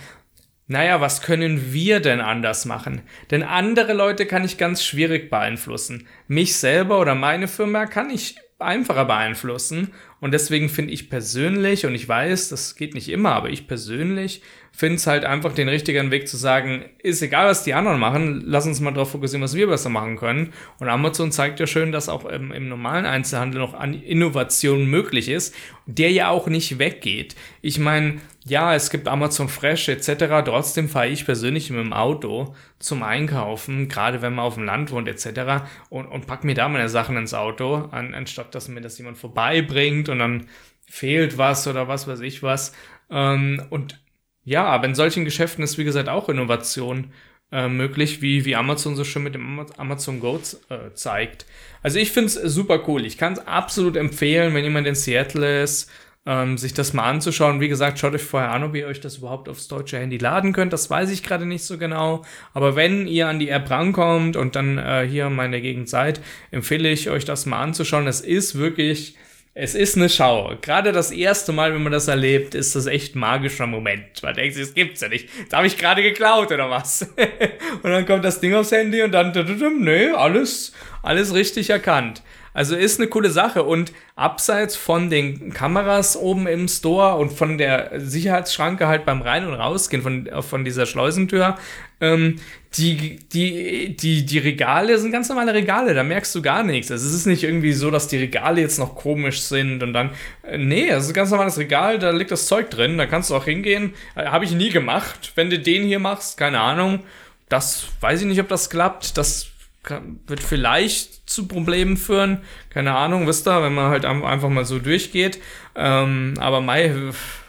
naja, 0.69 1.01
was 1.01 1.23
können 1.23 1.73
wir 1.73 1.99
denn 1.99 2.21
anders 2.21 2.65
machen? 2.65 3.01
Denn 3.31 3.41
andere 3.41 3.93
Leute 3.93 4.27
kann 4.27 4.45
ich 4.45 4.59
ganz 4.59 4.83
schwierig 4.83 5.31
beeinflussen. 5.31 6.07
Mich 6.27 6.57
selber 6.57 6.99
oder 6.99 7.15
meine 7.15 7.47
Firma 7.47 7.87
kann 7.87 8.11
ich 8.11 8.35
einfacher 8.59 9.05
beeinflussen. 9.05 9.91
Und 10.19 10.31
deswegen 10.31 10.69
finde 10.69 10.93
ich 10.93 11.09
persönlich, 11.09 11.85
und 11.85 11.95
ich 11.95 12.07
weiß, 12.07 12.49
das 12.49 12.75
geht 12.75 12.93
nicht 12.93 13.09
immer, 13.09 13.31
aber 13.31 13.49
ich 13.49 13.67
persönlich 13.67 14.41
finde 14.71 14.95
es 14.95 15.07
halt 15.07 15.25
einfach 15.25 15.53
den 15.53 15.67
richtigen 15.67 16.11
Weg 16.11 16.27
zu 16.27 16.37
sagen, 16.37 16.85
ist 17.01 17.21
egal, 17.21 17.47
was 17.47 17.63
die 17.63 17.73
anderen 17.73 17.99
machen, 17.99 18.43
lass 18.45 18.67
uns 18.67 18.79
mal 18.79 18.91
darauf 18.91 19.11
fokussieren, 19.11 19.41
was 19.41 19.55
wir 19.55 19.67
besser 19.67 19.89
machen 19.89 20.17
können. 20.17 20.53
Und 20.79 20.89
Amazon 20.89 21.31
zeigt 21.31 21.59
ja 21.59 21.67
schön, 21.67 21.91
dass 21.91 22.09
auch 22.09 22.25
im, 22.25 22.51
im 22.51 22.69
normalen 22.69 23.05
Einzelhandel 23.05 23.59
noch 23.59 23.73
an 23.73 23.93
Innovation 23.93 24.85
möglich 24.85 25.29
ist, 25.29 25.55
der 25.85 26.11
ja 26.11 26.29
auch 26.29 26.47
nicht 26.47 26.79
weggeht. 26.79 27.35
Ich 27.61 27.79
meine, 27.79 28.19
ja, 28.49 28.75
es 28.75 28.89
gibt 28.89 29.07
Amazon 29.07 29.47
Fresh 29.47 29.89
etc. 29.89 30.43
Trotzdem 30.45 30.89
fahre 30.89 31.07
ich 31.07 31.25
persönlich 31.25 31.69
mit 31.69 31.79
dem 31.79 31.93
Auto 31.93 32.55
zum 32.79 33.03
Einkaufen, 33.03 33.87
gerade 33.87 34.21
wenn 34.21 34.35
man 34.35 34.45
auf 34.45 34.55
dem 34.55 34.65
Land 34.65 34.91
wohnt 34.91 35.07
etc. 35.07 35.63
und, 35.89 36.05
und 36.07 36.27
pack 36.27 36.43
mir 36.43 36.55
da 36.55 36.67
meine 36.67 36.89
Sachen 36.89 37.15
ins 37.17 37.33
Auto, 37.33 37.87
an, 37.91 38.13
anstatt 38.13 38.53
dass 38.55 38.67
mir 38.67 38.81
das 38.81 38.97
jemand 38.97 39.17
vorbeibringt 39.17 40.09
und 40.09 40.19
dann 40.19 40.47
fehlt 40.89 41.37
was 41.37 41.67
oder 41.67 41.87
was 41.87 42.07
weiß 42.07 42.21
ich 42.21 42.43
was. 42.43 42.73
Ähm, 43.09 43.61
und 43.69 44.01
ja, 44.43 44.65
aber 44.65 44.85
in 44.85 44.95
solchen 44.95 45.25
Geschäften 45.25 45.63
ist, 45.63 45.77
wie 45.77 45.83
gesagt, 45.83 46.09
auch 46.09 46.29
Innovation 46.29 47.13
äh, 47.51 47.67
möglich, 47.67 48.21
wie, 48.21 48.45
wie 48.45 48.55
Amazon 48.55 48.95
so 48.95 49.03
schön 49.03 49.23
mit 49.23 49.35
dem 49.35 49.65
Amazon 49.77 50.19
Go 50.19 50.39
äh, 50.69 50.93
zeigt. 50.93 51.45
Also 51.81 51.99
ich 51.99 52.11
finde 52.11 52.27
es 52.27 52.35
super 52.35 52.87
cool. 52.87 53.05
Ich 53.05 53.17
kann 53.17 53.33
es 53.33 53.47
absolut 53.47 53.95
empfehlen, 53.95 54.53
wenn 54.53 54.63
jemand 54.63 54.87
in 54.87 54.95
Seattle 54.95 55.63
ist, 55.63 55.91
ähm, 56.29 56.59
sich 56.59 56.75
das 56.75 56.93
mal 56.93 57.09
anzuschauen. 57.09 57.59
Wie 57.59 57.67
gesagt, 57.67 57.97
schaut 57.97 58.13
euch 58.13 58.21
vorher 58.21 58.51
an, 58.51 58.63
ob 58.63 58.75
ihr 58.75 58.85
euch 58.85 59.01
das 59.01 59.17
überhaupt 59.17 59.49
aufs 59.49 59.67
deutsche 59.67 59.97
Handy 59.97 60.19
laden 60.19 60.53
könnt. 60.53 60.71
Das 60.71 60.87
weiß 60.87 61.09
ich 61.09 61.23
gerade 61.23 61.47
nicht 61.47 61.63
so 61.63 61.79
genau. 61.79 62.23
Aber 62.53 62.75
wenn 62.75 63.07
ihr 63.07 63.27
an 63.27 63.39
die 63.39 63.49
App 63.49 63.67
rankommt 63.71 64.37
und 64.37 64.55
dann 64.55 64.77
äh, 64.77 65.07
hier 65.09 65.25
in 65.27 65.35
meiner 65.35 65.59
Gegend 65.59 65.89
seid, 65.89 66.21
empfehle 66.51 66.89
ich 66.89 67.09
euch 67.09 67.25
das 67.25 67.47
mal 67.47 67.59
anzuschauen. 67.59 68.05
Es 68.05 68.21
ist 68.21 68.55
wirklich 68.55 69.15
es 69.55 69.75
ist 69.75 69.97
eine 69.97 70.07
Schau. 70.07 70.55
Gerade 70.61 70.91
das 70.91 71.11
erste 71.11 71.51
Mal, 71.51 71.73
wenn 71.73 71.83
man 71.83 71.91
das 71.91 72.07
erlebt, 72.07 72.55
ist 72.55 72.75
das 72.75 72.85
echt 72.85 73.15
ein 73.15 73.19
magischer 73.19 73.67
Moment. 73.67 74.21
Man 74.21 74.35
denkt 74.35 74.55
sich, 74.55 74.63
das 74.63 74.73
gibt's 74.73 75.01
ja 75.01 75.09
nicht. 75.09 75.27
Da 75.49 75.57
habe 75.57 75.67
ich 75.67 75.77
gerade 75.77 76.01
geklaut 76.03 76.51
oder 76.51 76.69
was? 76.69 77.01
und 77.83 77.89
dann 77.89 78.05
kommt 78.05 78.23
das 78.23 78.39
Ding 78.39 78.53
aufs 78.53 78.71
Handy 78.71 79.01
und 79.01 79.11
dann, 79.11 79.33
nö, 79.79 80.15
alles, 80.15 80.71
alles 81.01 81.33
richtig 81.33 81.71
erkannt. 81.71 82.21
Also 82.59 82.75
ist 82.75 82.99
eine 82.99 83.07
coole 83.07 83.29
Sache 83.29 83.63
und 83.63 83.93
abseits 84.17 84.75
von 84.75 85.09
den 85.09 85.53
Kameras 85.53 86.17
oben 86.17 86.45
im 86.45 86.67
Store 86.67 87.15
und 87.15 87.31
von 87.31 87.57
der 87.57 88.01
Sicherheitsschranke 88.01 88.85
halt 88.85 89.05
beim 89.05 89.21
Rein- 89.21 89.47
und 89.47 89.53
Rausgehen 89.53 90.03
von, 90.03 90.27
von 90.41 90.65
dieser 90.65 90.85
Schleusentür, 90.85 91.57
ähm, 92.01 92.35
die, 92.73 93.19
die, 93.31 93.95
die, 93.95 94.25
die 94.25 94.37
Regale 94.39 94.97
sind 94.97 95.13
ganz 95.13 95.29
normale 95.29 95.53
Regale, 95.53 95.93
da 95.93 96.03
merkst 96.03 96.35
du 96.35 96.41
gar 96.41 96.63
nichts. 96.63 96.91
Also 96.91 97.07
es 97.07 97.13
ist 97.13 97.27
nicht 97.27 97.45
irgendwie 97.45 97.71
so, 97.71 97.91
dass 97.91 98.09
die 98.09 98.17
Regale 98.17 98.59
jetzt 98.59 98.77
noch 98.77 98.93
komisch 98.93 99.39
sind 99.39 99.81
und 99.81 99.93
dann, 99.93 100.09
äh, 100.43 100.57
nee, 100.57 100.89
es 100.89 101.05
ist 101.05 101.11
ein 101.11 101.13
ganz 101.13 101.31
normales 101.31 101.57
Regal, 101.59 101.97
da 101.97 102.09
liegt 102.09 102.31
das 102.31 102.47
Zeug 102.47 102.69
drin, 102.69 102.97
da 102.97 103.05
kannst 103.05 103.29
du 103.29 103.37
auch 103.37 103.45
hingehen. 103.45 103.93
Äh, 104.17 104.25
Habe 104.25 104.43
ich 104.43 104.51
nie 104.51 104.69
gemacht. 104.69 105.31
Wenn 105.35 105.49
du 105.49 105.59
den 105.59 105.83
hier 105.83 105.99
machst, 105.99 106.37
keine 106.37 106.59
Ahnung. 106.59 106.99
Das 107.47 107.87
weiß 108.01 108.19
ich 108.19 108.27
nicht, 108.27 108.41
ob 108.41 108.49
das 108.49 108.69
klappt. 108.69 109.17
Das 109.17 109.47
kann, 109.89 110.19
wird 110.27 110.39
vielleicht 110.41 111.29
zu 111.29 111.47
Problemen 111.47 111.97
führen. 111.97 112.39
Keine 112.69 112.95
Ahnung, 112.95 113.27
wisst 113.27 113.47
ihr, 113.47 113.61
wenn 113.61 113.73
man 113.73 113.89
halt 113.89 114.05
einfach 114.05 114.49
mal 114.49 114.65
so 114.65 114.79
durchgeht. 114.79 115.39
Ähm, 115.75 116.35
aber 116.39 116.61
Mai, 116.61 117.09
auf 117.09 117.43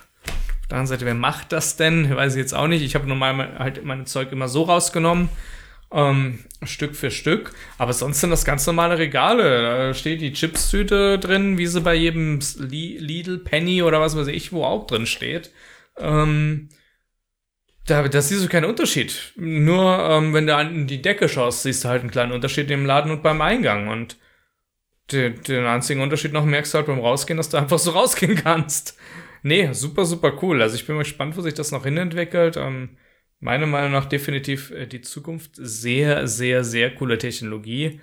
der 0.68 0.78
anderen 0.78 0.86
Seite, 0.86 1.04
wer 1.04 1.14
macht 1.14 1.52
das 1.52 1.76
denn? 1.76 2.14
Weiß 2.14 2.34
ich 2.34 2.40
jetzt 2.40 2.54
auch 2.54 2.66
nicht. 2.66 2.82
Ich 2.82 2.94
habe 2.94 3.06
normal 3.06 3.58
halt 3.58 3.84
mein 3.84 4.06
Zeug 4.06 4.32
immer 4.32 4.48
so 4.48 4.62
rausgenommen. 4.62 5.28
Ähm, 5.92 6.38
Stück 6.62 6.96
für 6.96 7.10
Stück. 7.10 7.52
Aber 7.78 7.92
sonst 7.92 8.20
sind 8.20 8.30
das 8.30 8.44
ganz 8.44 8.66
normale 8.66 8.98
Regale. 8.98 9.62
Da 9.62 9.94
steht 9.94 10.20
die 10.20 10.32
Chipstüte 10.32 11.18
drin, 11.18 11.58
wie 11.58 11.66
sie 11.66 11.80
bei 11.80 11.94
jedem 11.94 12.40
Lidl, 12.58 13.38
Penny 13.38 13.82
oder 13.82 14.00
was 14.00 14.16
weiß 14.16 14.28
ich, 14.28 14.52
wo 14.52 14.64
auch 14.64 14.86
drin 14.86 15.06
steht. 15.06 15.50
Ähm, 15.98 16.68
da, 17.90 18.06
da 18.06 18.22
siehst 18.22 18.44
du 18.44 18.48
keinen 18.48 18.66
Unterschied. 18.66 19.32
Nur 19.36 19.98
ähm, 19.98 20.32
wenn 20.32 20.46
du 20.46 20.54
an 20.54 20.86
die 20.86 21.02
Decke 21.02 21.28
schaust, 21.28 21.62
siehst 21.62 21.84
du 21.84 21.88
halt 21.88 22.02
einen 22.02 22.10
kleinen 22.10 22.32
Unterschied 22.32 22.70
im 22.70 22.86
Laden 22.86 23.10
und 23.10 23.22
beim 23.22 23.40
Eingang. 23.40 23.88
Und 23.88 24.16
den, 25.10 25.42
den 25.42 25.64
einzigen 25.66 26.00
Unterschied 26.00 26.32
noch 26.32 26.44
merkst 26.44 26.72
du 26.72 26.78
halt 26.78 26.86
beim 26.86 27.00
Rausgehen, 27.00 27.36
dass 27.36 27.48
du 27.48 27.56
einfach 27.56 27.78
so 27.78 27.90
rausgehen 28.00 28.36
kannst. 28.36 28.96
Nee, 29.42 29.72
super, 29.72 30.04
super 30.04 30.38
cool. 30.42 30.62
Also 30.62 30.76
ich 30.76 30.86
bin 30.86 30.94
mal 30.94 31.02
gespannt, 31.02 31.36
wo 31.36 31.40
sich 31.40 31.54
das 31.54 31.72
noch 31.72 31.84
hinentwickelt. 31.84 32.56
Ähm, 32.56 32.96
meiner 33.40 33.66
Meinung 33.66 33.92
nach 33.92 34.06
definitiv 34.06 34.70
äh, 34.70 34.86
die 34.86 35.00
Zukunft. 35.00 35.52
Sehr, 35.54 36.28
sehr, 36.28 36.62
sehr 36.62 36.94
coole 36.94 37.18
Technologie, 37.18 38.00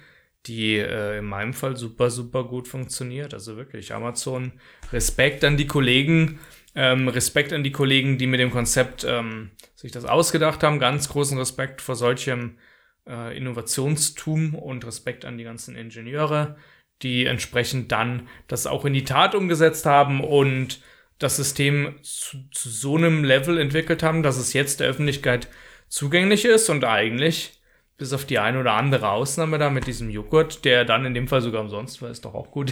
die 0.47 0.77
äh, 0.77 1.19
in 1.19 1.25
meinem 1.25 1.53
Fall 1.53 1.77
super, 1.77 2.09
super 2.09 2.43
gut 2.43 2.67
funktioniert. 2.67 3.33
Also 3.33 3.55
wirklich, 3.55 3.93
Amazon, 3.93 4.53
Respekt 4.91 5.45
an 5.45 5.55
die 5.55 5.67
Kollegen, 5.67 6.39
ähm, 6.77 7.07
Respekt 7.07 7.53
an 7.53 7.63
die 7.63 7.71
Kollegen, 7.71 8.19
die 8.19 8.27
mit 8.27 8.39
dem 8.39 8.51
Konzept 8.51 9.03
ähm, 9.03 9.49
sich 9.75 9.91
das 9.91 10.05
ausgedacht 10.05 10.61
haben. 10.61 10.77
Ganz 10.77 11.09
großen 11.09 11.35
Respekt 11.37 11.81
vor 11.81 11.95
solchem 11.95 12.59
äh, 13.07 13.35
Innovationstum 13.35 14.53
und 14.53 14.85
Respekt 14.85 15.25
an 15.25 15.39
die 15.39 15.43
ganzen 15.43 15.75
Ingenieure, 15.75 16.55
die 17.01 17.25
entsprechend 17.25 17.91
dann 17.91 18.27
das 18.47 18.67
auch 18.67 18.85
in 18.85 18.93
die 18.93 19.03
Tat 19.03 19.33
umgesetzt 19.33 19.87
haben 19.87 20.23
und 20.23 20.79
das 21.17 21.37
System 21.37 21.95
zu, 22.03 22.47
zu 22.51 22.69
so 22.69 22.95
einem 22.95 23.23
Level 23.23 23.57
entwickelt 23.57 24.03
haben, 24.03 24.21
dass 24.21 24.37
es 24.37 24.53
jetzt 24.53 24.79
der 24.79 24.87
Öffentlichkeit 24.87 25.47
zugänglich 25.87 26.45
ist 26.45 26.69
und 26.69 26.85
eigentlich 26.85 27.59
bis 27.97 28.13
auf 28.13 28.25
die 28.25 28.37
eine 28.37 28.59
oder 28.59 28.73
andere 28.73 29.09
Ausnahme 29.09 29.57
da 29.57 29.71
mit 29.71 29.87
diesem 29.87 30.11
Joghurt, 30.11 30.63
der 30.63 30.85
dann 30.85 31.05
in 31.05 31.15
dem 31.15 31.27
Fall 31.27 31.41
sogar 31.41 31.61
umsonst 31.61 32.03
war, 32.03 32.11
ist 32.11 32.23
doch 32.23 32.35
auch 32.35 32.51
gut, 32.51 32.71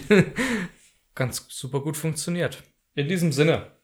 ganz 1.16 1.48
super 1.50 1.80
gut 1.80 1.98
funktioniert. 1.98 2.62
In 2.94 3.08
diesem 3.08 3.32
Sinne, 3.32 3.75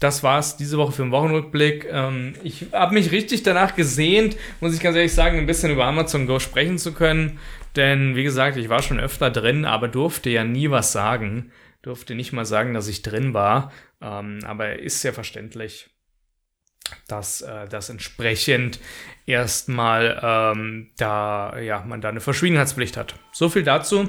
das 0.00 0.22
war's 0.22 0.56
diese 0.56 0.78
Woche 0.78 0.92
für 0.92 1.02
den 1.02 1.10
Wochenrückblick. 1.10 1.86
Ähm, 1.90 2.34
ich 2.42 2.66
habe 2.72 2.94
mich 2.94 3.12
richtig 3.12 3.42
danach 3.42 3.74
gesehnt, 3.74 4.36
muss 4.60 4.74
ich 4.74 4.80
ganz 4.80 4.96
ehrlich 4.96 5.14
sagen, 5.14 5.38
ein 5.38 5.46
bisschen 5.46 5.72
über 5.72 5.86
Amazon 5.86 6.26
Go 6.26 6.38
sprechen 6.38 6.78
zu 6.78 6.92
können. 6.92 7.38
Denn 7.76 8.16
wie 8.16 8.24
gesagt, 8.24 8.56
ich 8.56 8.68
war 8.68 8.82
schon 8.82 9.00
öfter 9.00 9.30
drin, 9.30 9.64
aber 9.64 9.88
durfte 9.88 10.30
ja 10.30 10.44
nie 10.44 10.70
was 10.70 10.92
sagen. 10.92 11.52
Durfte 11.82 12.14
nicht 12.14 12.32
mal 12.32 12.46
sagen, 12.46 12.74
dass 12.74 12.88
ich 12.88 13.02
drin 13.02 13.34
war. 13.34 13.72
Ähm, 14.00 14.40
aber 14.44 14.78
ist 14.78 15.02
ja 15.02 15.12
verständlich 15.12 15.88
dass 17.08 17.42
äh, 17.42 17.68
das 17.68 17.88
entsprechend 17.88 18.78
erstmal 19.26 20.20
ähm, 20.22 20.90
da 20.96 21.58
ja 21.58 21.84
man 21.84 22.00
da 22.00 22.08
eine 22.10 22.20
Verschwiegenheitspflicht 22.20 22.96
hat. 22.96 23.14
So 23.32 23.48
viel 23.48 23.64
dazu. 23.64 24.06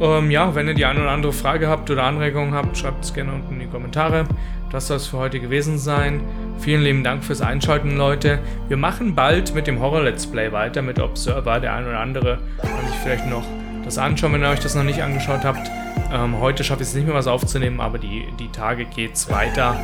Ähm, 0.00 0.30
ja, 0.30 0.54
wenn 0.54 0.68
ihr 0.68 0.74
die 0.74 0.84
eine 0.84 1.00
oder 1.00 1.10
andere 1.10 1.32
Frage 1.32 1.68
habt 1.68 1.90
oder 1.90 2.04
Anregungen 2.04 2.54
habt, 2.54 2.76
schreibt 2.76 3.04
es 3.04 3.12
gerne 3.12 3.32
unten 3.32 3.54
in 3.54 3.60
die 3.60 3.66
Kommentare. 3.66 4.26
Das 4.70 4.88
soll 4.88 4.98
es 4.98 5.06
für 5.06 5.18
heute 5.18 5.40
gewesen 5.40 5.78
sein. 5.78 6.20
Vielen 6.58 6.82
lieben 6.82 7.02
Dank 7.02 7.24
fürs 7.24 7.40
Einschalten, 7.40 7.96
Leute. 7.96 8.38
Wir 8.68 8.76
machen 8.76 9.14
bald 9.14 9.54
mit 9.54 9.66
dem 9.66 9.80
Horror-Let's 9.80 10.26
Play 10.26 10.52
weiter 10.52 10.82
mit 10.82 11.00
Observer. 11.00 11.60
Der 11.60 11.74
eine 11.74 11.88
oder 11.88 12.00
andere 12.00 12.38
kann 12.60 12.86
sich 12.86 12.96
vielleicht 12.96 13.26
noch 13.26 13.44
das 13.84 13.98
anschauen, 13.98 14.34
wenn 14.34 14.42
ihr 14.42 14.50
euch 14.50 14.60
das 14.60 14.74
noch 14.74 14.84
nicht 14.84 15.02
angeschaut 15.02 15.44
habt. 15.44 15.70
Ähm, 16.12 16.38
heute 16.40 16.64
schaffe 16.64 16.82
ich 16.82 16.88
es 16.88 16.94
nicht 16.94 17.06
mehr 17.06 17.14
was 17.14 17.26
aufzunehmen, 17.26 17.80
aber 17.80 17.98
die, 17.98 18.26
die 18.38 18.48
Tage 18.48 18.86
es 19.12 19.30
weiter 19.30 19.76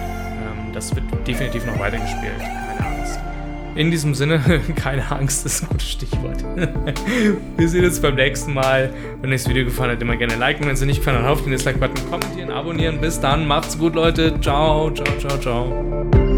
das 0.75 0.95
wird 0.95 1.05
definitiv 1.27 1.65
noch 1.67 1.79
weitergespielt. 1.79 2.39
Keine 2.39 2.87
Angst. 2.87 2.94
In 3.75 3.91
diesem 3.91 4.15
Sinne, 4.15 4.41
keine 4.77 5.11
Angst, 5.11 5.45
das 5.45 5.57
ist 5.57 5.63
ein 5.63 5.69
gutes 5.69 5.91
Stichwort. 5.91 6.45
Wir 7.57 7.69
sehen 7.69 7.85
uns 7.85 8.01
beim 8.01 8.15
nächsten 8.15 8.55
Mal. 8.55 8.93
Wenn 9.21 9.31
euch 9.31 9.43
das 9.43 9.49
Video 9.49 9.65
gefallen 9.65 9.93
hat, 9.93 10.03
immer 10.03 10.17
gerne 10.17 10.37
liken. 10.37 10.67
Wenn 10.67 10.75
es 10.75 10.81
nicht 10.83 10.99
gefallen 10.99 11.23
hat, 11.23 11.31
auf 11.31 11.43
den 11.43 11.51
Dislike-Button 11.51 12.11
kommentieren, 12.11 12.51
abonnieren. 12.51 13.01
Bis 13.01 13.19
dann, 13.21 13.47
macht's 13.47 13.79
gut, 13.79 13.95
Leute. 13.95 14.41
Ciao, 14.41 14.91
ciao, 14.91 15.19
ciao, 15.19 15.39
ciao. 15.39 16.34